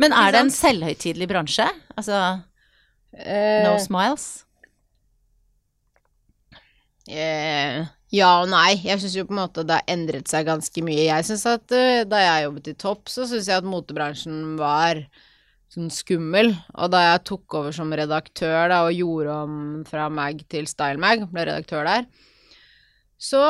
Men 0.00 0.12
er 0.12 0.34
det 0.34 0.42
en 0.44 0.52
selvhøytidelig 0.52 1.28
bransje? 1.30 1.66
Altså 1.94 2.18
eh, 3.16 3.62
No 3.64 3.78
smiles? 3.80 4.44
Eh, 7.08 7.84
ja 8.14 8.30
og 8.42 8.48
nei. 8.52 8.78
Jeg 8.84 9.02
syns 9.02 9.16
jo 9.18 9.26
på 9.28 9.34
en 9.34 9.42
måte 9.42 9.66
det 9.66 9.78
har 9.80 9.94
endret 9.94 10.30
seg 10.30 10.48
ganske 10.48 10.84
mye. 10.86 11.06
Jeg 11.08 11.28
syns 11.28 11.46
at 11.50 11.74
uh, 11.74 12.02
da 12.08 12.22
jeg 12.22 12.46
jobbet 12.46 12.72
i 12.72 12.76
Topp, 12.86 13.08
så 13.12 13.28
syns 13.30 13.50
jeg 13.50 13.62
at 13.62 13.68
motebransjen 13.68 14.54
var 14.60 15.02
sånn 15.74 15.90
skummel. 15.92 16.52
Og 16.78 16.92
da 16.94 17.02
jeg 17.08 17.24
tok 17.30 17.58
over 17.60 17.74
som 17.74 17.92
redaktør 17.94 18.70
da, 18.70 18.84
og 18.86 18.94
gjorde 18.94 19.38
om 19.46 19.56
fra 19.88 20.06
Mag 20.12 20.44
til 20.52 20.70
Style 20.70 21.02
Mag, 21.02 21.26
ble 21.32 21.48
redaktør 21.50 21.86
der, 21.88 22.06
så 23.18 23.42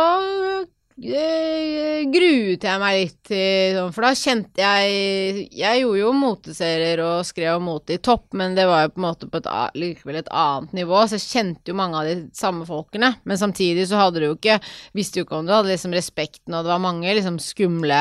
gruet 0.95 2.63
jeg 2.63 2.79
meg 2.79 2.97
litt 3.01 3.31
sånn, 3.33 3.91
For 3.91 4.07
da 4.07 4.13
kjente 4.15 4.63
jeg 4.63 5.49
Jeg 5.51 5.81
gjorde 5.81 5.99
jo 5.99 6.13
moteserier 6.15 7.03
og 7.03 7.27
skrev 7.27 7.59
om 7.59 7.67
mote 7.67 7.97
i 7.97 7.99
topp, 7.99 8.29
men 8.39 8.55
det 8.55 8.69
var 8.71 8.85
jo 8.85 8.93
på 8.95 9.03
en 9.03 9.07
måte 9.09 9.27
på 9.27 9.41
et, 9.41 9.49
likevel 9.75 10.21
et 10.21 10.31
annet 10.31 10.77
nivå, 10.79 11.01
så 11.03 11.19
jeg 11.19 11.27
kjente 11.27 11.73
jo 11.73 11.79
mange 11.81 11.99
av 11.99 12.07
de 12.07 12.15
samme 12.39 12.63
folkene. 12.69 13.11
Men 13.27 13.41
samtidig 13.41 13.89
så 13.91 13.99
hadde 13.99 14.23
du 14.23 14.29
jo 14.29 14.39
ikke 14.39 14.61
Visste 14.95 15.19
jo 15.19 15.27
ikke 15.27 15.41
om 15.41 15.49
du 15.49 15.55
hadde 15.57 15.73
liksom 15.73 15.95
respekten, 15.97 16.55
og 16.55 16.63
det 16.63 16.71
var 16.71 16.87
mange 16.87 17.11
liksom 17.19 17.43
skumle 17.43 18.01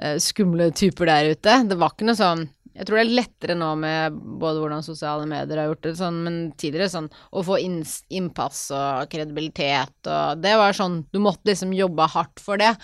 eh, 0.00 0.16
Skumle 0.22 0.70
typer 0.72 1.12
der 1.12 1.34
ute. 1.36 1.60
Det 1.68 1.76
var 1.76 1.92
ikke 1.92 2.08
noe 2.08 2.16
sånn 2.16 2.48
jeg 2.76 2.84
tror 2.86 2.98
det 2.98 3.04
er 3.06 3.16
lettere 3.16 3.54
nå 3.56 3.70
med 3.80 4.16
både 4.40 4.60
hvordan 4.60 4.84
sosiale 4.84 5.24
medier 5.28 5.62
har 5.62 5.70
gjort 5.70 5.84
det, 5.86 5.94
sånn, 5.96 6.18
men 6.26 6.34
tidligere 6.60 6.92
sånn 6.92 7.08
å 7.08 7.44
få 7.46 7.56
innpass 7.62 8.66
og 8.76 9.08
kredibilitet 9.12 10.10
og 10.12 10.42
Det 10.44 10.54
var 10.60 10.76
sånn 10.76 10.98
Du 11.12 11.18
måtte 11.22 11.48
liksom 11.48 11.72
jobbe 11.76 12.04
hardt 12.12 12.42
for 12.42 12.60
det. 12.60 12.74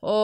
Og 0.00 0.16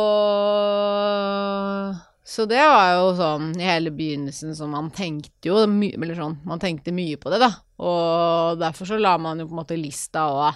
Så 2.27 2.47
det 2.49 2.63
var 2.65 2.95
jo 2.97 3.13
sånn 3.19 3.53
i 3.61 3.69
hele 3.69 3.93
begynnelsen 3.95 4.57
som 4.57 4.73
man 4.73 4.89
tenkte 4.95 5.51
jo 5.51 5.67
my, 5.71 5.93
Eller 5.95 6.17
sånn, 6.19 6.41
man 6.49 6.63
tenkte 6.63 6.95
mye 6.97 7.17
på 7.21 7.31
det, 7.33 7.41
da. 7.45 7.53
Og 7.77 8.59
derfor 8.63 8.89
så 8.89 8.97
la 8.99 9.19
man 9.21 9.39
jo 9.41 9.47
på 9.51 9.55
en 9.55 9.61
måte 9.63 9.79
lista 9.81 10.27
og 10.33 10.55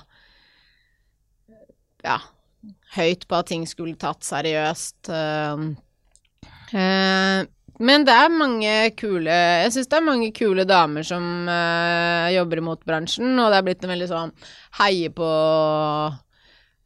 Ja, 2.01 2.17
høyt 2.97 3.29
på 3.29 3.37
at 3.37 3.51
ting 3.53 3.67
skulle 3.69 4.01
tatt 4.01 4.25
seriøst. 4.25 5.11
Uh, 5.13 5.77
uh, 6.73 7.45
men 7.81 8.05
det 8.05 8.14
er 8.14 8.33
mange 8.33 8.73
kule 8.99 9.33
Jeg 9.33 9.73
syns 9.75 9.88
det 9.90 9.99
er 9.99 10.05
mange 10.05 10.31
kule 10.37 10.66
damer 10.69 11.07
som 11.07 11.25
uh, 11.49 12.29
jobber 12.35 12.61
i 12.61 12.66
motebransjen, 12.66 13.33
og 13.38 13.51
det 13.51 13.61
er 13.61 13.69
blitt 13.69 13.87
en 13.87 13.95
veldig 13.95 14.11
sånn 14.11 14.35
heie 14.81 15.12
på 15.14 15.31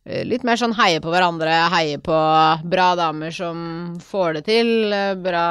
litt 0.05 0.43
mer 0.45 0.59
sånn 0.61 0.75
heie 0.77 1.01
på 1.01 1.09
hverandre, 1.09 1.49
heie 1.73 1.97
på 2.05 2.17
bra 2.69 2.89
damer 2.99 3.33
som 3.33 3.59
får 4.05 4.35
det 4.37 4.43
til, 4.51 4.93
eh, 4.93 5.15
bra 5.17 5.45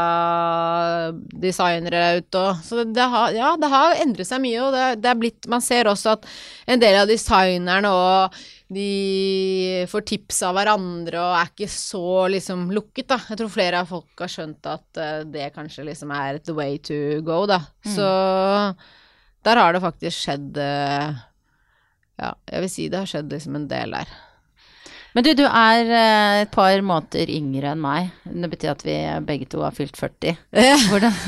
designere 1.42 2.20
ute 2.20 2.38
og 2.38 2.60
Så 2.62 2.84
det, 2.86 3.02
har, 3.02 3.32
ja, 3.34 3.56
det 3.58 3.70
har 3.72 3.96
endret 4.04 4.30
seg 4.30 4.44
mye, 4.44 4.60
og 4.62 4.76
det, 4.76 5.02
det 5.02 5.10
er 5.10 5.18
blitt 5.18 5.48
Man 5.50 5.62
ser 5.62 5.90
også 5.90 6.14
at 6.14 6.28
en 6.68 6.80
del 6.80 7.00
av 7.00 7.10
designerne 7.10 7.90
og 7.90 8.36
de 8.74 9.86
får 9.90 10.06
tips 10.06 10.44
av 10.46 10.54
hverandre 10.58 11.18
og 11.22 11.38
er 11.38 11.50
ikke 11.50 11.70
så 11.70 12.28
liksom 12.34 12.70
lukket, 12.74 13.08
da. 13.10 13.18
Jeg 13.30 13.42
tror 13.42 13.52
flere 13.54 13.82
av 13.82 13.90
folk 13.90 14.22
har 14.22 14.32
skjønt 14.32 14.70
at 14.70 15.02
uh, 15.02 15.22
det 15.30 15.52
kanskje 15.54 15.86
liksom 15.86 16.14
er 16.14 16.40
the 16.42 16.56
way 16.58 16.78
to 16.78 17.22
go, 17.26 17.44
da. 17.50 17.60
Mm. 17.86 17.94
Så 17.96 18.08
der 19.46 19.62
har 19.62 19.74
det 19.74 19.82
faktisk 19.84 20.24
skjedd 20.24 20.58
Ja, 20.58 22.32
jeg 22.50 22.64
vil 22.64 22.72
si 22.72 22.88
det 22.90 23.02
har 23.04 23.10
skjedd 23.10 23.34
liksom 23.34 23.60
en 23.60 23.68
del 23.70 23.98
der. 23.98 24.14
Men 25.14 25.26
du, 25.26 25.30
du 25.38 25.44
er 25.46 25.90
eh, 25.94 26.42
et 26.44 26.52
par 26.54 26.74
måneder 26.86 27.30
yngre 27.30 27.74
enn 27.74 27.82
meg. 27.82 28.10
Det 28.26 28.50
betyr 28.50 28.72
at 28.72 28.84
vi 28.86 28.96
begge 29.28 29.46
to 29.52 29.62
har 29.62 29.76
fylt 29.76 29.98
40. 30.00 30.40
Hvordan, 30.90 31.20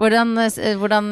hvordan, 0.00 0.34
eh, 0.44 0.76
hvordan 0.80 1.06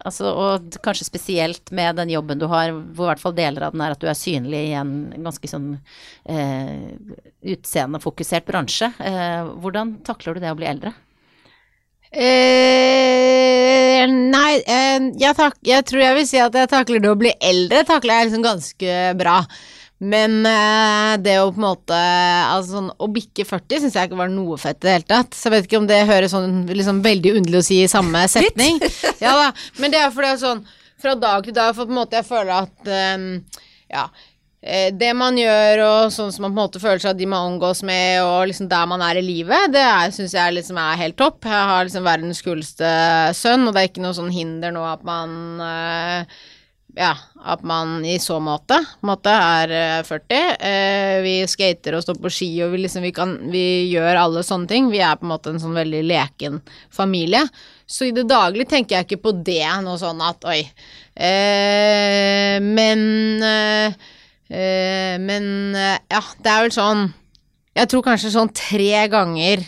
altså, 0.00 0.32
Og 0.32 0.78
kanskje 0.84 1.08
spesielt 1.08 1.72
med 1.76 2.00
den 2.00 2.14
jobben 2.14 2.40
du 2.40 2.46
har, 2.48 2.72
hvor 2.72 3.06
i 3.06 3.12
hvert 3.12 3.22
fall 3.22 3.36
deler 3.36 3.68
av 3.68 3.76
den 3.76 3.84
er 3.84 3.96
at 3.96 4.00
du 4.00 4.08
er 4.08 4.16
synlig 4.16 4.62
i 4.70 4.76
en 4.78 4.94
ganske 5.20 5.50
sånn 5.52 5.74
eh, 6.32 6.96
utseendefokusert 7.56 8.48
bransje. 8.48 8.90
Eh, 8.96 9.52
hvordan 9.60 9.98
takler 10.06 10.36
du 10.36 10.46
det 10.46 10.54
å 10.54 10.58
bli 10.58 10.70
eldre? 10.72 10.96
Eh, 12.16 14.04
nei, 14.08 14.52
eh, 14.62 15.08
jeg, 15.20 15.34
tak, 15.36 15.58
jeg, 15.66 15.84
tror 15.84 16.00
jeg 16.00 16.16
vil 16.16 16.28
si 16.28 16.38
at 16.40 16.54
jeg 16.56 16.70
takler 16.70 17.02
det 17.02 17.10
å 17.10 17.18
bli 17.18 17.32
eldre, 17.44 17.82
takler 17.84 18.20
jeg 18.22 18.30
liksom 18.30 18.46
ganske 18.46 19.00
bra. 19.18 19.40
Men 19.96 20.42
uh, 20.44 21.16
det 21.24 21.38
å 21.40 21.48
på 21.54 21.56
en 21.56 21.64
måte 21.64 21.96
altså 21.96 22.74
sånn, 22.74 22.90
Å 23.00 23.06
bikke 23.08 23.46
40 23.48 23.86
syns 23.86 23.94
jeg 23.96 24.10
ikke 24.10 24.18
var 24.18 24.28
noe 24.28 24.58
fett 24.60 24.76
i 24.82 24.88
det 24.88 24.96
hele 24.98 25.08
tatt. 25.08 25.32
Så 25.32 25.48
jeg 25.48 25.54
vet 25.54 25.68
ikke 25.70 25.80
om 25.80 25.88
det 25.88 26.02
høres 26.10 26.34
sånn 26.36 26.66
liksom, 26.68 27.00
veldig 27.06 27.36
underlig 27.40 27.62
å 27.62 27.66
si 27.70 27.80
i 27.80 27.90
samme 27.90 28.26
setning. 28.28 28.80
ja 29.24 29.32
da, 29.40 29.50
Men 29.80 29.94
det 29.94 30.02
er 30.02 30.12
fordi 30.12 30.28
det 30.28 30.36
er 30.36 30.42
sånn 30.44 30.64
fra 31.00 31.12
dag 31.20 31.44
til 31.44 31.56
dag, 31.56 31.74
for 31.76 31.88
på 31.88 31.92
en 31.92 32.00
måte 32.00 32.18
jeg 32.18 32.28
føler 32.28 32.56
at 32.64 32.90
um, 33.18 33.28
Ja. 33.92 34.08
Eh, 34.66 34.88
det 34.98 35.12
man 35.14 35.36
gjør, 35.38 35.80
og 35.84 36.12
sånn 36.14 36.32
som 36.34 36.46
man 36.46 36.50
på 36.50 36.56
en 36.56 36.64
måte 36.64 36.80
føler 36.82 36.98
seg 36.98 37.12
at 37.12 37.18
de 37.20 37.28
man 37.30 37.52
omgås 37.52 37.84
med, 37.86 38.18
og 38.24 38.48
liksom 38.50 38.66
der 38.70 38.88
man 38.90 39.04
er 39.04 39.20
i 39.20 39.22
livet, 39.22 39.70
det 39.70 39.84
syns 40.16 40.34
jeg 40.34 40.56
liksom 40.56 40.80
er 40.82 40.98
helt 41.04 41.16
topp. 41.20 41.44
Jeg 41.46 41.68
har 41.70 41.86
liksom 41.86 42.08
verdens 42.08 42.42
kuleste 42.42 42.90
sønn, 43.38 43.68
og 43.68 43.76
det 43.76 43.84
er 43.84 43.90
ikke 43.92 44.02
noe 44.02 44.16
sånn 44.16 44.32
hinder 44.34 44.74
nå 44.74 44.82
at 44.88 45.06
man 45.06 45.36
uh, 45.62 46.40
ja, 46.96 47.12
at 47.44 47.62
man 47.66 48.00
i 48.08 48.16
så 48.22 48.38
måte, 48.40 48.78
måte 49.04 49.28
er 49.28 50.02
40. 50.06 50.32
Eh, 50.32 50.52
eh, 50.68 51.16
vi 51.24 51.34
skater 51.48 51.98
og 51.98 52.04
står 52.04 52.16
på 52.22 52.32
ski, 52.32 52.48
og 52.64 52.72
vi, 52.72 52.80
liksom, 52.86 53.04
vi, 53.04 53.12
kan, 53.14 53.34
vi 53.52 53.64
gjør 53.90 54.22
alle 54.22 54.44
sånne 54.46 54.70
ting. 54.70 54.88
Vi 54.92 55.02
er 55.04 55.18
på 55.20 55.28
en 55.28 55.34
måte 55.34 55.52
en 55.52 55.60
sånn 55.60 55.76
veldig 55.76 56.00
leken 56.08 56.62
familie. 56.94 57.44
Så 57.86 58.08
i 58.08 58.14
det 58.16 58.24
daglige 58.30 58.70
tenker 58.72 58.96
jeg 58.96 59.08
ikke 59.10 59.24
på 59.28 59.34
det, 59.44 59.66
noe 59.84 60.00
sånn 60.00 60.24
at 60.24 60.48
oi. 60.48 60.62
Eh, 61.16 62.56
men 62.64 63.02
eh, 63.44 63.92
eh 64.52 65.14
Men 65.18 65.46
eh, 65.74 65.96
ja, 66.12 66.20
det 66.44 66.50
er 66.52 66.66
vel 66.66 66.74
sånn 66.74 67.06
Jeg 67.72 67.88
tror 67.88 68.04
kanskje 68.04 68.34
sånn 68.34 68.52
tre 68.52 69.06
ganger 69.08 69.64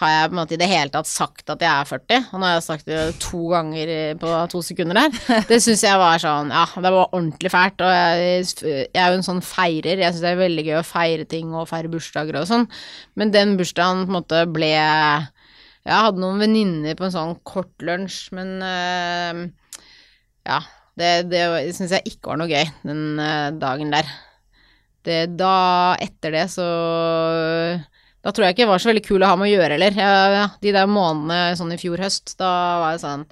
har 0.00 0.12
jeg 0.12 0.28
på 0.30 0.32
en 0.32 0.38
måte 0.38 0.54
i 0.56 0.58
det 0.60 0.68
hele 0.70 0.92
tatt 0.92 1.08
sagt 1.08 1.50
at 1.52 1.60
jeg 1.60 1.68
er 1.68 1.88
40. 1.88 2.28
Og 2.30 2.40
nå 2.40 2.46
har 2.46 2.54
jeg 2.54 2.64
sagt 2.64 2.86
det 2.88 3.00
to 3.20 3.40
ganger 3.52 3.90
på 4.20 4.30
to 4.52 4.62
sekunder 4.64 4.96
der. 4.96 5.42
Det 5.50 5.58
syns 5.60 5.84
jeg 5.84 6.00
var 6.00 6.22
sånn 6.22 6.52
Ja, 6.54 6.62
det 6.72 6.92
var 6.94 7.10
ordentlig 7.10 7.52
fælt. 7.52 7.84
Og 7.84 7.92
jeg, 7.92 8.46
jeg 8.64 8.88
er 8.96 9.12
jo 9.12 9.18
en 9.18 9.26
sånn 9.26 9.42
feirer. 9.44 10.00
Jeg 10.00 10.14
syns 10.14 10.24
det 10.24 10.32
er 10.32 10.40
veldig 10.40 10.64
gøy 10.70 10.78
å 10.80 10.86
feire 10.88 11.28
ting 11.28 11.52
og 11.52 11.68
feire 11.68 11.92
bursdager 11.92 12.40
og 12.40 12.48
sånn. 12.48 12.64
Men 13.20 13.34
den 13.34 13.54
bursdagen 13.60 14.06
på 14.06 14.14
en 14.14 14.18
måte 14.22 14.42
ble 14.48 14.72
Jeg 14.72 15.96
hadde 16.06 16.20
noen 16.22 16.40
venninner 16.40 16.96
på 16.96 17.06
en 17.08 17.14
sånn 17.14 17.36
kort 17.44 17.84
lunsj, 17.84 18.30
men 18.36 18.56
øh, 18.64 19.46
Ja. 20.48 20.62
Det, 21.00 21.30
det 21.30 21.44
syns 21.76 21.94
jeg 21.94 22.10
ikke 22.10 22.32
var 22.32 22.40
noe 22.40 22.50
gøy 22.50 22.66
den 22.84 23.20
øh, 23.20 23.52
dagen 23.60 23.92
der. 23.94 24.08
Det, 25.06 25.20
da, 25.40 25.96
etter 26.02 26.34
det, 26.34 26.42
så 26.52 26.66
da 28.20 28.32
tror 28.32 28.46
jeg 28.46 28.56
ikke 28.56 28.66
det 28.66 28.72
var 28.72 28.82
så 28.82 28.90
veldig 28.90 29.04
kul 29.06 29.22
å 29.24 29.30
ha 29.30 29.36
med 29.40 29.48
å 29.48 29.52
gjøre 29.54 29.76
heller. 29.76 30.56
De 30.60 30.74
der 30.76 30.90
månedene 30.90 31.56
sånn 31.56 31.72
i 31.72 31.78
fjor 31.80 32.02
høst, 32.04 32.34
da 32.40 32.50
var 32.82 32.96
jeg 32.96 33.04
sånn 33.04 33.24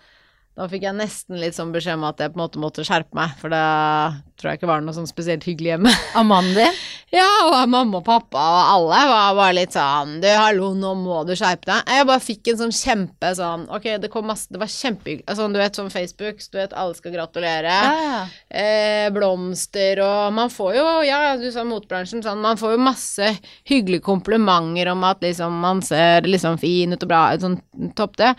Da 0.58 0.66
fikk 0.66 0.88
jeg 0.88 0.96
nesten 0.98 1.38
litt 1.38 1.54
sånn 1.54 1.70
beskjed 1.70 2.00
om 2.00 2.08
at 2.08 2.18
jeg 2.18 2.32
på 2.32 2.38
en 2.40 2.42
måte 2.42 2.58
måtte 2.58 2.82
skjerpe 2.82 3.14
meg, 3.14 3.30
for 3.38 3.52
da 3.52 3.62
tror 4.38 4.50
jeg 4.50 4.58
ikke 4.58 4.70
var 4.70 4.82
noe 4.82 4.94
sånn 4.96 5.06
spesielt 5.06 5.44
hyggelig 5.46 5.76
hjemme. 5.76 5.92
Din? 6.56 6.78
Ja, 7.08 7.24
og 7.46 7.70
mamma 7.72 8.02
og 8.02 8.04
pappa 8.04 8.36
og 8.36 8.58
alle 8.68 8.96
var 9.08 9.36
bare 9.38 9.54
litt 9.56 9.72
sånn 9.72 10.18
Du, 10.20 10.26
hallo, 10.28 10.74
nå 10.76 10.90
må 11.00 11.22
du 11.24 11.30
skjerpe 11.38 11.64
deg. 11.64 11.88
Jeg 11.88 12.08
bare 12.10 12.20
fikk 12.20 12.50
en 12.52 12.58
sånn 12.60 12.74
kjempe 12.76 13.30
sånn 13.38 13.64
Ok, 13.72 13.86
det 14.02 14.10
kom 14.12 14.28
masse 14.28 14.52
Det 14.52 14.60
var 14.60 14.68
kjempehyggelig. 14.68 15.24
Sånn, 15.38 15.56
du 15.56 15.60
vet, 15.62 15.78
sånn 15.78 15.88
Facebook, 15.94 16.42
du 16.44 16.58
vet, 16.60 16.76
alle 16.76 16.98
skal 16.98 17.14
gratulere. 17.16 17.72
Ja, 17.72 17.96
ja. 18.04 18.20
Eh, 18.60 19.08
blomster 19.14 20.02
og 20.04 20.36
Man 20.36 20.52
får 20.52 20.76
jo, 20.76 20.86
ja, 21.08 21.22
du 21.40 21.48
sa 21.54 21.64
motbransjen, 21.64 22.20
sånn 22.26 22.44
Man 22.44 22.60
får 22.60 22.76
jo 22.76 22.86
masse 22.90 23.32
hyggelige 23.72 24.04
komplimenter 24.04 24.92
om 24.92 25.08
at 25.08 25.24
liksom 25.24 25.62
man 25.64 25.80
ser 25.86 26.28
liksom 26.28 26.60
fin 26.60 26.92
ut 26.92 27.08
og 27.08 27.08
bra 27.08 27.30
ut, 27.32 27.46
sånn 27.46 27.94
topp 27.96 28.20
det. 28.20 28.34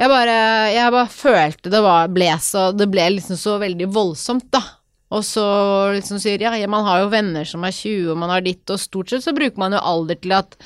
Jeg 0.00 0.08
bare, 0.08 0.36
jeg 0.72 0.92
bare 0.94 1.10
følte 1.12 1.70
det 1.72 1.82
var, 1.84 2.08
ble 2.10 2.30
så 2.40 2.70
Det 2.74 2.88
ble 2.90 3.04
liksom 3.18 3.36
så 3.38 3.58
veldig 3.60 3.90
voldsomt, 3.92 4.48
da. 4.54 4.62
Og 5.12 5.20
så 5.26 5.44
liksom 5.92 6.20
sier 6.22 6.40
ja, 6.40 6.54
man 6.70 6.86
har 6.86 7.02
jo 7.02 7.12
venner 7.12 7.44
som 7.48 7.64
er 7.68 7.74
20, 7.76 8.14
og 8.14 8.18
man 8.22 8.32
har 8.32 8.44
ditt, 8.44 8.64
og 8.72 8.80
stort 8.80 9.12
sett 9.12 9.24
så 9.26 9.34
bruker 9.36 9.60
man 9.60 9.76
jo 9.76 9.82
alder 9.84 10.16
til 10.16 10.32
at 10.38 10.56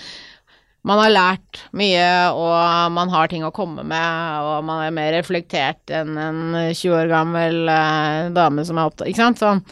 man 0.86 1.00
har 1.02 1.10
lært 1.10 1.64
mye, 1.74 2.06
og 2.30 2.92
man 2.94 3.10
har 3.10 3.26
ting 3.30 3.42
å 3.42 3.50
komme 3.54 3.82
med, 3.82 4.46
og 4.46 4.62
man 4.68 4.84
er 4.84 4.94
mer 4.94 5.10
reflektert 5.16 5.90
enn 5.90 6.14
en 6.14 6.42
20 6.70 6.94
år 6.94 7.10
gammel 7.10 7.66
eh, 7.72 8.28
dame 8.36 8.62
som 8.68 8.78
er 8.78 8.86
opptatt 8.86 9.10
Ikke 9.10 9.24
sant? 9.24 9.42
Sånn. 9.42 9.64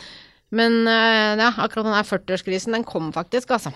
Men 0.55 0.83
eh, 0.91 1.39
ja, 1.39 1.53
akkurat 1.55 1.87
den 1.87 2.11
40-årskrisen, 2.11 2.75
den 2.75 2.87
kom 2.89 3.13
faktisk, 3.15 3.55
altså. 3.55 3.71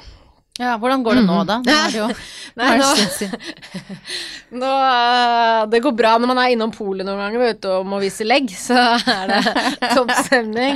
Ja, 0.59 0.73
hvordan 0.75 1.05
går 1.07 1.21
det 1.21 1.23
nå, 1.23 1.37
da? 1.47 1.61
Nå 1.63 1.75
det 1.93 1.99
jo 2.01 2.07
Nei, 2.59 2.71
nå, 2.81 2.87
nå, 4.61 4.71
eh, 4.71 5.61
Det 5.71 5.81
går 5.85 5.95
bra 5.95 6.17
når 6.19 6.31
man 6.33 6.41
er 6.43 6.55
innom 6.55 6.73
polet 6.75 7.07
noen 7.07 7.21
ganger 7.23 7.43
vet 7.45 7.61
du, 7.63 7.69
og 7.77 7.87
må 7.87 8.01
vise 8.03 8.27
legg, 8.27 8.51
så 8.51 8.75
er 8.99 9.31
det 9.31 9.43
topp 9.97 10.11
stemning. 10.25 10.75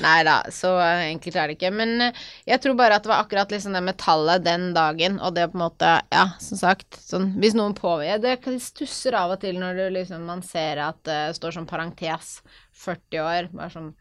Nei 0.00 0.16
da, 0.24 0.38
så 0.54 0.72
enkelt 0.80 1.36
er 1.36 1.50
det 1.50 1.58
ikke. 1.58 1.72
Men 1.76 2.06
eh, 2.06 2.22
jeg 2.48 2.62
tror 2.64 2.78
bare 2.78 2.96
at 2.96 3.04
det 3.04 3.12
var 3.12 3.26
akkurat 3.26 3.52
liksom 3.52 3.76
det 3.76 3.82
metallet 3.84 4.46
den 4.46 4.70
dagen, 4.76 5.18
og 5.20 5.36
det 5.36 5.50
på 5.52 5.58
en 5.58 5.66
måte 5.66 5.90
Ja, 6.08 6.24
som 6.40 6.60
sagt, 6.60 6.96
sånn 7.04 7.34
Hvis 7.42 7.56
noen 7.58 7.74
påvirker 7.76 8.22
Det 8.24 8.60
stusser 8.64 9.16
av 9.18 9.34
og 9.34 9.42
til 9.42 9.58
når 9.60 9.76
du 9.76 9.84
liksom 9.98 10.24
man 10.30 10.40
ser 10.46 10.80
at 10.84 11.02
det 11.04 11.20
står 11.36 11.58
sånn 11.58 11.68
parentes 11.68 12.38
40 12.86 13.20
år, 13.26 13.50
bare 13.52 13.72
sånn 13.74 13.92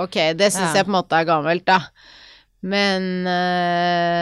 Ok, 0.00 0.18
det 0.38 0.50
syns 0.50 0.70
ja. 0.70 0.80
jeg 0.80 0.86
på 0.86 0.92
en 0.92 0.98
måte 1.00 1.18
er 1.18 1.26
gammelt, 1.26 1.66
da. 1.66 1.80
Men 2.60 3.26
øh, 3.26 4.20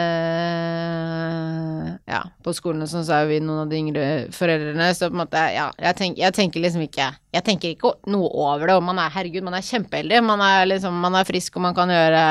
Ja, 2.07 2.21
på 2.43 2.53
skolen 2.55 2.87
sånn 2.87 3.03
så 3.03 3.17
er 3.17 3.25
vi 3.27 3.39
noen 3.43 3.65
av 3.65 3.71
de 3.71 3.79
yngre 3.81 4.05
foreldrene, 4.35 4.87
så 4.95 5.09
på 5.09 5.17
en 5.17 5.23
måte 5.25 5.41
Ja, 5.51 5.67
jeg, 5.75 5.97
tenk, 5.99 6.19
jeg 6.21 6.35
tenker 6.37 6.63
liksom 6.63 6.85
ikke 6.85 7.09
Jeg 7.35 7.43
tenker 7.47 7.73
ikke 7.73 7.91
noe 8.11 8.29
over 8.31 8.63
det, 8.69 8.77
og 8.79 8.85
man 8.87 9.01
er 9.03 9.11
Herregud, 9.11 9.43
man 9.43 9.57
er 9.59 9.67
kjempeheldig. 9.67 10.21
Man 10.23 10.41
er 10.45 10.69
liksom 10.71 10.93
Man 11.03 11.15
er 11.19 11.27
frisk, 11.27 11.59
og 11.59 11.67
man 11.67 11.75
kan 11.77 11.91
gjøre 11.93 12.23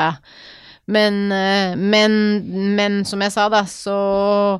men, 0.89 1.29
øh, 1.29 1.77
men, 1.77 2.11
men 2.73 3.05
som 3.05 3.21
jeg 3.21 3.29
sa, 3.35 3.43
da, 3.53 3.59
så 3.69 4.57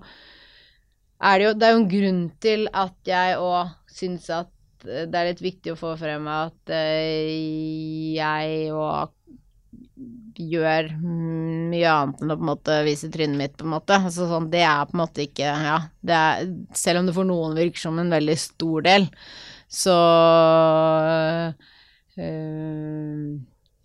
er 1.18 1.40
det 1.42 1.48
jo 1.48 1.54
Det 1.58 1.66
er 1.66 1.72
jo 1.74 1.80
en 1.80 1.88
grunn 1.90 2.20
til 2.38 2.68
at 2.70 3.10
jeg 3.10 3.40
òg 3.42 3.72
syns 3.90 4.30
at 4.30 4.52
det 4.86 5.10
er 5.10 5.32
litt 5.32 5.42
viktig 5.42 5.74
å 5.74 5.80
få 5.80 5.96
frem 5.98 6.30
at 6.30 6.72
jeg 6.72 8.70
og 8.70 9.10
gjør 10.40 10.92
mye 11.02 11.92
annet 11.92 12.22
enn 12.24 12.32
å 12.32 12.38
på 12.38 12.46
en 12.46 12.50
måte 12.52 12.76
vise 12.88 13.10
trynet 13.12 13.40
mitt, 13.40 13.56
på 13.60 13.68
en 13.68 13.74
måte. 13.74 13.98
Altså, 13.98 14.28
sånn, 14.30 14.50
det 14.54 14.64
er 14.64 14.86
på 14.88 14.96
en 14.96 15.02
måte 15.04 15.26
ikke 15.26 15.50
Ja, 15.50 15.80
er, 16.08 16.46
selv 16.78 17.02
om 17.02 17.10
det 17.10 17.16
for 17.18 17.28
noen 17.28 17.58
virker 17.58 17.84
som 17.84 18.00
en 18.00 18.14
veldig 18.14 18.38
stor 18.40 18.86
del, 18.88 19.10
så 19.70 19.98
øh, 22.20 23.36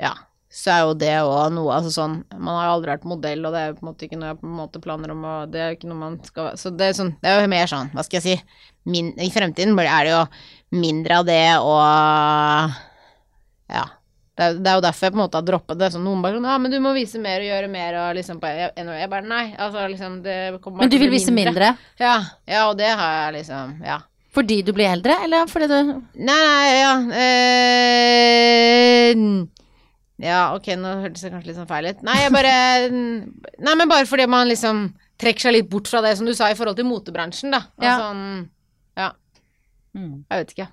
Ja. 0.02 0.14
Så 0.54 0.70
er 0.70 0.84
jo 0.84 0.92
det 0.94 1.10
òg 1.26 1.48
noe 1.50 1.72
Altså 1.74 1.90
sånn 1.90 2.12
Man 2.30 2.54
har 2.54 2.68
jo 2.68 2.74
aldri 2.76 2.92
vært 2.92 3.06
modell, 3.10 3.40
og 3.42 3.56
det 3.56 3.58
er 3.58 3.72
jo 3.72 3.74
på 3.80 3.82
en 3.82 3.88
måte 3.88 4.06
ikke 4.06 4.18
noe 4.20 4.28
jeg 4.28 4.38
på 4.38 4.46
en 4.46 4.52
måte 4.60 4.82
planer 4.84 5.10
om 5.10 5.24
å 5.26 5.32
Det 5.50 5.58
er 5.58 5.72
jo 5.72 5.78
ikke 5.80 5.90
noe 5.90 5.98
man 5.98 6.18
skal 6.22 6.52
Så 6.60 6.70
det 6.70 6.92
er, 6.92 6.94
sånn, 6.94 7.10
det 7.24 7.32
er 7.32 7.42
jo 7.42 7.50
mer 7.50 7.72
sånn, 7.72 7.90
hva 7.90 8.04
skal 8.06 8.20
jeg 8.20 8.26
si 8.28 8.62
min, 8.86 9.10
I 9.18 9.32
fremtiden 9.34 9.74
er 9.82 10.06
det 10.06 10.12
jo 10.14 10.22
mindre 10.78 11.18
av 11.18 11.26
det 11.26 11.42
og 11.58 12.78
Ja 13.74 13.88
det 14.34 14.42
er, 14.42 14.56
det 14.58 14.66
er, 14.66 14.74
jo 14.80 14.82
derfor 14.82 15.06
jeg 15.06 15.12
på 15.14 15.18
en 15.18 15.22
måte 15.22 15.38
har 15.38 15.46
droppet 15.46 15.78
det. 15.78 15.88
Så 15.94 16.00
noen 16.02 16.22
bare 16.24 16.34
sånn 16.38 16.48
Ja, 16.50 16.56
men 16.58 16.72
du 16.72 16.78
må 16.82 16.90
vise 16.96 17.20
mer 17.22 17.38
og 17.38 17.46
gjøre 17.46 17.68
mer 17.70 17.98
og 18.00 18.16
liksom 18.18 18.40
på 18.42 18.50
jeg, 18.50 18.72
jeg 18.74 19.10
bare 19.12 19.28
Nei, 19.30 19.44
altså 19.54 19.84
liksom 19.92 20.16
Men 20.24 20.90
du 20.90 20.96
vil 20.98 21.12
vise 21.12 21.34
mindre? 21.34 21.68
Ja. 22.02 22.16
Ja, 22.50 22.64
og 22.70 22.74
det 22.80 22.90
har 22.90 23.12
jeg 23.20 23.36
liksom 23.40 23.76
Ja. 23.86 24.00
Fordi 24.34 24.56
du 24.66 24.72
blir 24.74 24.90
eldre, 24.90 25.14
eller 25.22 25.46
fordi 25.46 25.68
du 25.70 25.76
Nei, 26.18 26.34
nei, 26.34 26.74
ja 26.80 26.94
eh, 27.22 29.14
Ja, 30.24 30.40
ok, 30.56 30.66
nå 30.82 30.96
hørtes 31.04 31.22
det 31.26 31.30
kanskje 31.34 31.50
litt 31.52 31.58
sånn 31.58 31.70
feil 31.70 31.88
ut. 31.90 32.02
Nei, 32.06 32.18
jeg 32.24 32.34
bare 32.34 32.54
Nei, 33.66 33.74
men 33.78 33.90
bare 33.90 34.06
fordi 34.10 34.26
man 34.30 34.50
liksom 34.50 34.88
trekker 35.20 35.46
seg 35.46 35.54
litt 35.60 35.70
bort 35.70 35.86
fra 35.90 36.02
det 36.02 36.16
som 36.18 36.26
du 36.26 36.34
sa 36.34 36.50
i 36.50 36.56
forhold 36.58 36.78
til 36.78 36.88
motebransjen, 36.90 37.54
da. 37.54 37.62
Og 37.78 37.86
Ja. 37.86 37.98
Ja, 38.98 39.12
Mm. 39.94 40.24
jeg 40.26 40.40
vet 40.40 40.52
ikke. 40.56 40.66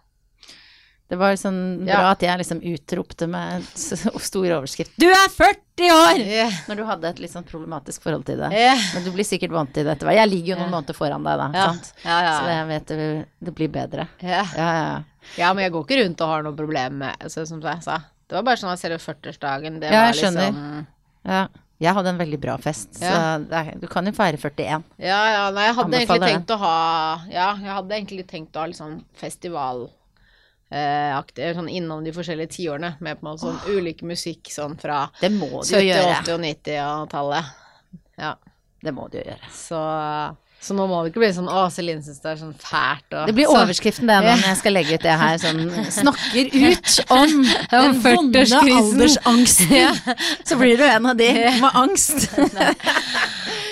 Det 1.12 1.18
var 1.20 1.36
sånn 1.36 1.84
bra 1.84 1.92
Ja. 1.92 2.12
at 2.14 2.22
jeg 2.24 2.40
liksom 2.40 2.62
utropte 2.64 3.28
med 3.28 3.66
stor 3.76 4.46
overskrift 4.58 4.94
'Du 4.96 5.10
er 5.12 5.28
40 5.28 5.90
år!' 5.92 6.22
Yeah. 6.24 6.54
Når 6.70 6.80
du 6.80 6.84
hadde 6.88 7.10
et 7.10 7.20
litt 7.20 7.34
sånn 7.34 7.44
problematisk 7.44 8.06
forhold 8.06 8.24
til 8.30 8.40
det. 8.40 8.52
Yeah. 8.56 8.80
Men 8.96 9.04
du 9.04 9.12
blir 9.12 9.28
sikkert 9.28 9.52
vant 9.52 9.74
til 9.76 9.84
det 9.84 9.98
etter 9.98 10.08
hvert. 10.08 10.22
Jeg 10.22 10.32
ligger 10.32 10.54
jo 10.54 10.60
noen 10.62 10.70
yeah. 10.70 10.76
måneder 10.78 10.96
foran 10.96 11.28
deg, 11.28 11.42
da. 11.42 11.50
Ja. 11.52 11.66
Ja, 12.06 12.38
Så 12.38 12.48
jeg 12.54 12.68
vet 12.72 12.88
det, 12.88 13.10
det 13.44 13.56
blir 13.58 13.74
bedre. 13.74 14.08
Ja. 14.24 14.46
Ja, 14.56 14.70
ja, 14.72 14.86
ja. 14.88 15.04
ja, 15.38 15.54
men 15.54 15.66
jeg 15.68 15.74
går 15.76 15.84
ikke 15.86 16.00
rundt 16.06 16.22
og 16.24 16.28
har 16.32 16.44
noe 16.48 16.56
problem 16.56 16.98
med 17.04 17.16
altså, 17.20 17.46
Som 17.46 17.60
jeg 17.62 17.84
sa. 17.84 18.00
Det 18.32 18.38
var 18.40 18.48
bare 18.48 18.62
sånn 18.64 18.72
at 18.72 18.80
selve 18.80 19.02
40-årsdagen, 19.04 19.82
det 19.84 19.92
Ja, 19.92 20.06
var 20.06 20.14
jeg 20.14 20.24
skjønner. 20.24 20.48
liksom 20.48 20.88
ja. 21.28 21.48
Jeg 21.82 21.96
hadde 21.98 22.10
en 22.14 22.18
veldig 22.20 22.38
bra 22.40 22.56
fest, 22.62 22.94
så 22.94 23.10
Ja. 23.10 23.64
du 23.74 23.88
kan 23.88 24.06
jo 24.06 24.12
feire 24.14 24.38
41. 24.38 24.84
Ja, 25.02 25.22
ja, 25.34 25.52
nei, 25.52 25.66
jeg 25.66 25.76
hadde 25.76 25.98
egentlig 25.98 26.08
Anbefaler 26.08 26.28
tenkt 26.38 26.52
å 26.54 26.58
ha 26.62 27.22
Ja, 27.28 27.56
jeg 27.58 27.74
hadde 27.74 27.96
egentlig 27.98 28.28
tenkt 28.30 28.56
å 28.56 28.60
ha 28.62 28.68
sånn 28.72 29.04
festival 29.18 29.90
eh, 30.72 31.54
sånn 31.58 31.70
innom 31.70 32.04
de 32.06 32.14
forskjellige 32.16 32.56
tiårene, 32.58 32.94
med 33.00 33.20
på 33.20 33.26
en 33.26 33.32
måte 33.32 33.46
sånn 33.48 33.76
ulik 33.78 34.02
musikk 34.08 34.52
sånn 34.54 34.78
fra 34.82 35.04
Det 35.22 35.30
må 35.34 35.50
du 35.50 35.76
jo 35.76 35.82
70-, 35.82 35.90
gjøre. 35.90 36.22
80- 36.22 36.34
og 36.38 36.46
90-tallet. 36.46 37.52
Ja. 38.22 38.36
Det 38.82 38.94
må 38.98 39.08
du 39.14 39.20
jo 39.20 39.26
gjøre. 39.28 39.50
Så, 39.54 39.80
så 40.62 40.74
nå 40.74 40.88
må 40.90 41.04
det 41.04 41.12
ikke 41.12 41.22
bli 41.22 41.28
sånn 41.36 41.50
Å, 41.54 41.68
Celine 41.70 42.02
syns 42.02 42.18
det 42.24 42.32
er 42.32 42.40
sånn 42.40 42.56
fælt 42.58 43.14
og 43.14 43.28
Det 43.30 43.36
blir 43.38 43.50
overskriften 43.54 44.10
det 44.10 44.16
når 44.26 44.42
jeg 44.48 44.58
skal 44.58 44.74
legge 44.74 44.98
ut 44.98 45.06
det 45.06 45.18
her, 45.22 45.38
sånn 45.44 45.62
snakker 46.00 46.50
ut 46.72 46.96
om 47.14 47.36
den 47.46 48.00
vonde 48.02 48.42
40-årskrisen. 48.48 48.80
aldersangsten. 48.80 50.18
Så 50.50 50.58
blir 50.58 50.82
du 50.82 50.86
en 50.88 51.12
av 51.14 51.20
de 51.22 51.30
med 51.62 51.78
angst. 51.84 52.26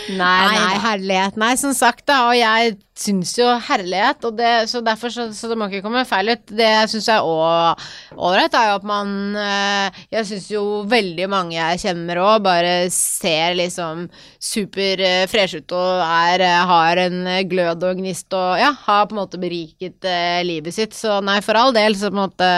Nei, 0.10 0.18
Nei 0.18 0.58
nei, 0.58 0.78
herlighet. 0.82 1.36
Nei, 1.38 1.52
som 1.62 1.74
sagt, 1.78 2.06
da. 2.10 2.24
Og 2.32 2.38
jeg 2.38 2.78
syns 3.00 3.34
jo 3.38 3.48
herlighet, 3.70 4.26
og 4.28 4.36
det, 4.38 4.52
så 4.72 4.82
derfor 4.84 5.14
så, 5.14 5.30
så 5.36 5.50
det 5.50 5.58
må 5.60 5.70
ikke 5.70 5.84
komme 5.86 6.04
feil 6.08 6.34
ut. 6.34 6.44
Det 6.52 6.70
syns 6.92 7.08
jeg 7.12 7.24
òg 7.24 7.86
ålreit, 8.20 8.56
er 8.58 8.72
jo 8.72 8.78
at 8.80 8.88
man 8.88 9.14
eh, 9.40 10.00
Jeg 10.14 10.28
syns 10.30 10.50
jo 10.52 10.64
veldig 10.90 11.30
mange 11.32 11.56
jeg 11.56 11.82
kjenner 11.86 12.22
òg, 12.24 12.44
bare 12.46 12.74
ser 12.94 13.58
liksom 13.60 14.08
super 14.40 15.04
eh, 15.06 15.38
ut 15.56 15.76
og 15.76 16.04
er, 16.04 16.44
eh, 16.46 16.64
har 16.72 17.04
en 17.06 17.20
glød 17.50 17.86
og 17.88 18.02
gnist 18.02 18.34
og 18.38 18.60
ja, 18.60 18.72
har 18.86 19.08
på 19.08 19.16
en 19.16 19.22
måte 19.22 19.42
beriket 19.42 20.06
eh, 20.08 20.42
livet 20.48 20.76
sitt. 20.76 20.98
Så 20.98 21.20
nei, 21.26 21.40
for 21.46 21.60
all 21.60 21.76
del, 21.76 21.96
så 21.96 22.12
på 22.12 22.18
en 22.18 22.26
måte 22.26 22.50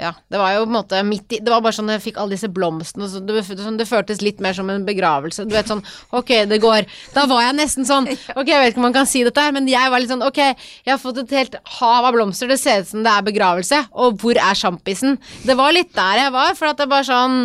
ja, 0.00 0.14
det 0.32 0.38
var 0.40 0.54
jo 0.54 0.64
på 0.64 0.70
en 0.70 0.76
måte 0.78 1.00
midt 1.04 1.34
i 1.36 1.38
Det 1.44 1.52
var 1.52 1.60
bare 1.60 1.76
sånn 1.76 1.90
jeg 1.92 2.02
fikk 2.06 2.20
alle 2.20 2.36
disse 2.36 2.48
blomstene, 2.52 3.08
så 3.10 3.20
det, 3.20 3.42
sånn, 3.44 3.76
det 3.76 3.88
føltes 3.88 4.22
litt 4.24 4.40
mer 4.40 4.56
som 4.56 4.70
en 4.72 4.86
begravelse. 4.86 5.44
Du 5.44 5.52
vet 5.52 5.68
sånn 5.68 5.82
Ok, 6.16 6.32
det 6.48 6.60
går. 6.62 6.88
Da 7.14 7.26
var 7.30 7.44
jeg 7.44 7.58
nesten 7.58 7.88
sånn 7.88 8.08
Ok, 8.38 8.48
jeg 8.48 8.62
vet 8.62 8.72
ikke 8.72 8.80
om 8.80 8.88
man 8.88 8.96
kan 8.96 9.08
si 9.08 9.22
dette 9.30 9.46
her, 9.46 9.54
men 9.56 9.68
jeg 9.70 9.92
var 9.92 10.02
litt 10.02 10.12
sånn 10.12 10.26
Ok, 10.26 10.40
jeg 10.42 10.92
har 10.92 11.00
fått 11.00 11.22
et 11.24 11.36
helt 11.38 11.56
hav 11.78 12.08
av 12.10 12.14
blomster, 12.16 12.50
det 12.50 12.60
ser 12.60 12.84
ut 12.84 12.90
som 12.92 13.04
det 13.06 13.12
er 13.14 13.26
begravelse, 13.30 13.84
og 13.96 14.20
hvor 14.22 14.38
er 14.38 14.58
sjampisen? 14.58 15.16
Det 15.46 15.56
var 15.58 15.74
litt 15.76 15.94
der 15.96 16.24
jeg 16.26 16.34
var, 16.36 16.56
for 16.58 16.72
at 16.72 16.82
det 16.82 16.90
bare 16.90 17.08
sånn 17.08 17.38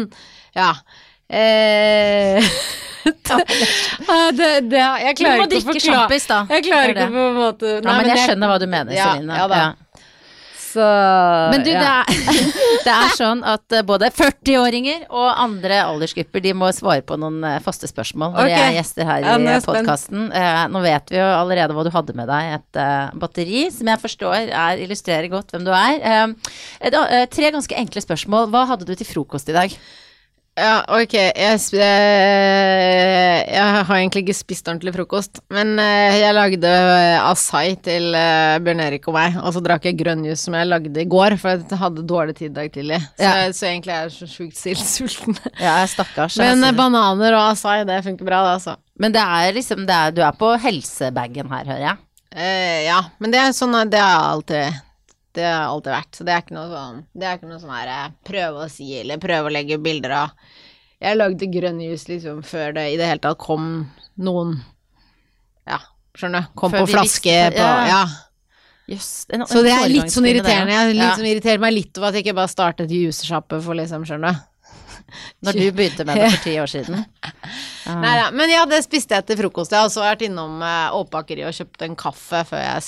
Ja. 0.55 0.73
Eh, 1.29 2.41
Ah, 3.05 4.31
det, 4.33 4.69
det, 4.71 4.81
jeg 4.81 5.17
klarer 5.19 5.43
ikke 5.45 5.59
å 5.59 5.65
forklare 5.67 5.81
sjampis, 5.85 6.23
da. 6.29 6.39
Jeg 6.49 6.63
klarer 6.65 6.89
er 6.89 6.95
ikke 6.95 7.09
på 7.13 7.25
en 7.29 7.35
måte 7.37 7.73
Ja, 7.75 7.91
men 7.91 8.09
jeg 8.09 8.23
skjønner 8.23 8.49
hva 8.51 8.57
du 8.61 8.65
mener, 8.65 8.95
Ja, 8.97 9.11
Celine. 9.13 9.37
ja 9.37 9.45
da. 9.51 9.59
Så 10.75 10.85
Men 11.53 11.63
du, 11.63 11.71
det, 11.71 11.79
er, 11.79 12.09
det 12.85 12.93
er 12.93 13.13
sånn 13.15 13.43
at 13.47 13.75
eh, 13.75 13.85
både 13.87 14.09
40-åringer 14.15 15.05
og 15.07 15.27
andre 15.31 15.79
aldersgrupper 15.85 16.43
de 16.43 16.53
må 16.57 16.71
svare 16.75 17.03
på 17.05 17.17
noen 17.21 17.39
eh, 17.47 17.61
faste 17.63 17.87
spørsmål 17.89 18.35
når 18.35 18.49
de 18.49 18.55
Ok. 18.55 18.63
er 18.65 18.77
gjester 18.79 19.07
her 19.07 19.25
Ja, 19.25 19.35
i 19.39 19.49
jeg 19.49 19.65
podkasten. 19.65 20.29
Nå 20.71 20.81
vet 20.83 21.13
vi 21.13 21.19
jo 21.21 21.25
allerede 21.25 21.75
hva 21.77 21.85
du 21.87 21.91
hadde 21.93 22.15
med 22.17 22.29
deg. 22.31 22.55
Et 22.59 22.79
uh, 22.81 23.15
batteri 23.21 23.65
som 23.73 23.91
jeg 23.91 24.03
forstår 24.03 24.49
er, 24.49 24.81
illustrerer 24.83 25.31
godt 25.31 25.53
hvem 25.55 25.67
du 25.67 25.71
er. 25.75 25.99
Uh, 26.03 26.55
eh, 26.83 27.27
tre 27.31 27.51
ganske 27.55 27.77
enkle 27.79 28.03
spørsmål. 28.03 28.49
Hva 28.53 28.65
hadde 28.73 28.87
du 28.87 28.95
til 28.97 29.07
frokost 29.07 29.51
i 29.51 29.55
dag? 29.55 29.75
Ja, 30.55 30.85
ok. 30.87 31.13
Jeg, 31.35 31.59
eh, 31.75 33.39
jeg 33.51 33.71
har 33.87 33.89
egentlig 33.97 34.21
ikke 34.23 34.35
spist 34.37 34.69
ordentlig 34.71 34.93
frokost, 34.95 35.41
men 35.51 35.73
eh, 35.83 36.15
jeg 36.21 36.31
lagde 36.37 36.69
eh, 36.71 37.17
acai 37.27 37.73
til 37.83 38.07
Bjørn 38.63 38.83
Erik 38.85 39.09
og 39.11 39.17
meg, 39.17 39.35
og 39.41 39.51
så 39.51 39.63
drakk 39.65 39.89
jeg 39.89 39.97
grønn 39.99 40.23
juice 40.23 40.45
som 40.45 40.55
jeg 40.55 40.69
lagde 40.69 41.03
i 41.03 41.07
går, 41.11 41.35
for 41.41 41.57
jeg 41.59 41.81
hadde 41.81 42.05
dårlig 42.07 42.37
tid 42.39 42.53
i 42.53 42.55
dag 42.61 42.71
tidlig. 42.71 43.01
Så, 43.17 43.25
Ja. 43.27 43.33
så 43.51 43.67
egentlig 43.67 43.95
er 43.97 44.07
jeg 44.07 44.15
så 44.15 44.29
sjukt 44.31 44.61
sulten. 44.85 45.37
Ja, 45.65 45.75
stakkars. 45.91 46.39
jeg 46.39 46.55
Men 46.55 46.69
eh, 46.69 46.77
bananer 46.79 47.35
og 47.35 47.49
acai, 47.51 47.81
det 47.91 47.99
funker 48.07 48.31
bra, 48.31 48.39
det, 48.47 48.55
altså. 48.61 48.77
Men 48.95 49.11
det 49.11 49.27
er 49.27 49.51
liksom 49.59 49.83
det 49.89 49.95
er, 49.95 50.15
Du 50.15 50.23
er 50.23 50.39
på 50.39 50.53
helsebagen 50.63 51.51
her, 51.51 51.67
hører 51.67 51.83
jeg. 51.89 51.97
Eh, 52.31 52.81
ja, 52.87 53.01
men 53.19 53.31
det 53.31 53.39
er 53.39 53.53
sånn 53.55 53.75
Det 53.91 53.99
er 53.99 54.15
alltid 54.31 54.81
Det 55.35 55.43
har 55.45 55.67
alltid 55.67 55.91
vært. 55.91 56.11
Så 56.15 56.27
det 56.27 56.33
er 56.35 56.43
ikke 56.45 56.55
noe 56.55 56.69
sånn 56.71 57.01
Det 57.11 57.27
er 57.27 57.39
ikke 57.39 57.49
noe 57.49 57.61
sånn 57.63 57.73
her 57.75 57.91
eh, 57.91 58.13
prøve 58.27 58.65
å 58.65 58.69
si 58.71 58.87
eller 59.01 59.21
prøve 59.21 59.49
å 59.49 59.53
legge 59.53 59.79
bilder 59.83 60.15
av 60.21 60.53
Jeg 61.03 61.19
lagde 61.19 61.49
grønn 61.51 61.81
jus 61.83 62.07
liksom 62.07 62.39
før 62.47 62.77
det 62.77 62.85
i 62.93 62.99
det 62.99 63.09
hele 63.09 63.23
tatt 63.23 63.41
kom 63.41 63.65
noen 64.15 64.55
Ja, 65.67 65.81
skjønner 66.15 66.45
du. 66.47 66.53
Kom 66.55 66.71
Før 66.71 66.85
på 66.85 66.93
flaske 66.93 67.33
visste- 67.35 67.57
på 67.57 67.65
ja. 67.65 67.89
Ja. 67.91 68.05
Yes, 68.87 69.25
en- 69.33 69.47
Så 69.49 69.63
det 69.65 69.71
er 69.73 69.89
litt 69.89 70.13
sånn 70.13 70.27
irriterende. 70.29 70.71
Jeg 70.71 70.95
ja. 70.95 71.07
liksom 71.09 71.25
irriterer 71.25 71.59
meg 71.59 71.73
litt 71.73 71.97
over 71.97 72.09
at 72.09 72.13
jeg 72.13 72.25
ikke 72.25 72.35
bare 72.37 72.51
startet 72.51 72.91
juicesjappe 72.93 73.57
for 73.65 73.73
liksom, 73.73 74.05
skjønner 74.05 74.35
du. 74.35 74.43
Når 75.45 75.57
du 75.57 75.71
begynte 75.71 76.05
med 76.05 76.17
det 76.21 76.29
for 76.35 76.43
ti 76.43 76.53
år 76.61 76.69
siden. 76.69 77.01
Ah. 77.25 77.95
Nei 78.05 78.13
da. 78.19 78.29
Men 78.31 78.53
ja, 78.53 78.63
det 78.69 78.83
spiste 78.85 79.17
jeg 79.17 79.25
til 79.25 79.37
frokost. 79.41 79.73
Jeg 79.73 79.81
har 79.81 79.89
også 79.89 80.05
vært 80.05 80.25
innom 80.27 80.61
uh, 80.61 80.93
Åpakeriet 81.01 81.49
og 81.49 81.57
kjøpt 81.57 81.85
en 81.87 81.97
kaffe 81.97 82.43
før 82.45 82.61
jeg 82.61 82.85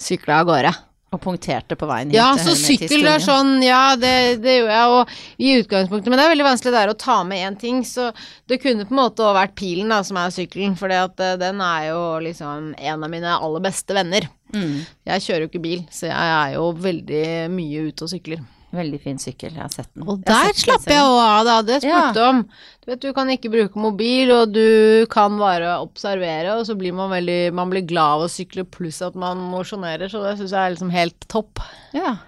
sykla 0.00 0.40
av 0.40 0.48
gårde. 0.48 0.72
Og 1.08 1.20
punkterte 1.24 1.72
på 1.78 1.86
veien 1.88 2.10
hit. 2.10 2.18
Ja, 2.18 2.34
så 2.36 2.52
sykkel 2.52 3.06
er 3.08 3.22
sånn, 3.24 3.62
ja, 3.64 3.94
det, 3.96 4.42
det 4.44 4.58
gjorde 4.58 4.74
jeg, 4.76 4.96
og 4.98 5.14
i 5.40 5.54
utgangspunktet, 5.62 6.10
men 6.12 6.20
det 6.20 6.26
er 6.26 6.32
veldig 6.34 6.46
vanskelig 6.50 6.74
der 6.74 6.92
å 6.92 6.98
ta 7.00 7.16
med 7.24 7.46
én 7.46 7.56
ting, 7.56 7.78
så 7.88 8.10
det 8.50 8.58
kunne 8.60 8.84
på 8.84 8.92
en 8.92 9.00
måte 9.00 9.24
også 9.24 9.38
vært 9.38 9.56
pilen 9.56 9.88
da, 9.94 10.02
som 10.04 10.20
er 10.20 10.34
sykkelen, 10.34 10.76
for 10.76 10.92
den 11.40 11.64
er 11.64 11.86
jo 11.88 12.02
liksom 12.26 12.74
en 12.76 13.08
av 13.08 13.14
mine 13.14 13.38
aller 13.38 13.64
beste 13.64 13.96
venner. 13.96 14.28
Mm. 14.52 14.84
Jeg 15.08 15.24
kjører 15.24 15.46
jo 15.46 15.50
ikke 15.54 15.64
bil, 15.64 15.82
så 15.88 16.10
jeg 16.10 16.36
er 16.36 16.54
jo 16.58 16.68
veldig 16.76 17.26
mye 17.56 17.88
ute 17.88 18.04
og 18.04 18.12
sykler. 18.12 18.44
Veldig 18.68 18.98
fin 19.00 19.16
sykkel, 19.16 19.54
jeg 19.56 19.62
har 19.62 19.70
sett 19.72 19.88
den. 19.94 20.04
Og 20.04 20.18
der 20.28 20.50
jeg 20.50 20.58
slapp 20.60 20.84
jeg 20.90 21.00
òg 21.00 21.18
av, 21.22 21.38
da. 21.48 21.54
Det 21.64 21.78
spurte 21.80 22.20
Ja. 22.20 22.28
om. 22.28 22.42
Du 22.84 22.90
vet, 22.90 23.00
du 23.00 23.12
kan 23.16 23.30
ikke 23.32 23.48
bruke 23.52 23.80
mobil, 23.80 24.30
og 24.34 24.52
du 24.52 25.06
kan 25.08 25.38
bare 25.40 25.78
observere, 25.80 26.58
og 26.58 26.66
så 26.68 26.76
blir 26.76 26.92
man 26.92 27.08
veldig 27.10 27.52
Man 27.56 27.70
blir 27.72 27.86
glad 27.88 28.18
av 28.18 28.26
å 28.26 28.28
sykle, 28.28 28.64
pluss 28.68 29.00
at 29.02 29.14
man 29.16 29.38
mosjonerer, 29.38 30.08
så 30.12 30.20
det 30.22 30.36
syns 30.38 30.52
jeg 30.52 30.60
er 30.60 30.74
liksom 30.76 30.90
helt 30.92 31.28
topp. 31.28 31.60
Ja. 31.96 32.18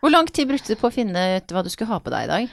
Hvor 0.00 0.10
lang 0.14 0.26
tid 0.30 0.46
brukte 0.46 0.68
du 0.68 0.76
på 0.78 0.92
å 0.92 0.94
finne 0.94 1.36
ut 1.38 1.50
hva 1.50 1.64
du 1.66 1.70
skulle 1.74 1.90
ha 1.90 1.98
på 1.98 2.10
deg 2.14 2.28
i 2.28 2.30
dag? 2.30 2.48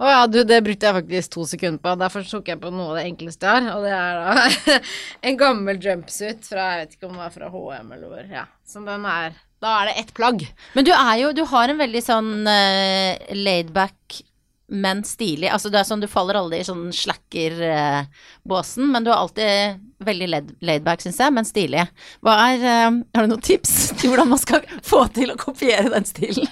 Å 0.00 0.08
ja, 0.08 0.20
du, 0.26 0.42
det 0.44 0.62
brukte 0.64 0.86
jeg 0.88 0.96
faktisk 0.96 1.32
to 1.32 1.42
sekunder 1.48 1.80
på. 1.80 1.98
Derfor 2.00 2.24
tok 2.28 2.46
jeg 2.48 2.60
på 2.60 2.70
noe 2.72 2.92
av 2.92 2.96
det 3.00 3.06
enkleste 3.08 3.44
jeg 3.48 3.64
har, 3.66 3.76
og 3.76 3.84
det 3.84 3.92
er 3.96 4.20
da 4.20 4.78
en 5.28 5.36
gammel 5.40 5.80
jumpsuit 5.80 6.44
fra 6.44 6.70
Jeg 6.76 6.84
vet 6.86 6.94
ikke 6.96 7.08
om 7.08 7.16
det 7.16 7.26
er 7.26 7.34
fra 7.36 7.48
HM 7.52 7.92
eller 7.96 8.08
hvor. 8.08 8.28
Ja. 8.32 8.44
Så 8.68 8.84
den 8.84 9.04
er 9.04 9.32
Da 9.60 9.74
er 9.82 9.90
det 9.90 9.98
ett 10.00 10.14
plagg. 10.16 10.46
Men 10.76 10.86
du 10.88 10.92
er 10.94 11.14
jo 11.20 11.32
Du 11.36 11.42
har 11.50 11.68
en 11.68 11.80
veldig 11.80 12.00
sånn 12.06 12.30
uh, 12.48 13.34
laidback, 13.36 14.22
men 14.70 15.00
stilig. 15.04 15.48
Altså 15.50 15.68
det 15.68 15.80
er 15.80 15.86
sånn 15.88 16.00
Du 16.00 16.06
faller 16.08 16.38
aldri 16.38 16.60
i 16.62 16.66
sånn 16.66 16.88
slacker-båsen, 16.94 18.86
men 18.92 19.04
du 19.04 19.10
er 19.10 19.18
alltid 19.18 19.80
veldig 20.00 20.28
laid- 20.32 20.52
laidback, 20.64 21.02
syns 21.04 21.18
jeg, 21.20 21.32
men 21.36 21.44
stilig. 21.44 21.82
Hva 22.24 22.36
er 22.54 22.62
uh, 22.64 23.00
Har 23.16 23.26
du 23.26 23.32
noen 23.34 23.42
tips 23.44 23.72
til 24.00 24.12
hvordan 24.12 24.30
man 24.32 24.40
skal 24.40 24.62
få 24.86 25.02
til 25.16 25.34
å 25.34 25.36
kopiere 25.40 25.90
den 25.92 26.06
stilen? 26.08 26.46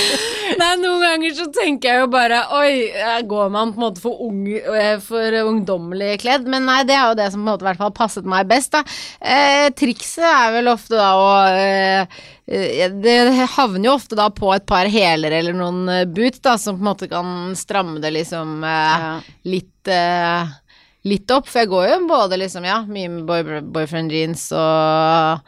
Nei, 0.60 0.68
noen 0.78 1.02
ganger 1.02 1.34
så 1.34 1.48
tenker 1.56 1.88
jeg 1.90 2.04
jo 2.04 2.10
bare 2.12 2.42
Oi, 2.60 2.68
eh, 2.94 3.16
går 3.26 3.48
man 3.50 3.72
på 3.74 3.80
en 3.80 3.84
måte 3.88 4.02
for, 4.04 4.20
ung, 4.28 4.44
eh, 4.52 5.00
for 5.02 5.38
ungdommelig 5.40 6.20
kledd? 6.22 6.46
Men 6.52 6.68
nei, 6.68 6.82
det 6.86 6.94
er 6.94 7.08
jo 7.10 7.16
det 7.18 7.30
som 7.32 7.40
på 7.40 7.48
en 7.48 7.50
måte 7.50 7.64
i 7.66 7.68
hvert 7.72 7.80
fall 7.80 7.94
passet 7.96 8.28
meg 8.28 8.46
best, 8.52 8.76
da. 8.76 8.84
Eh, 9.24 9.66
trikset 9.74 10.22
er 10.28 10.52
vel 10.60 10.70
ofte 10.70 10.94
da 11.00 11.08
å 11.18 11.26
eh, 11.48 12.04
eh, 12.04 12.22
Det 12.46 13.46
havner 13.56 13.86
jo 13.88 13.94
ofte 13.96 14.16
da 14.18 14.26
på 14.34 14.50
et 14.52 14.66
par 14.68 14.84
hæler 14.92 15.32
eller 15.32 15.56
noen 15.56 15.88
eh, 15.88 16.04
boots, 16.04 16.42
da, 16.44 16.58
som 16.60 16.76
på 16.76 16.84
en 16.84 16.90
måte 16.90 17.08
kan 17.08 17.54
stramme 17.56 18.02
det 18.04 18.10
liksom 18.18 18.58
eh, 18.64 19.00
Ja. 19.00 19.14
litt 19.48 19.88
eh, 19.88 20.52
Litt 21.04 21.28
opp, 21.36 21.44
for 21.52 21.60
jeg 21.60 21.68
går 21.68 21.86
jo 21.90 21.96
både 22.08 22.38
liksom, 22.40 22.64
ja, 22.64 22.78
mye 22.88 23.10
med 23.12 23.26
boy, 23.28 23.42
boyfriend 23.60 24.12
jeans 24.12 24.46
og 24.56 25.42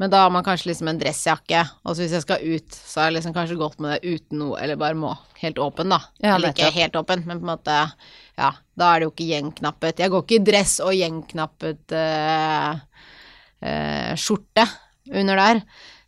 Men 0.00 0.10
da 0.12 0.18
har 0.26 0.32
man 0.32 0.44
kanskje 0.44 0.68
liksom 0.70 0.88
en 0.92 0.98
dressjakke, 1.00 1.62
og 1.84 1.92
så 1.96 2.02
hvis 2.02 2.12
jeg 2.18 2.24
skal 2.24 2.44
ut, 2.44 2.68
så 2.76 3.00
har 3.00 3.08
jeg 3.10 3.14
liksom 3.18 3.34
kanskje 3.36 3.56
gått 3.60 3.80
med 3.80 3.94
det 3.98 4.12
uten 4.14 4.38
noe, 4.40 4.58
eller 4.60 4.76
bare 4.80 4.96
må 4.96 5.14
helt 5.42 5.60
åpen, 5.60 5.88
da. 5.92 5.98
Ja, 6.24 6.34
eller 6.38 6.52
ikke 6.54 6.70
helt 6.72 6.96
åpen, 7.00 7.24
men 7.28 7.40
på 7.40 7.44
en 7.44 7.50
måte 7.52 7.76
Ja, 8.40 8.50
da 8.80 8.90
er 8.94 9.00
det 9.02 9.08
jo 9.08 9.12
ikke 9.12 9.28
gjengknappet. 9.28 10.00
Jeg 10.00 10.12
går 10.12 10.24
ikke 10.24 10.38
i 10.38 10.44
dress 10.50 10.78
og 10.84 10.94
gjengknappet 10.96 11.96
eh, 11.96 12.70
eh, 13.60 14.12
skjorte. 14.20 14.64
under 15.12 15.36
der. 15.36 15.60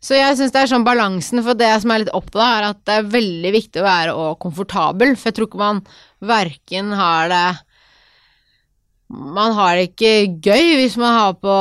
Så 0.03 0.17
jeg 0.17 0.35
syns 0.35 0.51
det 0.51 0.63
er 0.63 0.71
sånn 0.71 0.83
balansen, 0.87 1.39
for 1.45 1.55
det 1.55 1.69
som 1.79 1.93
er 1.93 2.03
litt 2.03 2.15
opptatt 2.15 2.41
da, 2.41 2.47
er 2.57 2.65
at 2.73 2.79
det 2.83 2.95
er 2.99 3.11
veldig 3.13 3.51
viktig 3.55 3.79
å 3.79 3.85
være 3.85 4.15
og 4.19 4.33
komfortabel, 4.43 5.13
for 5.15 5.31
jeg 5.31 5.37
tror 5.37 5.47
ikke 5.47 5.61
man 5.61 5.85
verken 6.23 6.91
har 6.99 7.31
det 7.31 7.45
man 9.13 9.53
har 9.53 9.77
det 9.77 9.89
ikke 9.91 10.13
gøy 10.41 10.77
hvis 10.79 10.95
man 10.97 11.13
har 11.13 11.33
på 11.37 11.55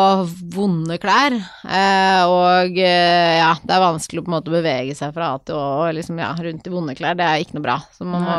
vonde 0.54 0.96
klær, 1.02 1.34
eh, 1.36 2.22
og 2.24 2.78
eh, 2.80 3.38
ja, 3.40 3.50
det 3.60 3.74
er 3.76 3.82
vanskelig 3.82 4.22
å 4.22 4.24
på 4.24 4.32
en 4.32 4.36
måte 4.38 4.54
bevege 4.54 4.94
seg 4.96 5.12
fra 5.16 5.34
A 5.34 5.40
til 5.42 5.58
Å 5.58 5.66
og 5.82 5.96
liksom, 5.98 6.20
ja, 6.22 6.30
rundt 6.38 6.68
i 6.68 6.72
vonde 6.72 6.96
klær, 6.96 7.18
det 7.18 7.26
er 7.26 7.42
ikke 7.42 7.58
noe 7.58 7.66
bra. 7.66 7.76
Så 7.92 8.06
man 8.08 8.24
må, 8.24 8.38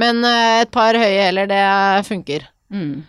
men 0.00 0.24
eh, 0.26 0.64
et 0.64 0.72
par 0.74 0.98
høye 0.98 1.22
hæler, 1.28 1.50
det 1.50 1.62
funker. 2.08 2.48
Mm. 2.74 3.06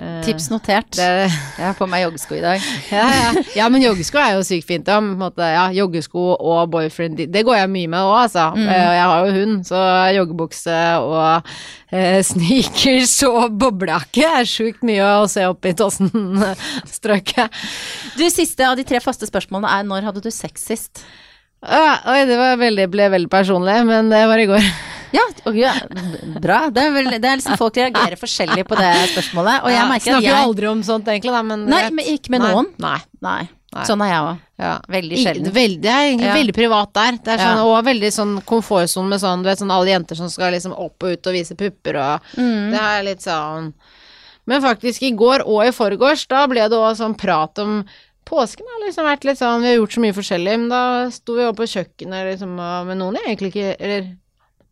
Eh, 0.00 0.20
Tips 0.24 0.48
notert. 0.48 0.88
det, 0.96 1.28
Jeg 1.58 1.64
har 1.66 1.74
på 1.76 1.84
meg 1.90 2.06
joggesko 2.06 2.38
i 2.38 2.40
dag. 2.40 2.68
ja, 2.88 3.04
ja. 3.12 3.42
ja, 3.58 3.66
men 3.72 3.82
joggesko 3.84 4.20
er 4.22 4.38
jo 4.38 4.44
sykt 4.46 4.68
fint. 4.70 4.88
Ja, 4.88 5.66
joggesko 5.76 6.22
og 6.38 6.70
boyfriend, 6.72 7.20
det 7.28 7.44
går 7.44 7.58
jeg 7.58 7.72
mye 7.74 7.90
med 7.92 8.00
òg, 8.00 8.16
altså. 8.22 8.46
Mm. 8.56 8.70
Jeg 8.70 9.04
har 9.10 9.26
jo 9.26 9.34
hund, 9.36 9.58
så 9.68 9.82
joggebukse 10.16 10.78
og 11.04 11.50
eh, 11.92 12.20
sneakers 12.30 13.18
og 13.28 13.58
boblejakke 13.60 14.24
er 14.40 14.48
sjukt 14.48 14.86
mye 14.88 15.04
å 15.20 15.28
se 15.28 15.44
opp 15.50 15.68
i 15.68 15.76
Tåsen-strøket. 15.76 17.60
Du, 18.20 18.24
siste 18.32 18.64
av 18.66 18.76
de 18.76 18.84
tre 18.84 18.98
faste 19.02 19.26
spørsmålene 19.28 19.70
er 19.70 19.84
når 19.86 20.06
hadde 20.08 20.22
du 20.24 20.30
sex 20.34 20.64
sist? 20.70 21.02
Ah, 21.60 22.00
oi, 22.08 22.24
det 22.28 22.36
var 22.40 22.56
veldig, 22.60 22.86
ble 22.92 23.10
veldig 23.12 23.30
personlig, 23.32 23.76
men 23.88 24.08
det 24.12 24.22
var 24.28 24.40
i 24.40 24.48
går. 24.48 24.70
Ja, 25.12 25.24
ja, 25.56 25.72
bra. 26.40 26.58
Det 26.70 26.82
er, 26.84 26.90
vel, 26.94 27.08
det 27.20 27.24
er 27.26 27.38
liksom 27.40 27.56
Folk 27.58 27.74
reagerer 27.80 28.16
forskjellig 28.20 28.64
på 28.68 28.76
det 28.78 28.90
spørsmålet. 29.14 29.64
Og 29.64 29.70
jeg 29.72 29.78
Ja, 29.80 29.86
merker 29.90 30.12
at 30.14 30.22
snakker 30.22 30.28
jo 30.28 30.42
aldri 30.50 30.68
om 30.70 30.82
sånt, 30.86 31.08
egentlig, 31.10 31.32
da, 31.34 31.42
men 31.42 31.64
Nei, 31.66 31.80
men 31.90 32.04
ikke 32.12 32.30
med 32.30 32.44
Nei, 32.44 32.52
noen. 32.54 32.68
Nei. 32.78 32.98
Nei. 33.20 33.40
Nei. 33.70 33.84
Sånn 33.86 34.00
er 34.02 34.08
jeg 34.10 34.22
òg. 34.26 34.38
Ja. 34.58 34.70
Veldig 34.90 35.18
sjelden. 35.22 35.52
Det 35.54 35.90
er 35.90 36.04
egentlig 36.08 36.26
Ja. 36.26 36.34
veldig 36.34 36.54
privat 36.56 36.92
der. 36.92 37.12
Det 37.22 37.28
er 37.28 37.38
sånn, 37.38 37.56
Ja. 37.60 37.64
Og 37.70 37.84
veldig 37.86 38.10
sånn 38.12 38.42
komfortsone 38.44 39.08
med 39.08 39.20
sånn, 39.20 39.42
du 39.44 39.48
vet 39.48 39.58
sånn 39.60 39.70
alle 39.70 39.86
jenter 39.92 40.16
som 40.16 40.28
skal 40.28 40.52
liksom 40.52 40.72
opp 40.76 41.02
og 41.02 41.12
ut 41.12 41.26
og 41.26 41.32
vise 41.34 41.54
pupper 41.54 41.96
og 41.96 42.20
Mm. 42.36 42.70
Det 42.72 42.80
er 42.80 43.02
litt 43.04 43.20
sånn 43.22 43.72
Men 44.46 44.62
faktisk 44.62 45.02
i 45.02 45.12
går 45.14 45.42
og 45.46 45.62
i 45.66 45.70
forgårs, 45.70 46.26
da 46.26 46.46
ble 46.48 46.62
det 46.68 46.74
òg 46.76 46.96
sånn 46.96 47.16
prat 47.16 47.58
om 47.60 47.84
Påsken 48.26 48.66
har 48.66 48.86
liksom 48.88 49.04
vært 49.04 49.24
litt 49.24 49.38
sånn 49.38 49.60
Vi 49.62 49.68
har 49.68 49.76
gjort 49.78 49.92
så 49.94 50.00
mye 50.00 50.12
forskjellig, 50.14 50.58
men 50.58 50.68
da 50.68 51.10
sto 51.10 51.34
vi 51.36 51.42
oppe 51.44 51.62
på 51.62 51.70
kjøkkenet 51.70 52.30
liksom, 52.32 52.56
med 52.86 52.96
noen 52.98 53.14
jeg 53.16 53.36
egentlig 53.36 53.52
ikke 53.54 53.76
Eller 53.80 54.16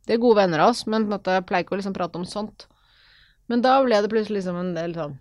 de 0.08 0.16
er 0.16 0.20
gode 0.22 0.40
venner 0.40 0.64
av 0.64 0.72
oss, 0.72 0.86
men 0.88 1.04
på 1.04 1.12
en 1.12 1.14
måte 1.18 1.36
jeg 1.36 1.46
pleier 1.48 1.66
ikke 1.66 1.76
å 1.76 1.80
liksom 1.82 1.96
prate 1.96 2.16
om 2.16 2.26
sånt. 2.28 2.64
Men 3.48 3.60
da 3.64 3.78
ble 3.84 4.00
det 4.00 4.10
plutselig 4.12 4.40
liksom 4.40 4.60
en 4.60 4.76
del 4.76 4.94
sånn 4.96 5.18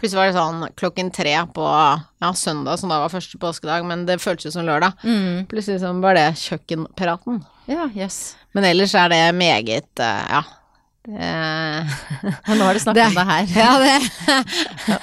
Plutselig 0.00 0.16
var 0.16 0.30
det 0.30 0.36
sånn 0.38 0.62
klokken 0.80 1.10
tre 1.12 1.34
på 1.52 1.64
ja, 1.68 2.28
søndag, 2.32 2.78
som 2.80 2.88
da 2.88 3.02
var 3.02 3.12
første 3.12 3.36
påskedag, 3.36 3.84
men 3.84 4.06
det 4.08 4.22
føltes 4.22 4.46
jo 4.48 4.52
som 4.54 4.64
lørdag. 4.64 4.96
Mm. 5.04 5.42
Plutselig 5.50 5.76
liksom 5.76 6.00
var 6.00 6.16
det 6.16 6.30
kjøkkenpraten. 6.40 7.42
Ja, 7.68 7.90
yes. 7.92 8.38
Men 8.56 8.64
ellers 8.70 8.94
er 8.96 9.12
det 9.12 9.20
meget 9.36 10.00
eh, 10.00 10.22
ja. 10.32 10.40
Det, 11.04 11.86
Nå 12.54 12.64
har 12.64 12.74
du 12.74 12.80
snakket 12.80 13.06
om 13.06 13.14
det 13.14 13.24
her. 13.26 13.46
ja, 13.56 13.78
det 13.78 13.96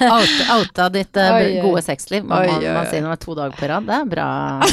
Outa, 0.14 0.56
outa 0.56 0.88
ditt 0.88 1.16
eh, 1.16 1.34
Oi, 1.34 1.60
gode 1.60 1.82
sexliv. 1.84 2.24
Man, 2.24 2.40
Oi, 2.40 2.46
man, 2.46 2.64
oi, 2.64 2.72
man 2.78 2.88
sier 2.88 3.04
er 3.04 3.20
to 3.20 3.36
dager 3.36 3.58
på 3.58 3.68
rad. 3.68 3.84
Det 3.84 3.98
er 3.98 4.08
bra. 4.14 4.28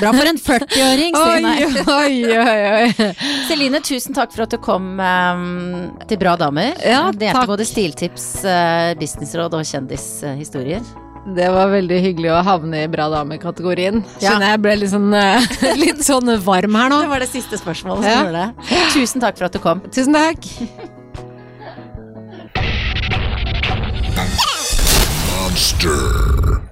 Bra 0.00 0.10
for 0.12 0.28
en 0.28 0.40
40-åring, 0.42 1.14
Oi, 1.16 1.36
Stine. 1.38 1.84
oi, 1.94 2.16
oi, 2.34 2.88
oi. 2.88 3.12
Celine, 3.46 3.80
tusen 3.84 4.16
takk 4.16 4.34
for 4.34 4.44
at 4.44 4.56
du 4.56 4.58
kom 4.60 4.96
um, 4.98 5.46
til 6.08 6.20
Bra 6.20 6.34
damer. 6.40 6.74
Ja, 6.80 7.06
Delte 7.14 7.46
både 7.48 7.68
stiltips, 7.68 8.28
eh, 8.44 8.92
businessråd 8.98 9.56
og 9.56 9.68
kjendishistorier. 9.68 10.84
Det 11.34 11.48
var 11.50 11.66
veldig 11.72 11.96
hyggelig 12.04 12.30
å 12.30 12.42
havne 12.46 12.84
i 12.84 12.88
bra 12.90 13.08
dame-kategorien. 13.10 13.98
Ja. 14.22 14.30
Kjenner 14.36 14.52
jeg 14.54 14.60
ble 14.62 14.74
litt 14.78 14.92
sånn, 14.92 15.08
eh, 15.18 15.48
litt 15.84 16.04
sånn 16.06 16.30
varm 16.44 16.78
her 16.78 16.92
nå. 16.92 17.00
Det 17.02 17.10
var 17.10 17.24
det 17.24 17.30
siste 17.32 17.58
spørsmålet 17.58 18.04
som 18.04 18.12
Ja. 18.12 18.20
gjorde 18.22 18.44
det. 18.44 18.82
Tusen 18.94 19.20
takk 19.24 19.36
for 19.40 19.48
at 19.50 19.52
du 19.52 19.58
kom. 19.58 19.80
Tusen 19.90 20.14
takk. 20.14 20.46
Monster. 25.30 26.65